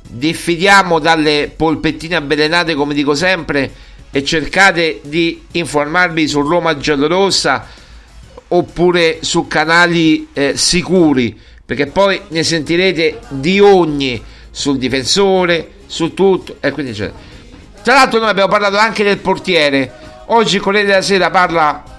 diffidiamo 0.00 1.00
dalle 1.00 1.52
polpettine 1.54 2.14
avvelenate 2.14 2.76
come 2.76 2.94
dico 2.94 3.16
sempre 3.16 3.68
e 4.12 4.22
cercate 4.22 5.00
di 5.02 5.42
informarvi 5.50 6.28
su 6.28 6.40
Roma 6.40 6.76
Giallorossa 6.76 7.66
oppure 8.46 9.18
su 9.22 9.48
canali 9.48 10.28
eh, 10.32 10.52
sicuri 10.56 11.36
perché 11.64 11.88
poi 11.88 12.20
ne 12.28 12.44
sentirete 12.44 13.18
di 13.30 13.58
ogni 13.58 14.22
sul 14.52 14.78
difensore 14.78 15.70
su 15.86 16.14
tutto 16.14 16.58
e 16.60 16.70
quindi 16.70 16.92
c'è. 16.92 17.10
tra 17.82 17.94
l'altro 17.94 18.20
noi 18.20 18.28
abbiamo 18.28 18.50
parlato 18.50 18.76
anche 18.76 19.02
del 19.02 19.18
portiere 19.18 19.92
oggi 20.26 20.60
Corriere 20.60 20.86
della 20.86 21.02
Sera 21.02 21.28
parla 21.28 21.94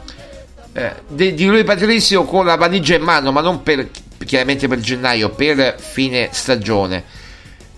eh, 0.77 0.93
di, 1.07 1.33
di 1.33 1.47
lui 1.47 1.63
Patrizio 1.63 2.23
con 2.23 2.45
la 2.45 2.55
valigia 2.55 2.93
in 2.93 3.01
mano, 3.01 3.31
ma 3.31 3.41
non 3.41 3.63
per, 3.63 3.89
chiaramente 4.23 4.67
per 4.67 4.79
gennaio, 4.79 5.31
per 5.31 5.75
fine 5.79 6.29
stagione. 6.31 7.03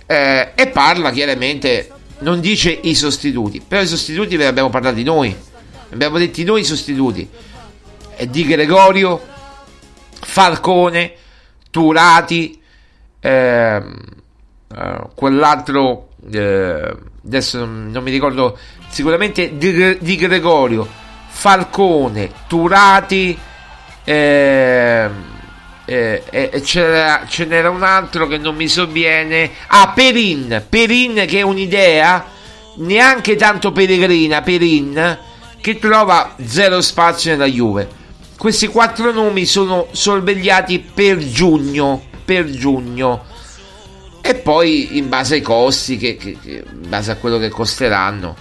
Eh, 0.06 0.52
e 0.54 0.68
parla 0.68 1.10
chiaramente, 1.12 1.90
non 2.20 2.42
dice 2.42 2.72
i 2.72 2.94
sostituti, 2.96 3.62
però 3.66 3.82
i 3.82 3.88
sostituti 3.88 4.36
ve 4.36 4.44
ne 4.44 4.50
abbiamo 4.50 4.70
parlati 4.70 5.04
noi, 5.04 5.34
abbiamo 5.94 6.18
detti 6.18 6.44
noi 6.44 6.60
i 6.60 6.66
sostituti. 6.66 7.26
E 8.18 8.30
di 8.30 8.44
Gregorio, 8.44 9.26
Falcone, 10.20 11.14
Turati, 11.70 12.62
ehm, 13.22 14.04
eh, 14.76 15.02
quell'altro, 15.16 16.10
eh, 16.30 16.98
adesso 17.26 17.60
non, 17.60 17.92
non, 17.92 18.04
mi 18.04 18.12
ricordo, 18.12 18.58
sicuramente 18.90 19.58
di, 19.58 19.98
di 20.02 20.16
Gregorio 20.18 21.08
Falcone, 21.40 22.30
Turati 22.48 23.38
eh, 24.04 25.10
eh, 25.86 26.24
eh, 26.30 26.62
c'era, 26.62 27.26
ce 27.26 27.46
n'era 27.46 27.70
un 27.70 27.84
altro 27.84 28.28
che 28.28 28.38
non 28.38 28.56
mi 28.56 28.68
sovviene 28.68 29.52
ah 29.68 29.94
Perin 29.96 30.66
Perin 30.68 31.24
che 31.26 31.40
è 31.40 31.42
un'idea 31.42 32.26
neanche 32.80 33.38
tanto 33.38 33.72
peregrina 33.72 34.42
Perin 34.42 35.18
che 35.62 35.80
trova 35.80 36.36
zero 36.46 36.82
spazio 36.82 37.32
nella 37.32 37.46
Juve. 37.46 37.88
Questi 38.38 38.68
quattro 38.68 39.14
nomi 39.14 39.46
sono 39.46 39.88
sorvegliati 39.92 40.80
per 40.80 41.18
giugno 41.18 42.04
per 42.26 42.50
giugno. 42.50 43.26
E 44.22 44.36
poi 44.36 44.98
in 44.98 45.08
base 45.10 45.36
ai 45.36 45.42
costi 45.42 45.98
che, 45.98 46.18
che, 46.18 46.38
che 46.40 46.64
in 46.70 46.90
base 46.90 47.12
a 47.12 47.16
quello 47.16 47.40
che 47.40 47.50
costeranno. 47.50 48.36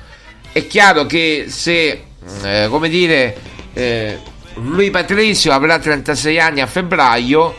È 0.52 0.66
chiaro 0.66 1.06
che 1.06 1.46
se 1.48 2.07
eh, 2.42 2.66
come 2.68 2.88
dire, 2.88 3.36
eh, 3.72 4.18
lui 4.54 4.90
Patrizio 4.90 5.52
avrà 5.52 5.78
36 5.78 6.38
anni 6.38 6.60
a 6.60 6.66
febbraio, 6.66 7.54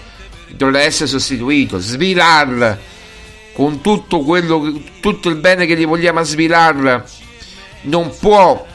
dovrà 0.50 0.82
essere 0.82 1.08
sostituito. 1.08 1.80
Svilar, 1.80 2.80
con 3.54 3.82
tutto, 3.82 4.20
quello, 4.20 4.72
tutto 5.00 5.30
il 5.30 5.36
bene 5.36 5.66
che 5.66 5.76
gli 5.76 5.86
vogliamo 5.86 6.20
a 6.20 6.24
Svilar, 6.24 7.06
non 7.82 8.12
può 8.20 8.66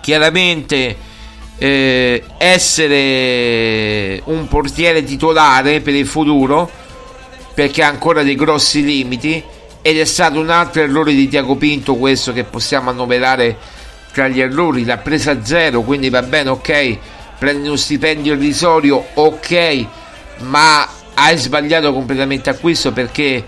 chiaramente 0.00 0.96
eh, 1.56 2.24
essere 2.36 4.20
un 4.24 4.46
portiere 4.48 5.04
titolare 5.04 5.80
per 5.80 5.94
il 5.94 6.06
futuro 6.06 6.70
perché 7.54 7.82
ha 7.82 7.88
ancora 7.88 8.22
dei 8.22 8.34
grossi 8.34 8.84
limiti 8.84 9.42
ed 9.80 9.98
è 9.98 10.04
stato 10.04 10.40
un 10.40 10.50
altro 10.50 10.82
errore 10.82 11.14
di 11.14 11.28
Tiago 11.28 11.56
Pinto 11.56 11.94
questo 11.94 12.32
che 12.32 12.44
possiamo 12.44 12.90
annoverare 12.90 13.56
tra 14.14 14.28
gli 14.28 14.40
errori, 14.40 14.84
l'ha 14.84 14.98
presa 14.98 15.32
a 15.32 15.44
zero, 15.44 15.82
quindi 15.82 16.08
va 16.08 16.22
bene, 16.22 16.50
ok, 16.50 16.98
prendi 17.36 17.66
uno 17.66 17.76
stipendio 17.76 18.34
irrisorio, 18.34 19.04
ok, 19.14 19.86
ma 20.42 20.88
hai 21.14 21.36
sbagliato 21.36 21.92
completamente 21.92 22.48
acquisto 22.48 22.92
perché 22.92 23.44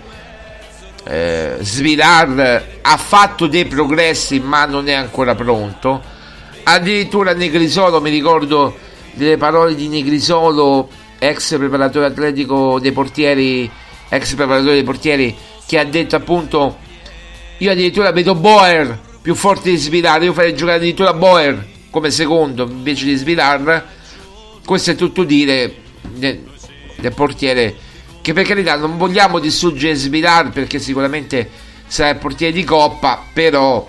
eh, 1.05 1.55
Svilar 1.61 2.65
ha 2.81 2.97
fatto 2.97 3.47
dei 3.47 3.63
progressi 3.65 4.41
ma 4.41 4.65
non 4.65 4.89
è 4.89 4.93
ancora 4.93 5.35
pronto. 5.35 6.03
Addirittura 6.63 7.33
Negrisolo, 7.33 8.01
mi 8.01 8.09
ricordo 8.09 8.75
delle 9.13 9.37
parole 9.37 9.73
di 9.73 9.87
Negrisolo, 9.87 10.89
ex 11.17 11.57
preparatore 11.57 12.07
atletico 12.07 12.77
dei 12.81 12.91
portieri, 12.91 13.71
ex 14.09 14.33
preparatore 14.35 14.73
dei 14.73 14.83
portieri, 14.83 15.33
che 15.65 15.79
ha 15.79 15.85
detto 15.85 16.17
appunto 16.17 16.77
io 17.59 17.71
addirittura 17.71 18.11
vedo 18.11 18.35
Boer 18.35 19.05
più 19.27 19.35
forte 19.35 19.71
di 19.71 19.75
Svilar. 19.75 20.23
Io 20.23 20.31
farei 20.31 20.55
giocare 20.55 20.77
addirittura 20.77 21.11
Boer 21.11 21.67
come 21.89 22.11
secondo 22.11 22.63
invece 22.63 23.03
di 23.03 23.15
Svilar. 23.15 23.85
Questo 24.63 24.91
è 24.91 24.95
tutto 24.95 25.25
dire 25.25 25.75
del, 26.13 26.45
del 26.95 27.13
portiere. 27.13 27.75
Che 28.21 28.31
per 28.31 28.45
carità 28.45 28.77
non 28.77 28.95
vogliamo 28.95 29.39
distruggere 29.39 29.95
Svilar 29.95 30.51
perché 30.51 30.79
sicuramente 30.79 31.49
sarà 31.87 32.11
il 32.11 32.19
portiere 32.19 32.53
di 32.53 32.63
coppa. 32.63 33.21
Però 33.33 33.85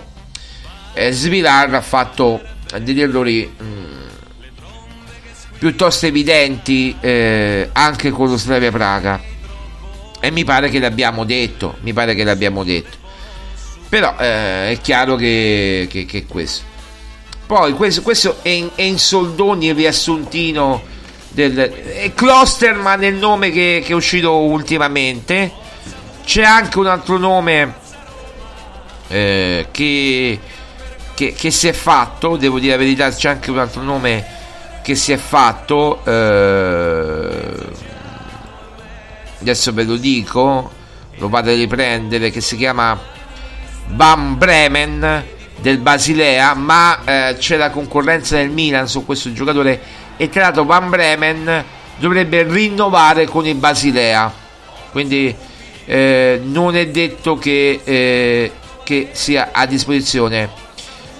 eh, 0.91 1.11
Svilar 1.13 1.73
ha 1.73 1.81
fatto 1.81 2.41
degli 2.81 2.99
errori 2.99 3.49
mh, 3.57 3.63
mm, 3.63 4.07
piuttosto 5.57 6.05
evidenti 6.05 6.97
eh, 6.99 7.69
anche 7.71 8.09
con 8.09 8.27
lo 8.27 8.35
Slavia 8.35 8.71
Praga. 8.71 9.21
E 10.19 10.31
mi 10.31 10.43
pare 10.43 10.67
che 10.67 10.79
l'abbiamo 10.79 11.23
detto. 11.23 11.77
Mi 11.79 11.93
pare 11.93 12.13
che 12.13 12.25
l'abbiamo 12.25 12.65
detto. 12.65 12.98
Però 13.89 14.15
eh, 14.19 14.71
è 14.71 14.79
chiaro 14.81 15.15
che, 15.15 15.87
che, 15.89 16.05
che, 16.05 16.25
questo. 16.27 16.63
Poi 17.47 17.73
questo, 17.73 18.03
questo 18.03 18.37
è, 18.43 18.49
in, 18.49 18.69
è, 18.75 18.83
in, 18.83 18.99
soldoni 18.99 19.67
il 19.67 19.75
riassuntino 19.75 20.83
del... 21.29 21.57
È 21.57 22.13
Klosterman 22.13 23.01
è 23.01 23.07
il 23.07 23.15
nome 23.15 23.49
che, 23.49 23.81
che 23.83 23.91
è 23.91 23.95
uscito 23.95 24.37
ultimamente. 24.37 25.51
C'è 26.23 26.43
anche 26.43 26.77
un 26.77 26.85
altro 26.85 27.17
nome 27.17 27.73
eh, 29.07 29.67
che, 29.71 30.39
che, 31.15 31.33
che, 31.33 31.49
si 31.49 31.67
è 31.67 31.73
fatto, 31.73 32.37
devo 32.37 32.59
dire 32.59 32.73
la 32.73 32.77
verità, 32.77 33.09
c'è 33.09 33.29
anche 33.29 33.49
un 33.49 33.57
altro 33.57 33.81
nome 33.81 34.23
che 34.83 34.93
si 34.93 35.11
è 35.11 35.17
fatto, 35.17 36.05
eh, 36.05 37.55
adesso 39.41 39.73
ve 39.73 39.83
lo 39.83 39.97
dico, 39.97 40.71
lo 41.15 41.29
vado 41.29 41.49
a 41.49 41.55
riprendere, 41.55 42.29
che 42.29 42.41
si 42.41 42.55
chiama 42.55 43.17
Van 43.91 44.37
Bremen 44.37 45.25
del 45.61 45.77
Basilea, 45.77 46.53
ma 46.53 47.03
eh, 47.03 47.35
c'è 47.37 47.57
la 47.57 47.69
concorrenza 47.69 48.37
del 48.37 48.49
Milan 48.49 48.87
su 48.87 49.05
questo 49.05 49.31
giocatore. 49.33 49.79
E 50.17 50.29
tra 50.29 50.43
l'altro 50.43 50.65
Van 50.65 50.89
Bremen 50.89 51.63
dovrebbe 51.97 52.43
rinnovare 52.43 53.25
con 53.25 53.45
il 53.45 53.55
Basilea, 53.55 54.33
quindi 54.91 55.33
eh, 55.85 56.39
non 56.43 56.75
è 56.75 56.87
detto 56.87 57.37
che, 57.37 57.81
eh, 57.83 58.51
che, 58.83 59.09
sia 59.11 59.49
a 59.51 59.65
disposizione 59.65 60.49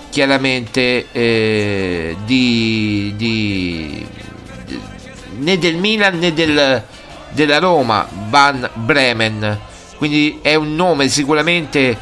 chiaramente 0.09 1.07
eh, 1.11 2.15
di, 2.25 3.13
di, 3.15 4.05
di, 4.65 4.79
né 5.39 5.57
del 5.57 5.75
Milan 5.75 6.17
né 6.17 6.33
del, 6.33 6.83
della 7.31 7.59
Roma 7.59 8.07
Van 8.29 8.69
Bremen. 8.73 9.59
Quindi 9.97 10.39
è 10.41 10.55
un 10.55 10.75
nome 10.75 11.09
sicuramente 11.09 11.97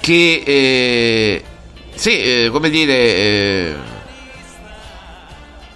che 0.00 0.42
eh, 0.44 1.44
sì, 1.94 2.44
eh, 2.44 2.48
come 2.50 2.70
dire 2.70 2.94
eh, 2.94 3.74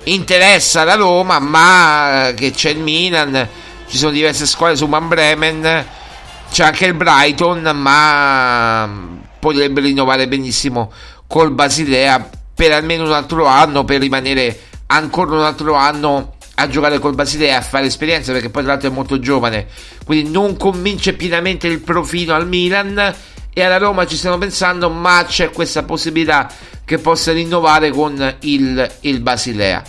interessa 0.05 0.85
la 0.85 0.95
Roma 0.95 1.39
ma 1.39 2.33
che 2.35 2.51
c'è 2.51 2.71
il 2.71 2.79
Milan 2.79 3.49
ci 3.87 3.99
sono 3.99 4.13
diverse 4.13 4.47
squadre 4.47 4.77
su 4.77 4.87
Man 4.87 5.09
Bremen 5.09 5.87
c'è 6.51 6.65
anche 6.65 6.87
il 6.87 6.95
Brighton 6.95 7.63
ma 7.75 8.89
potrebbe 9.39 9.81
rinnovare 9.81 10.29
benissimo 10.29 10.91
col 11.27 11.53
Basilea 11.53 12.29
per 12.55 12.73
almeno 12.73 13.05
un 13.05 13.13
altro 13.13 13.45
anno 13.47 13.85
per 13.85 14.01
rimanere 14.01 14.59
ancora 14.87 15.37
un 15.37 15.43
altro 15.43 15.75
anno 15.75 16.35
a 16.61 16.69
giocare 16.69 16.99
col 16.99 17.15
Basilea 17.15 17.59
a 17.59 17.63
fare 17.63 17.87
esperienza 17.87 18.33
perché 18.33 18.51
poi 18.51 18.63
tra 18.63 18.73
l'altro 18.73 18.91
è 18.91 18.93
molto 18.93 19.19
giovane. 19.19 19.67
Quindi 20.05 20.31
non 20.31 20.57
convince 20.57 21.15
pienamente 21.15 21.67
il 21.67 21.81
profilo 21.81 22.35
al 22.35 22.47
Milan 22.47 23.15
e 23.61 23.65
alla 23.65 23.77
Roma 23.77 24.07
ci 24.07 24.17
stanno 24.17 24.39
pensando 24.39 24.89
ma 24.89 25.25
c'è 25.27 25.51
questa 25.51 25.83
possibilità 25.83 26.51
che 26.85 26.99
possa 26.99 27.33
rinnovare 27.33 27.91
con 27.91 28.37
il, 28.41 28.91
il 29.01 29.21
Basilea 29.21 29.83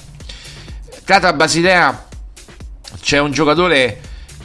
l'altro 1.06 1.30
a 1.30 1.34
Basilea 1.34 2.08
c'è 3.02 3.20
un 3.20 3.32
giocatore 3.32 4.00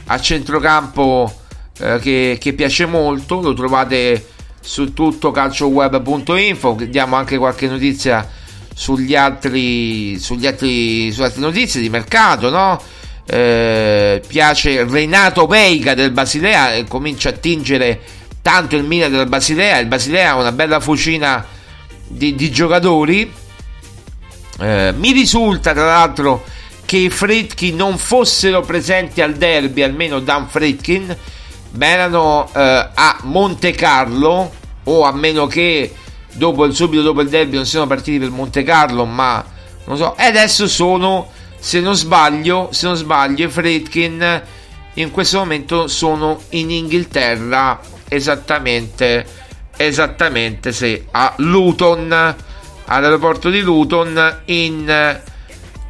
a 0.07 0.20
centrocampo 0.20 1.41
eh, 1.79 1.99
che, 2.01 2.39
che, 2.41 2.53
piace 2.53 2.87
molto 2.87 3.41
lo 3.41 3.53
trovate 3.53 4.27
su 4.61 4.93
tutto 4.93 5.31
calcioweb.info 5.31 6.77
diamo 6.89 7.16
anche 7.16 7.37
qualche 7.37 7.66
notizia 7.68 8.29
sugli 8.72 9.14
altri, 9.16 10.18
sugli 10.18 10.47
altri, 10.47 11.11
sulle 11.11 11.27
altre 11.27 11.41
notizie 11.41 11.81
di 11.81 11.89
mercato 11.89 12.51
no? 12.51 12.81
Eh, 13.29 14.22
piace 14.27 14.85
Renato 14.85 15.47
Veiga 15.47 15.95
del 15.95 16.12
Basilea 16.12 16.74
e 16.74 16.85
comincia 16.85 17.31
a 17.31 17.33
tingere 17.33 18.01
tanto 18.47 18.76
il 18.76 18.84
Milan 18.84 19.11
del 19.11 19.26
Basilea 19.26 19.78
il 19.78 19.88
Basilea 19.88 20.30
ha 20.30 20.36
una 20.36 20.53
bella 20.53 20.78
fucina 20.78 21.44
di, 22.07 22.36
di 22.36 22.49
giocatori. 22.53 23.28
Eh, 24.61 24.94
mi 24.97 25.11
risulta 25.11 25.72
tra 25.72 25.86
l'altro 25.86 26.44
che 26.84 26.97
i 26.97 27.11
Fritkin 27.11 27.74
non 27.74 27.99
fossero 27.99 28.61
presenti 28.61 29.20
al 29.20 29.34
derby 29.34 29.82
almeno 29.82 30.20
Dan 30.20 30.49
Fritkin 30.49 31.14
ma 31.72 31.86
erano 31.86 32.49
eh, 32.55 32.88
a 32.94 33.18
Monte 33.22 33.72
Carlo 33.72 34.53
o 34.84 35.03
a 35.03 35.12
meno 35.12 35.49
che 35.49 35.92
dopo 36.30 36.70
subito 36.70 37.03
dopo 37.03 37.22
il 37.22 37.28
derby 37.28 37.57
non 37.57 37.66
siano 37.66 37.88
partiti 37.88 38.20
per 38.20 38.30
Monte 38.30 38.62
Carlo 38.62 39.07
ma 39.07 39.44
non 39.86 39.97
so 39.97 40.16
e 40.16 40.22
adesso 40.22 40.68
sono 40.68 41.30
se 41.59 41.80
non 41.80 41.97
sbaglio, 41.97 42.68
se 42.70 42.86
non 42.86 42.94
sbaglio, 42.94 43.47
i 43.47 43.51
Fredkin 43.51 44.42
in 44.94 45.11
questo 45.11 45.38
momento 45.38 45.88
sono 45.88 46.40
in 46.51 46.70
Inghilterra 46.70 47.94
esattamente, 48.09 49.26
esattamente 49.76 50.72
sì, 50.72 51.02
a 51.12 51.34
Luton, 51.38 52.34
all'aeroporto 52.86 53.50
di 53.50 53.61
Luton 53.61 54.40
in, 54.46 55.20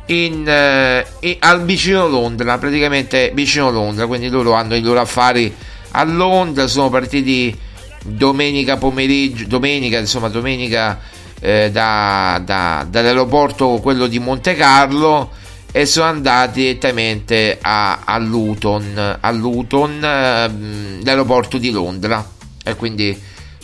in, 0.06 1.04
in, 1.20 1.36
al 1.40 1.64
vicino 1.64 2.08
Londra, 2.08 2.58
praticamente 2.58 3.32
vicino 3.34 3.70
Londra, 3.70 4.06
quindi 4.06 4.28
loro 4.28 4.52
hanno 4.52 4.74
i 4.74 4.80
loro 4.80 5.00
affari 5.00 5.54
a 5.92 6.04
Londra, 6.04 6.66
sono 6.66 6.90
partiti 6.90 7.56
domenica 8.02 8.76
pomeriggio, 8.76 9.46
domenica, 9.46 9.98
insomma 9.98 10.28
domenica 10.28 11.00
eh, 11.40 11.70
da, 11.70 12.40
da, 12.44 12.86
dall'aeroporto 12.88 13.78
quello 13.82 14.06
di 14.06 14.18
Monte 14.18 14.54
Carlo 14.54 15.30
e 15.76 15.84
sono 15.84 16.06
andati 16.06 16.60
direttamente 16.60 17.58
a, 17.60 17.98
a 18.02 18.16
Luton, 18.16 19.18
a 19.20 19.30
Luton 19.30 20.02
eh, 20.02 21.04
l'aeroporto 21.04 21.58
di 21.58 21.70
Londra. 21.70 22.26
E 22.64 22.74
quindi 22.76 23.14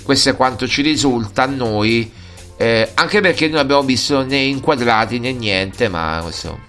questo 0.03 0.29
è 0.29 0.37
quanto 0.37 0.69
ci 0.69 0.83
risulta 0.83 1.45
a 1.45 1.47
noi 1.47 2.13
eh, 2.59 2.91
anche 2.93 3.23
perché 3.23 3.49
non 3.49 3.61
abbiamo 3.61 3.81
visto 3.81 4.23
né 4.25 4.37
inquadrati 4.37 5.19
né 5.21 5.33
niente 5.33 5.89
ma 5.89 6.19
questo 6.23 6.61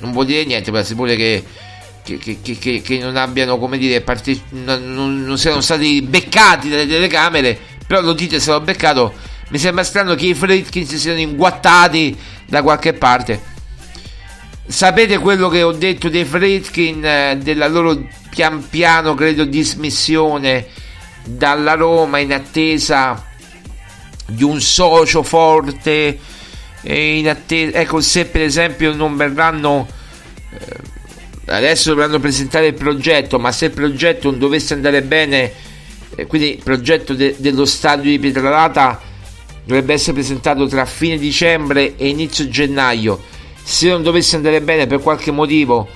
non 0.00 0.12
vuol 0.12 0.26
dire 0.26 0.44
niente 0.44 0.68
può 0.68 0.78
essere 0.78 0.96
pure 0.96 1.16
che 1.16 1.42
che, 2.02 2.18
che, 2.18 2.40
che, 2.42 2.82
che, 2.82 2.98
non 2.98 3.16
abbiano 3.16 3.56
come 3.56 3.78
dire 3.78 4.02
parte- 4.02 4.38
non, 4.50 5.24
non, 5.24 5.38
siano 5.38 5.62
stati 5.62 6.02
beccati 6.02 6.68
dalle 6.68 6.86
telecamere 6.86 7.58
però 7.86 8.02
lo 8.02 8.12
dite 8.12 8.38
se 8.38 8.50
l'ho 8.50 8.60
beccato. 8.60 9.14
Mi 9.48 9.56
sembra 9.58 9.82
strano 9.82 10.14
che 10.14 10.26
i 10.26 10.34
Fredkin 10.34 10.86
si 10.86 10.98
siano 10.98 11.20
inguattati 11.20 12.14
da 12.46 12.62
qualche 12.62 12.92
parte 12.92 13.52
Sapete 14.66 15.18
quello 15.18 15.50
che 15.50 15.62
ho 15.62 15.72
detto 15.72 16.08
dei 16.08 16.24
Fredkin, 16.24 17.04
eh, 17.04 17.36
della 17.36 17.68
loro 17.68 18.08
pian 18.30 18.66
piano, 18.66 19.12
credo, 19.14 19.44
dismissione 19.44 20.68
dalla 21.22 21.74
Roma 21.74 22.18
in 22.18 22.32
attesa 22.32 23.26
di 24.26 24.42
un 24.42 24.62
socio 24.62 25.22
forte. 25.22 26.18
In 26.84 27.28
attesa, 27.28 27.78
ecco, 27.78 28.00
se 28.00 28.24
per 28.24 28.40
esempio 28.40 28.94
non 28.94 29.16
verranno. 29.16 29.86
Eh, 30.50 30.92
adesso 31.52 31.90
dovranno 31.90 32.18
presentare 32.18 32.68
il 32.68 32.74
progetto, 32.74 33.38
ma 33.38 33.52
se 33.52 33.66
il 33.66 33.72
progetto 33.72 34.30
non 34.30 34.38
dovesse 34.38 34.72
andare 34.72 35.02
bene, 35.02 35.52
eh, 36.16 36.26
quindi 36.26 36.54
il 36.54 36.62
progetto 36.62 37.12
de- 37.12 37.34
dello 37.36 37.66
stadio 37.66 38.10
di 38.10 38.18
Pietralata 38.18 38.98
dovrebbe 39.62 39.92
essere 39.92 40.14
presentato 40.14 40.66
tra 40.66 40.86
fine 40.86 41.18
dicembre 41.18 41.96
e 41.96 42.08
inizio 42.08 42.48
gennaio 42.48 43.32
se 43.64 43.88
non 43.88 44.02
dovesse 44.02 44.36
andare 44.36 44.60
bene 44.60 44.86
per 44.86 45.00
qualche 45.00 45.30
motivo 45.30 45.88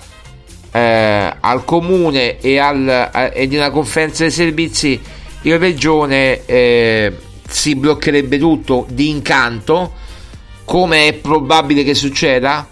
eh, 0.72 1.36
al 1.38 1.64
comune 1.64 2.38
e, 2.40 2.58
al, 2.58 3.30
e 3.34 3.46
di 3.46 3.56
una 3.56 3.70
conferenza 3.70 4.22
dei 4.22 4.32
servizi 4.32 4.98
in 5.42 5.58
regione 5.58 6.44
eh, 6.46 7.14
si 7.46 7.76
bloccherebbe 7.76 8.38
tutto 8.38 8.86
di 8.88 9.10
incanto 9.10 9.92
come 10.64 11.08
è 11.08 11.12
probabile 11.14 11.84
che 11.84 11.94
succeda. 11.94 12.66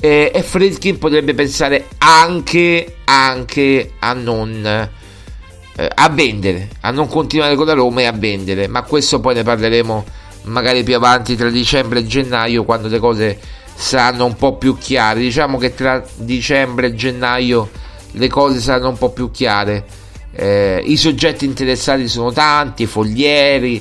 Eh, 0.00 0.30
e 0.32 0.42
Fredkin 0.42 0.96
potrebbe 0.98 1.34
pensare 1.34 1.86
anche, 1.98 2.98
anche 3.04 3.94
a 3.98 4.12
non 4.12 4.88
eh, 5.78 5.88
a 5.94 6.08
vendere 6.08 6.68
a 6.80 6.90
non 6.90 7.06
continuare 7.08 7.54
con 7.54 7.66
la 7.66 7.72
Roma 7.72 8.00
e 8.00 8.04
a 8.06 8.12
vendere. 8.12 8.66
Ma 8.66 8.82
questo 8.82 9.20
poi 9.20 9.34
ne 9.34 9.42
parleremo 9.42 10.04
magari 10.44 10.82
più 10.82 10.96
avanti 10.96 11.36
tra 11.36 11.50
dicembre 11.50 12.00
e 12.00 12.06
gennaio 12.06 12.64
quando 12.64 12.88
le 12.88 12.98
cose 12.98 13.38
saranno 13.78 14.24
un 14.24 14.34
po' 14.34 14.56
più 14.56 14.76
chiare. 14.76 15.20
Diciamo 15.20 15.56
che 15.56 15.72
tra 15.72 16.04
dicembre 16.16 16.88
e 16.88 16.94
gennaio 16.94 17.70
le 18.12 18.28
cose 18.28 18.58
saranno 18.58 18.88
un 18.88 18.98
po' 18.98 19.10
più 19.10 19.30
chiare. 19.30 19.84
Eh, 20.32 20.82
I 20.84 20.96
soggetti 20.96 21.44
interessati 21.44 22.08
sono 22.08 22.32
tanti, 22.32 22.86
foglieri, 22.86 23.80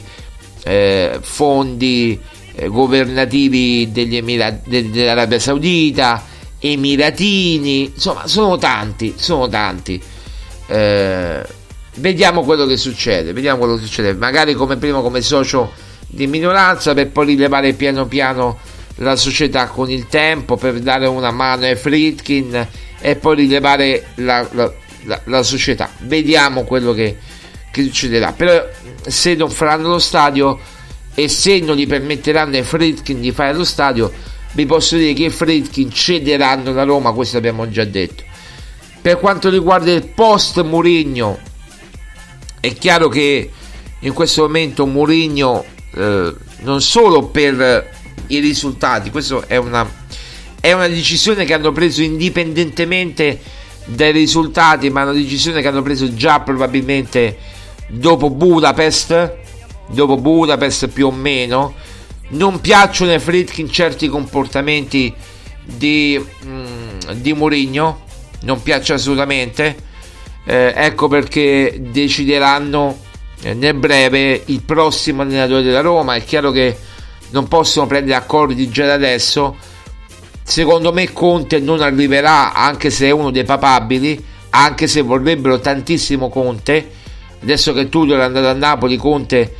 eh, 0.63 1.17
fondi 1.19 2.19
eh, 2.53 2.67
governativi 2.67 3.91
degli 3.91 4.15
Emira- 4.15 4.59
dell'Arabia 4.63 5.39
Saudita, 5.39 6.23
emiratini, 6.59 7.91
insomma 7.95 8.27
sono 8.27 8.57
tanti, 8.57 9.15
sono 9.17 9.47
tanti. 9.49 9.99
Eh, 10.67 11.43
vediamo 11.95 12.43
quello 12.43 12.67
che 12.67 12.77
succede, 12.77 13.33
vediamo 13.33 13.57
quello 13.57 13.75
che 13.77 13.85
succede, 13.85 14.13
magari 14.13 14.53
come 14.53 14.77
prima 14.77 15.01
come 15.01 15.21
socio 15.21 15.71
di 16.07 16.27
minoranza 16.27 16.93
per 16.93 17.09
poi 17.09 17.25
rilevare 17.25 17.73
piano 17.73 18.05
piano 18.05 18.57
la 18.97 19.15
società 19.15 19.67
con 19.67 19.89
il 19.89 20.07
tempo 20.07 20.55
per 20.55 20.79
dare 20.79 21.07
una 21.07 21.31
mano 21.31 21.65
ai 21.65 21.75
Fritkin 21.75 22.67
e 22.99 23.15
poi 23.15 23.35
rilevare 23.35 24.07
la, 24.15 24.47
la, 24.51 24.71
la, 25.03 25.21
la 25.25 25.43
società. 25.43 25.89
Vediamo 25.99 26.63
quello 26.63 26.93
che, 26.93 27.17
che, 27.71 27.83
succederà. 27.83 28.33
Però 28.33 28.67
se 29.05 29.35
non 29.35 29.49
faranno 29.49 29.89
lo 29.89 29.99
stadio 29.99 30.59
e 31.13 31.27
se 31.27 31.59
non 31.59 31.75
gli 31.75 31.87
permetteranno 31.87 32.55
ai 32.55 32.63
Fritkin 32.63 33.19
di 33.19 33.31
fare 33.31 33.53
lo 33.53 33.63
stadio, 33.63 34.11
vi 34.53 34.65
posso 34.65 34.95
dire 34.95 35.13
che 35.13 35.25
i 35.25 35.29
Fritkin 35.29 35.91
cederanno 35.91 36.73
la 36.73 36.83
Roma, 36.83 37.11
questo 37.11 37.37
abbiamo 37.37 37.69
già 37.69 37.85
detto. 37.85 38.23
Per 39.01 39.19
quanto 39.19 39.49
riguarda 39.49 39.91
il 39.91 40.07
post 40.07 40.61
Mourinho, 40.63 41.39
è 42.59 42.73
chiaro 42.73 43.07
che 43.07 43.51
in 43.99 44.13
questo 44.13 44.41
momento 44.41 44.85
Mourinho 44.85 45.63
eh, 45.93 46.33
non 46.61 46.81
solo 46.81 47.27
per 47.27 47.95
i 48.27 48.39
risultati, 48.39 49.09
questa 49.09 49.45
è 49.47 49.57
una, 49.57 49.89
è 50.59 50.71
una 50.73 50.87
decisione 50.87 51.45
che 51.45 51.53
hanno 51.53 51.71
preso 51.71 52.01
indipendentemente 52.01 53.39
dai 53.85 54.11
risultati, 54.11 54.89
ma 54.89 55.03
una 55.03 55.13
decisione 55.13 55.61
che 55.61 55.67
hanno 55.67 55.81
preso 55.81 56.13
già 56.13 56.41
probabilmente 56.41 57.37
dopo 57.87 58.29
Budapest, 58.29 59.35
dopo 59.87 60.17
Budapest 60.17 60.87
più 60.87 61.07
o 61.07 61.11
meno. 61.11 61.73
Non 62.29 62.59
piacciono 62.59 63.11
ai 63.11 63.19
Fritkin 63.19 63.71
certi 63.71 64.09
comportamenti 64.09 65.13
di, 65.63 66.21
mm, 66.45 67.11
di 67.15 67.33
Mourinho, 67.33 68.01
non 68.41 68.61
piace 68.61 68.93
assolutamente. 68.93 69.85
Eh, 70.45 70.73
ecco 70.75 71.07
perché 71.07 71.77
decideranno 71.79 72.97
eh, 73.41 73.53
nel 73.53 73.73
breve 73.73 74.43
il 74.45 74.61
prossimo 74.61 75.21
allenatore 75.21 75.61
della 75.61 75.81
Roma. 75.81 76.15
È 76.15 76.23
chiaro 76.23 76.51
che 76.51 76.77
non 77.31 77.47
possono 77.47 77.87
prendere 77.87 78.15
accordi 78.15 78.69
già 78.69 78.85
da 78.85 78.93
adesso. 78.93 79.55
Secondo 80.43 80.93
me 80.93 81.11
Conte 81.11 81.59
non 81.59 81.81
arriverà, 81.81 82.53
anche 82.53 82.89
se 82.89 83.07
è 83.07 83.11
uno 83.11 83.31
dei 83.31 83.43
papabili, 83.43 84.23
anche 84.51 84.87
se 84.87 85.01
vorrebbero 85.01 85.59
tantissimo 85.59 86.29
Conte. 86.29 86.89
Adesso 87.41 87.73
che 87.73 87.89
Tudor 87.89 88.19
è 88.19 88.23
andato 88.23 88.47
a 88.47 88.53
Napoli, 88.53 88.97
Conte 88.97 89.53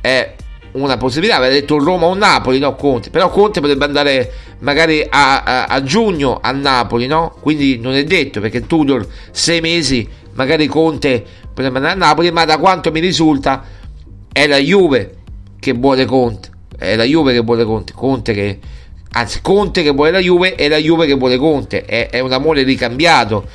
è 0.00 0.34
una 0.72 0.96
possibilità. 0.96 1.36
Aveva 1.36 1.52
detto 1.52 1.78
Roma 1.78 2.06
o 2.06 2.14
Napoli, 2.14 2.58
no 2.58 2.74
Conte. 2.74 3.10
Però 3.10 3.30
Conte 3.30 3.60
potrebbe 3.60 3.86
andare 3.86 4.32
magari 4.58 5.04
a, 5.08 5.42
a, 5.42 5.64
a 5.64 5.82
giugno 5.82 6.40
a 6.42 6.50
Napoli, 6.52 7.06
no? 7.06 7.34
Quindi 7.40 7.78
non 7.78 7.94
è 7.94 8.04
detto 8.04 8.40
perché 8.40 8.66
Tudor 8.66 9.06
sei 9.30 9.60
mesi, 9.60 10.06
magari 10.34 10.66
Conte 10.66 11.24
potrebbe 11.54 11.76
andare 11.78 11.94
a 11.94 11.96
Napoli, 11.96 12.30
ma 12.30 12.44
da 12.44 12.58
quanto 12.58 12.90
mi 12.90 13.00
risulta 13.00 13.64
è 14.30 14.46
la 14.46 14.58
Juve 14.58 15.14
che 15.58 15.72
vuole 15.72 16.04
Conte. 16.04 16.52
È 16.84 16.96
la 16.96 17.04
Juve 17.04 17.32
che 17.32 17.40
vuole 17.40 17.64
Conte. 17.64 17.92
Conte 17.92 18.32
che 18.32 18.58
anzi 19.12 19.40
Conte 19.42 19.82
che 19.82 19.90
vuole 19.90 20.10
la 20.10 20.18
Juve 20.18 20.54
e 20.54 20.68
la 20.68 20.78
Juve 20.78 21.06
che 21.06 21.14
vuole 21.14 21.36
Conte. 21.36 21.84
È, 21.84 22.10
è 22.10 22.20
un 22.20 22.32
amore 22.32 22.62
ricambiato. 22.62 23.46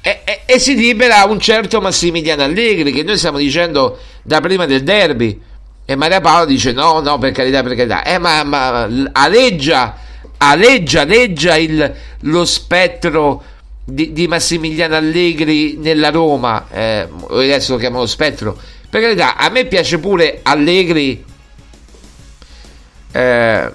E, 0.00 0.20
e, 0.24 0.40
e, 0.46 0.58
si 0.60 0.76
libera 0.76 1.24
un 1.24 1.40
certo 1.40 1.80
Massimiliano 1.80 2.44
Allegri 2.44 2.92
che 2.92 3.02
noi 3.02 3.16
stiamo 3.16 3.38
dicendo 3.38 3.98
da 4.22 4.40
prima 4.40 4.64
del 4.64 4.84
derby. 4.84 5.40
E 5.84 5.96
Maria 5.96 6.20
Paola 6.20 6.44
dice: 6.44 6.72
No, 6.72 7.00
no, 7.00 7.18
per 7.18 7.32
carità, 7.32 7.62
per 7.62 7.74
carità. 7.74 8.04
Eh, 8.04 8.18
ma, 8.18 8.44
ma 8.44 8.88
aleggia, 9.12 9.96
aleggia, 10.38 11.00
aleggia 11.00 11.56
il, 11.56 11.94
lo 12.20 12.44
spettro 12.44 13.42
di, 13.84 14.12
di, 14.12 14.26
Massimiliano 14.26 14.96
Allegri 14.96 15.76
nella 15.76 16.10
Roma. 16.10 16.66
Eh, 16.70 17.08
adesso 17.30 17.72
lo 17.72 17.78
chiamano 17.78 18.06
spettro. 18.06 18.56
Per 18.88 19.00
carità, 19.00 19.36
a 19.36 19.48
me 19.48 19.66
piace 19.66 19.98
pure 19.98 20.40
Allegri. 20.42 21.24
Eh, 23.16 23.72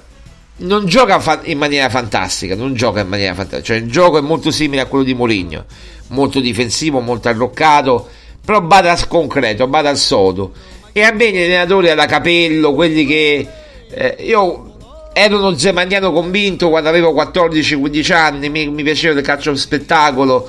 non 0.57 0.85
gioca 0.85 1.41
in 1.45 1.57
maniera 1.57 1.89
fantastica, 1.89 2.55
non 2.55 2.75
gioca 2.75 3.01
in 3.01 3.07
maniera 3.07 3.33
fantastica, 3.33 3.63
cioè 3.63 3.77
il 3.77 3.89
gioco 3.89 4.19
è 4.19 4.21
molto 4.21 4.51
simile 4.51 4.83
a 4.83 4.85
quello 4.85 5.03
di 5.03 5.15
Mourinho, 5.15 5.65
molto 6.09 6.39
difensivo, 6.39 6.99
molto 6.99 7.29
arroccato, 7.29 8.07
però 8.45 8.61
bada 8.61 8.91
al 8.91 9.07
concreto, 9.07 9.65
bada 9.65 9.89
al 9.89 9.97
sodo 9.97 10.51
e 10.91 11.01
a 11.01 11.11
me 11.11 11.31
gli 11.31 11.37
allenatori 11.37 11.89
alla 11.89 12.05
capello, 12.05 12.73
quelli 12.73 13.05
che 13.07 13.47
eh, 13.89 14.17
io 14.19 14.75
ero 15.13 15.37
uno 15.37 15.57
zemaniano 15.57 16.11
convinto 16.11 16.69
quando 16.69 16.89
avevo 16.89 17.11
14-15 17.13 18.13
anni, 18.13 18.49
mi, 18.49 18.69
mi 18.69 18.83
piaceva 18.83 19.19
il 19.19 19.25
calcio 19.25 19.55
spettacolo. 19.55 20.47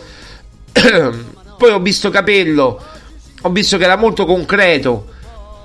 Poi 0.73 1.71
ho 1.71 1.81
visto 1.81 2.11
Capello, 2.11 2.85
ho 3.41 3.51
visto 3.51 3.79
che 3.79 3.85
era 3.85 3.97
molto 3.97 4.27
concreto, 4.27 5.07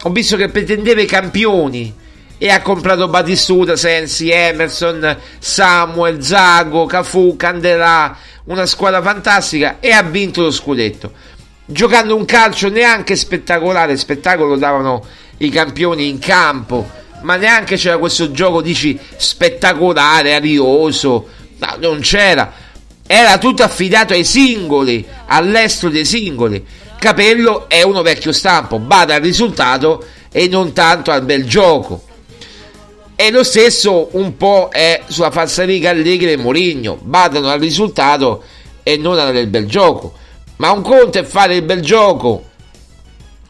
ho 0.02 0.10
visto 0.12 0.38
che 0.38 0.48
pretendeva 0.48 1.02
i 1.02 1.06
campioni 1.06 2.06
e 2.38 2.50
ha 2.50 2.62
comprato 2.62 3.08
Batistuta, 3.08 3.76
Sensi, 3.76 4.30
Emerson, 4.30 5.18
Samuel, 5.40 6.22
Zago, 6.24 6.86
Cafu, 6.86 7.36
Candelà, 7.36 8.16
una 8.46 8.66
squadra 8.66 9.02
fantastica 9.02 9.78
e 9.80 9.92
ha 9.92 10.04
vinto 10.04 10.42
lo 10.42 10.52
scudetto 10.52 11.36
giocando 11.70 12.16
un 12.16 12.24
calcio 12.26 12.70
neanche 12.70 13.16
spettacolare, 13.16 13.98
spettacolo 13.98 14.56
davano 14.56 15.06
i 15.38 15.50
campioni 15.50 16.08
in 16.08 16.18
campo, 16.18 16.90
ma 17.22 17.36
neanche 17.36 17.76
c'era 17.76 17.98
questo 17.98 18.32
gioco, 18.32 18.62
dici, 18.62 18.98
spettacolare, 19.18 20.34
arioso, 20.34 21.28
no, 21.58 21.76
non 21.80 22.00
c'era, 22.00 22.54
era 23.06 23.38
tutto 23.38 23.64
affidato 23.64 24.14
ai 24.14 24.24
singoli, 24.24 25.06
all'estero 25.28 25.92
dei 25.92 26.06
singoli. 26.06 26.66
Capello 26.98 27.68
è 27.68 27.84
uno 27.84 28.02
vecchio 28.02 28.32
stampo, 28.32 28.80
bada 28.80 29.16
al 29.16 29.22
risultato 29.22 30.04
e 30.32 30.48
non 30.48 30.74
tanto 30.74 31.12
al 31.12 31.24
bel 31.24 31.46
gioco. 31.46 32.06
E 33.20 33.32
lo 33.32 33.44
stesso 33.44 34.10
un 34.12 34.38
po' 34.38 34.70
è 34.72 35.02
sulla 35.08 35.32
falsariga 35.32 35.90
Allegri 35.90 36.34
e 36.34 36.38
Mourinho, 36.38 37.00
badano 37.02 37.50
al 37.50 37.60
risultato 37.60 38.44
e 38.84 38.96
non 38.98 39.18
al 39.18 39.48
bel 39.48 39.66
gioco. 39.66 40.14
Ma 40.58 40.70
un 40.70 40.84
conto 40.84 41.18
è 41.18 41.24
fare 41.24 41.56
il 41.56 41.64
bel 41.64 41.82
gioco 41.82 42.44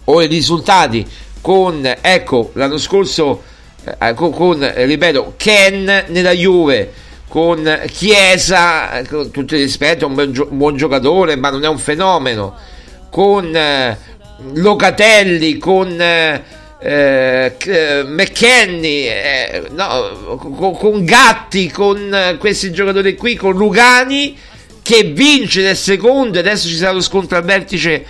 o 0.05 0.22
i 0.22 0.28
risultati 0.28 1.05
con, 1.41 1.95
ecco, 1.99 2.51
l'anno 2.53 2.78
scorso, 2.78 3.43
eh, 3.84 4.13
con, 4.13 4.72
ripeto, 4.74 5.34
Ken 5.36 6.05
nella 6.07 6.32
Juve, 6.32 6.93
con 7.28 7.82
Chiesa, 7.91 9.01
con 9.09 9.32
tutto 9.32 9.55
il 9.55 9.63
rispetto, 9.63 10.05
è 10.05 10.07
un, 10.07 10.13
buon, 10.13 10.47
un 10.49 10.57
buon 10.57 10.78
giocatore, 10.78 11.36
ma 11.36 11.49
non 11.49 11.65
è 11.65 11.68
un 11.68 11.78
fenomeno, 11.78 12.55
con 13.09 13.53
eh, 13.53 13.97
Locatelli, 14.53 15.57
con 15.57 15.99
eh, 15.99 16.43
eh 16.80 18.04
McKenny, 18.06 19.08
eh, 19.08 19.64
no, 19.72 20.38
con, 20.38 20.78
con, 20.78 21.04
Gatti, 21.04 21.72
con 21.72 22.14
eh, 22.14 22.38
questi 22.38 22.72
giocatori 22.72 23.16
qui, 23.16 23.36
con 23.36 23.56
Lugani 23.56 24.38
che 24.82 25.04
vince 25.04 25.64
nel 25.64 25.76
secondo, 25.76 26.40
adesso 26.40 26.68
ci 26.68 26.76
sarà 26.76 26.92
lo 26.92 27.02
scontro 27.02 27.38
al 27.38 27.44
vertice 27.44 28.06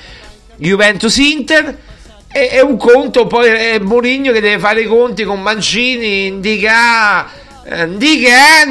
Juventus-Inter. 0.57 1.85
E, 2.31 2.61
un 2.61 2.77
conto 2.77 3.25
poi 3.25 3.47
è 3.47 3.79
Mourinho 3.79 4.31
che 4.31 4.41
deve 4.41 4.59
fare 4.59 4.81
i 4.81 4.85
conti 4.85 5.23
con 5.23 5.41
Mancini, 5.41 6.27
Indica. 6.27 7.45
Indica, 7.69 8.63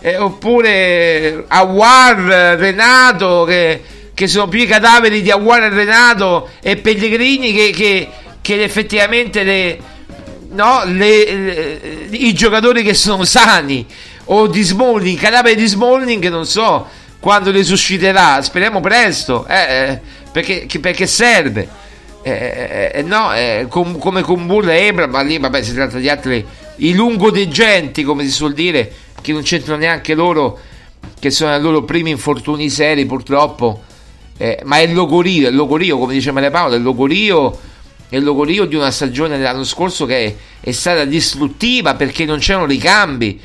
eh, 0.00 0.16
oppure 0.16 1.44
Awar, 1.46 2.56
Renato, 2.58 3.44
che, 3.44 3.80
che, 4.12 4.26
sono 4.26 4.48
più 4.48 4.60
i 4.60 4.66
cadaveri 4.66 5.22
di 5.22 5.30
Awar 5.30 5.64
e 5.64 5.68
Renato 5.68 6.48
e 6.60 6.78
Pellegrini 6.78 7.52
che, 7.52 7.70
che, 7.70 8.08
che 8.56 8.62
effettivamente 8.64 9.42
le, 9.44 9.78
no, 10.50 10.82
le, 10.84 11.32
le, 11.32 12.06
i 12.10 12.32
giocatori 12.32 12.82
che 12.82 12.94
sono 12.94 13.24
sani 13.24 13.86
o 14.24 14.48
di 14.48 14.62
Smalling, 14.62 15.18
cadavere 15.18 15.54
di 15.54 15.66
Smalling 15.66 16.28
non 16.28 16.46
so 16.46 16.86
quando 17.20 17.50
risusciterà, 17.50 18.40
speriamo 18.42 18.80
presto, 18.80 19.46
eh, 19.46 19.54
eh, 19.54 20.00
perché, 20.32 20.66
perché, 20.80 21.06
serve. 21.06 21.78
Eh, 22.22 22.30
eh, 22.30 22.90
eh 22.94 23.02
no, 23.02 23.30
com, 23.68 23.98
come 23.98 24.22
con 24.22 24.46
Burra 24.46 24.74
e 24.74 24.86
Ebra, 24.86 25.06
ma 25.06 25.20
lì 25.20 25.38
vabbè 25.38 25.62
si 25.62 25.74
tratta 25.74 25.98
di 25.98 26.08
altri, 26.08 26.44
i 26.76 26.94
lungodegenti 26.94 28.02
come 28.02 28.24
si 28.24 28.30
suol 28.30 28.54
dire, 28.54 28.92
che 29.20 29.32
non 29.32 29.42
c'entrano 29.42 29.78
neanche 29.78 30.14
loro, 30.14 30.58
che 31.18 31.30
sono 31.30 31.54
i 31.54 31.60
loro 31.60 31.84
primi 31.84 32.10
infortuni 32.10 32.68
seri 32.68 33.04
purtroppo, 33.06 33.82
ma 34.64 34.78
è 34.78 34.80
il 34.80 34.94
logorio, 34.94 35.48
il 35.48 35.54
logorio 35.54 35.98
come 35.98 36.14
dice 36.14 36.32
Maria 36.32 36.50
Paola, 36.50 36.74
il 36.74 36.82
logorio 36.82 37.68
il 38.10 38.22
logorio 38.22 38.64
di 38.64 38.74
una 38.74 38.90
stagione 38.90 39.36
dell'anno 39.36 39.64
scorso 39.64 40.04
che 40.06 40.36
è, 40.60 40.70
stata 40.72 41.04
distruttiva 41.04 41.94
perché 41.94 42.24
non 42.24 42.38
c'erano 42.38 42.66
ricambi. 42.66 43.40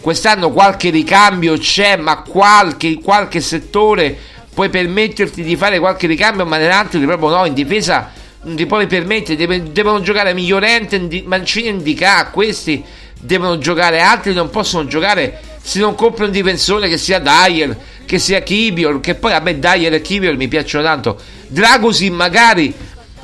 Quest'anno 0.00 0.50
qualche 0.50 0.90
ricambio 0.90 1.56
c'è, 1.58 1.96
ma 1.96 2.22
qualche, 2.22 3.00
qualche 3.00 3.40
settore 3.40 4.16
puoi 4.52 4.68
permetterti 4.70 5.42
di 5.42 5.56
fare 5.56 5.78
qualche 5.78 6.06
ricambio, 6.06 6.44
ma 6.46 6.56
nell'altro 6.56 7.00
proprio 7.00 7.28
no, 7.28 7.44
in 7.44 7.54
difesa 7.54 8.12
non 8.42 8.54
ti 8.56 8.66
puoi 8.66 8.86
permettere, 8.86 9.36
deve, 9.36 9.72
devono 9.72 10.00
giocare 10.00 10.32
Migliorente, 10.32 11.22
Mancini 11.26 11.68
Indica, 11.68 12.28
questi 12.30 12.82
devono 13.20 13.58
giocare, 13.58 14.00
altri 14.00 14.32
non 14.32 14.48
possono 14.50 14.86
giocare 14.86 15.40
se 15.60 15.80
non 15.80 15.94
compri 15.94 16.24
un 16.24 16.30
difensore 16.30 16.88
che 16.88 16.96
sia 16.96 17.18
Dyer, 17.18 17.76
che 18.06 18.18
sia 18.18 18.40
Kibior, 18.40 19.00
che 19.00 19.16
poi 19.16 19.32
a 19.32 19.40
me 19.40 19.58
Dyer 19.58 19.92
e 19.92 20.00
Kibior 20.00 20.36
mi 20.36 20.48
piacciono 20.48 20.84
tanto, 20.84 21.20
Dragosi 21.48 22.10
magari, 22.10 22.74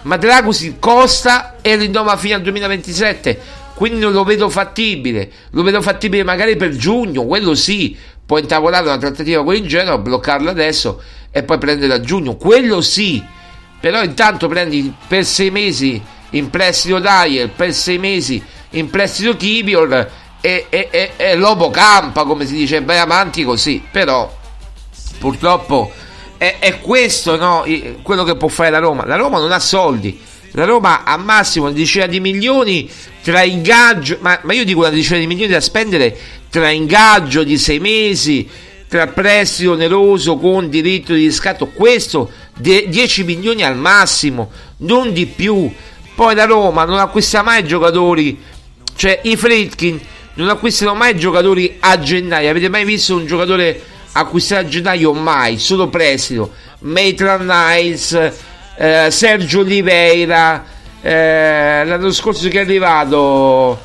ma 0.05 0.17
Dragosi 0.17 0.77
costa 0.79 1.57
e 1.61 1.77
rinnova 1.77 2.17
fino 2.17 2.37
al 2.37 2.43
2027 2.43 3.63
quindi 3.75 3.99
non 3.99 4.13
lo 4.13 4.25
vedo 4.25 4.49
fattibile. 4.49 5.31
Lo 5.51 5.63
vedo 5.63 5.83
fattibile 5.83 6.23
magari 6.23 6.57
per 6.57 6.77
giugno, 6.77 7.25
quello 7.25 7.55
sì. 7.55 7.97
Puoi 8.25 8.43
intavolare 8.43 8.87
una 8.87 8.99
trattativa 8.99 9.45
con 9.45 9.55
il 9.55 9.67
Genoa, 9.67 9.99
bloccarla 9.99 10.51
adesso 10.51 11.03
e 11.31 11.43
poi 11.43 11.59
prendere 11.59 11.93
a 11.93 12.01
giugno, 12.01 12.37
quello 12.37 12.81
sì. 12.81 13.23
Però 13.81 14.03
intanto 14.03 14.49
prendi 14.49 14.95
per 15.07 15.25
sei 15.25 15.51
mesi 15.51 16.01
in 16.31 16.49
prestito 16.49 17.01
Dyer, 17.01 17.51
per 17.51 17.75
sei 17.75 17.99
mesi 17.99 18.43
in 18.71 18.89
prestito 18.89 19.37
Kibior 19.37 20.11
e, 20.41 20.67
e, 20.69 20.89
e, 20.91 21.11
e 21.17 21.35
Lobo 21.35 21.71
campa, 21.71 22.25
come 22.25 22.47
si 22.47 22.55
dice, 22.55 22.81
vai 22.81 22.99
avanti 22.99 23.43
così. 23.43 23.83
Però 23.91 24.33
purtroppo 25.19 25.93
è, 26.37 26.57
è 26.59 26.81
questo 26.81 27.37
no, 27.37 27.65
quello 28.03 28.25
che 28.25 28.37
può 28.37 28.49
fare 28.49 28.71
la 28.71 28.79
Roma. 28.79 29.07
La 29.07 29.17
Roma 29.17 29.39
non 29.39 29.53
ha 29.53 29.59
soldi 29.59 30.19
La 30.53 30.65
Roma 30.65 31.05
ha 31.05 31.17
massimo 31.17 31.67
una 31.67 31.75
decina 31.75 32.07
di 32.07 32.21
milioni 32.21 32.89
tra 33.23 33.43
ingaggio, 33.43 34.19
ma, 34.21 34.39
ma 34.43 34.53
io 34.53 34.65
dico 34.65 34.81
una 34.81 34.91
decina 34.91 35.19
di 35.19 35.27
milioni 35.27 35.53
da 35.53 35.61
spendere 35.61 36.17
tra 36.51 36.71
ingaggio 36.71 37.43
di 37.43 37.59
sei 37.59 37.81
mesi, 37.81 38.49
tra 38.87 39.09
prestito 39.09 39.73
oneroso 39.73 40.37
con 40.37 40.69
diritto 40.69 41.13
di 41.15 41.25
riscatto, 41.25 41.67
questo 41.67 42.31
10 42.59 43.25
milioni 43.25 43.65
al 43.65 43.77
massimo, 43.77 44.51
non 44.79 45.13
di 45.13 45.27
più. 45.27 45.73
Poi 46.15 46.35
la 46.37 46.45
Roma 46.45 46.85
non 46.85 46.99
acquista 46.99 47.43
mai 47.43 47.67
giocatori, 47.67 48.41
cioè 48.95 49.19
i 49.25 49.37
Fritkin 49.37 50.01
non 50.35 50.49
acquistano 50.49 50.95
mai 50.95 51.17
giocatori 51.17 51.77
a 51.81 51.99
gennaio. 51.99 52.51
Avete 52.51 52.69
mai 52.69 52.85
visto 52.85 53.17
un 53.17 53.27
giocatore 53.27 53.83
acquistato 54.15 54.67
a 54.67 54.69
gennaio? 54.69 55.13
Mai, 55.13 55.59
solo 55.59 55.89
prestito. 55.89 56.53
Maitland 56.81 57.49
Niles, 57.49 58.33
eh, 58.77 59.09
Sergio 59.11 59.61
Oliveira, 59.61 60.65
eh, 61.01 61.85
l'anno 61.85 62.11
scorso 62.13 62.49
che 62.49 62.59
è 62.59 62.63
arrivato, 62.63 63.79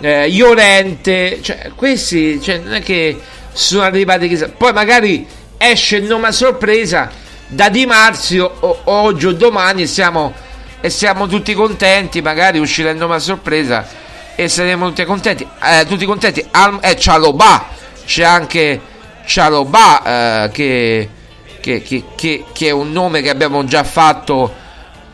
eh, 0.00 0.28
Iorente, 0.28 1.40
cioè 1.42 1.70
questi 1.74 2.40
cioè, 2.40 2.58
non 2.58 2.74
è 2.74 2.82
che 2.82 3.20
sono 3.52 3.82
arrivati 3.82 4.28
chissà. 4.28 4.48
Poi 4.48 4.72
magari 4.72 5.26
esce 5.56 5.96
il 5.96 6.04
nome 6.04 6.28
a 6.28 6.32
sorpresa 6.32 7.10
da 7.46 7.68
Di 7.68 7.86
Marzio 7.86 8.52
o, 8.60 8.80
oggi 8.84 9.26
o 9.26 9.32
domani 9.32 9.82
e 9.82 9.86
siamo, 9.86 10.32
e 10.80 10.90
siamo 10.90 11.26
tutti 11.26 11.54
contenti, 11.54 12.20
magari 12.20 12.58
uscirà 12.58 12.90
il 12.90 12.96
nome 12.96 13.14
a 13.14 13.18
sorpresa 13.20 13.86
e 14.34 14.48
saremo 14.48 14.88
tutti 14.88 15.04
contenti. 15.04 15.46
Eh, 15.62 15.84
tutti 15.86 16.04
contenti. 16.04 16.44
Al, 16.50 16.78
eh, 16.82 16.96
Cialobà, 16.96 17.68
c'è 18.04 18.24
anche 18.24 18.80
Cialobà 19.24 20.44
eh, 20.44 20.50
che, 20.50 21.08
che, 21.60 21.82
che, 21.82 22.44
che, 22.52 22.66
è 22.66 22.70
un 22.70 22.92
nome 22.92 23.22
che 23.22 23.30
abbiamo 23.30 23.64
già 23.64 23.84
fatto 23.84 24.52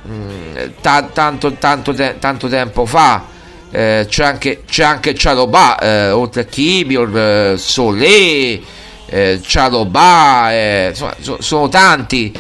mh, 0.03 0.13
mm, 0.13 0.57
t- 0.81 1.13
tanto, 1.13 1.53
tanto, 1.53 1.95
te- 1.95 2.17
tanto 2.19 2.49
tempo 2.49 2.87
fa. 2.87 3.25
Eh, 3.73 4.07
c'è 4.09 4.25
anche, 4.25 4.63
c'è 4.67 4.83
anche 4.83 5.15
Cialobà, 5.15 5.79
eh, 5.79 6.11
oltre 6.11 6.43
a 6.43 6.45
Kibior, 6.45 7.19
eh, 7.19 7.57
Solé, 7.57 8.61
eh, 9.07 9.41
Cialobà, 9.45 10.53
eh, 10.53 10.89
insomma, 10.91 11.15
so, 11.21 11.37
sono 11.41 11.69
tanti 11.69 12.33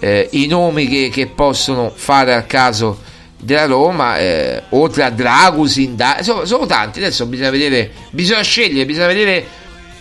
eh, 0.00 0.28
i 0.32 0.46
nomi 0.46 0.86
che, 0.86 1.10
che 1.12 1.26
possono 1.26 1.92
fare 1.94 2.34
al 2.34 2.46
caso 2.46 3.06
della 3.40 3.66
Roma, 3.66 4.18
eh, 4.18 4.62
oltre 4.70 5.04
a 5.04 5.10
Dragusin, 5.10 5.96
da, 5.96 6.18
sono, 6.22 6.44
sono, 6.44 6.66
tanti. 6.66 6.98
Adesso 6.98 7.26
bisogna 7.26 7.50
vedere, 7.50 7.90
bisogna 8.10 8.42
scegliere, 8.42 8.86
bisogna 8.86 9.06
vedere 9.06 9.46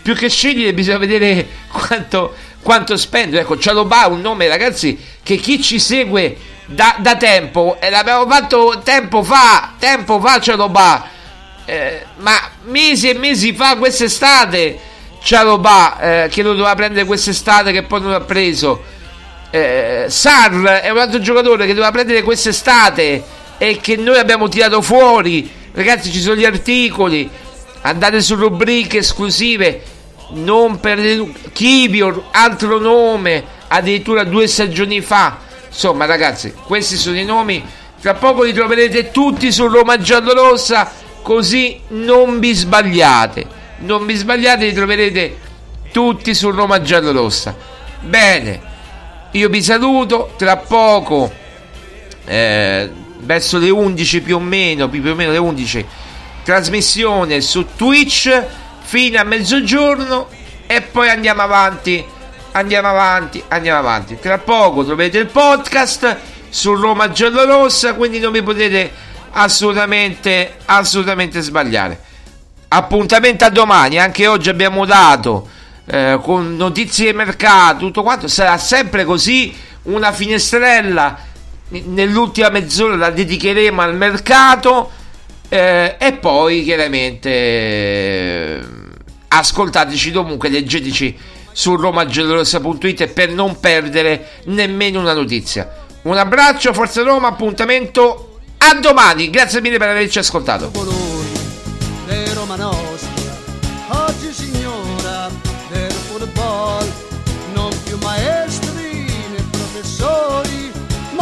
più 0.07 0.15
che 0.15 0.29
scegliere, 0.29 0.73
bisogna 0.73 0.99
vedere 0.99 1.45
quanto, 1.69 2.33
quanto 2.61 2.95
spendo. 2.95 3.37
Ecco, 3.37 3.57
Cialobà 3.57 4.05
è 4.05 4.07
un 4.07 4.21
nome, 4.21 4.47
ragazzi, 4.47 4.97
che 5.21 5.35
chi 5.35 5.61
ci 5.61 5.81
segue 5.81 6.37
da, 6.65 6.95
da 6.99 7.17
tempo, 7.17 7.75
e 7.81 7.89
l'abbiamo 7.89 8.25
fatto 8.25 8.79
tempo 8.85 9.21
fa, 9.21 9.73
tempo 9.77 10.21
fa 10.21 10.39
Cialobà, 10.39 11.09
eh, 11.65 12.05
ma 12.19 12.39
mesi 12.67 13.09
e 13.09 13.15
mesi 13.15 13.51
fa, 13.51 13.75
quest'estate, 13.75 14.79
Cialobà, 15.21 15.99
eh, 15.99 16.27
che 16.29 16.41
lo 16.41 16.53
doveva 16.53 16.73
prendere 16.73 17.05
quest'estate, 17.05 17.73
che 17.73 17.83
poi 17.83 17.99
non 17.99 18.11
l'ha 18.11 18.21
preso 18.21 18.81
eh, 19.49 20.05
Sar 20.07 20.61
è 20.83 20.89
un 20.89 20.99
altro 20.99 21.19
giocatore 21.19 21.65
che 21.65 21.73
doveva 21.73 21.91
prendere 21.91 22.21
quest'estate 22.21 23.23
e 23.57 23.79
che 23.81 23.97
noi 23.97 24.17
abbiamo 24.17 24.47
tirato 24.47 24.81
fuori. 24.81 25.51
Ragazzi, 25.73 26.11
ci 26.11 26.21
sono 26.21 26.35
gli 26.35 26.45
articoli. 26.45 27.29
Andate 27.81 28.21
su 28.21 28.35
rubriche 28.35 28.99
esclusive. 28.99 29.95
Non 30.29 30.79
perdete 30.79 31.31
Kivior, 31.53 32.25
altro 32.31 32.79
nome, 32.79 33.43
addirittura 33.67 34.23
due 34.23 34.47
stagioni 34.47 35.01
fa. 35.01 35.37
Insomma, 35.67 36.05
ragazzi, 36.05 36.53
questi 36.53 36.97
sono 36.97 37.17
i 37.17 37.25
nomi. 37.25 37.63
Tra 38.01 38.13
poco 38.13 38.43
li 38.43 38.53
troverete 38.53 39.11
tutti 39.11 39.51
su 39.51 39.67
Roma 39.67 39.97
Giallorossa. 39.97 40.91
Così 41.21 41.79
non 41.89 42.39
vi 42.39 42.53
sbagliate. 42.53 43.45
Non 43.79 44.05
vi 44.05 44.15
sbagliate, 44.15 44.65
li 44.65 44.73
troverete 44.73 45.37
tutti 45.91 46.33
su 46.33 46.51
Roma 46.51 46.81
Giallorossa. 46.81 47.55
Bene. 48.01 48.75
Io 49.31 49.49
vi 49.49 49.61
saluto, 49.61 50.33
tra 50.37 50.57
poco, 50.57 51.31
eh, 52.25 52.89
verso 53.19 53.57
le 53.57 53.69
11 53.69 54.21
più 54.21 54.37
o 54.37 54.39
meno, 54.39 54.89
più 54.89 55.01
o 55.05 55.15
meno 55.15 55.31
le 55.31 55.37
11, 55.37 55.85
trasmissione 56.43 57.41
su 57.41 57.65
Twitch 57.75 58.45
fino 58.87 59.19
a 59.19 59.25
mezzogiorno 59.25 60.29
e 60.65 60.81
poi 60.81 61.09
andiamo 61.09 61.41
avanti, 61.41 62.01
andiamo 62.53 62.87
avanti, 62.87 63.43
andiamo 63.49 63.79
avanti. 63.79 64.17
Tra 64.17 64.37
poco 64.37 64.85
troverete 64.85 65.17
il 65.17 65.25
podcast 65.25 66.17
su 66.47 66.73
Roma 66.73 67.11
Giallorossa, 67.11 67.95
quindi 67.95 68.19
non 68.19 68.31
vi 68.31 68.41
potete 68.41 68.89
assolutamente, 69.31 70.55
assolutamente 70.63 71.41
sbagliare. 71.41 71.99
Appuntamento 72.69 73.43
a 73.43 73.49
domani, 73.49 73.99
anche 73.99 74.25
oggi 74.25 74.47
abbiamo 74.47 74.85
dato 74.85 75.49
eh, 75.85 76.17
con 76.21 76.55
notizie 76.55 77.11
di 77.11 77.17
mercato, 77.17 77.79
tutto 77.79 78.03
quanto, 78.03 78.29
sarà 78.29 78.57
sempre 78.57 79.03
così 79.03 79.53
una 79.83 80.13
finestrella 80.13 81.25
nell'ultima 81.69 82.47
mezz'ora 82.47 82.95
la 82.95 83.09
dedicheremo 83.09 83.81
al 83.81 83.97
mercato 83.97 84.91
eh, 85.49 85.97
e 85.99 86.13
poi 86.13 86.63
chiaramente 86.63 87.29
eh, 87.29 88.76
ascoltateci 89.27 90.11
comunque, 90.11 90.49
leggeteci 90.49 91.17
su 91.51 91.75
romagelorossa.it 91.75 93.07
per 93.07 93.31
non 93.31 93.59
perdere 93.59 94.41
nemmeno 94.45 94.99
una 94.99 95.13
notizia. 95.13 95.85
Un 96.03 96.17
abbraccio, 96.17 96.73
Forza 96.73 97.01
Roma, 97.01 97.29
appuntamento 97.29 98.39
a 98.57 98.73
domani. 98.75 99.29
Grazie 99.29 99.61
mille 99.61 99.77
per 99.77 99.89
averci 99.89 100.19
ascoltato. 100.19 100.71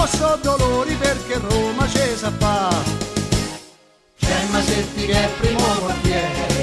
So 0.08 0.40
dolori 0.42 0.94
perché 0.94 1.40
Roma 1.40 1.86
c'è 1.88 2.16
sa 2.16 2.32
fa. 2.38 2.70
C'è 4.18 4.46
Masetti 4.50 5.06
che 5.08 5.12
è 5.12 5.30
primo 5.40 5.60
quartiere, 5.60 6.55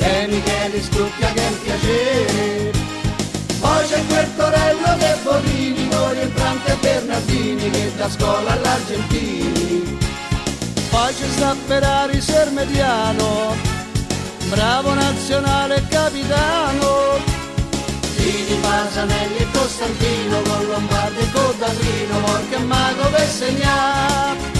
e 0.00 0.26
Michele 0.26 0.82
Scrucchia 0.82 1.32
che 1.32 1.40
è 1.40 1.48
un 1.48 1.62
piacere. 1.62 2.70
Poi 3.60 3.86
c'è 3.86 4.06
quel 4.06 4.36
Torello 4.36 4.96
che 4.98 5.16
Bonini, 5.22 5.88
con 5.88 6.12
rientrante 6.12 6.76
Bernardini 6.80 7.70
che 7.70 7.92
da 7.96 8.10
scuola 8.10 8.52
all'Argentini. 8.52 9.98
Poi 10.90 11.14
c'è 11.14 11.28
sta 11.28 11.56
Ferrari 11.66 12.20
Sermediano 12.20 13.78
bravo 14.50 14.92
nazionale 14.94 15.82
capitano. 15.88 17.18
Fini, 18.16 18.58
Pasanelli 18.60 19.36
e 19.38 19.46
Costantino, 19.52 20.42
con 20.42 20.66
Lombardi 20.66 21.20
e 21.20 21.30
Codallino, 21.30 22.20
Morca 22.20 22.56
e 22.56 22.62
Mago 22.64 23.08
per 23.10 23.28
segnare. 23.28 24.59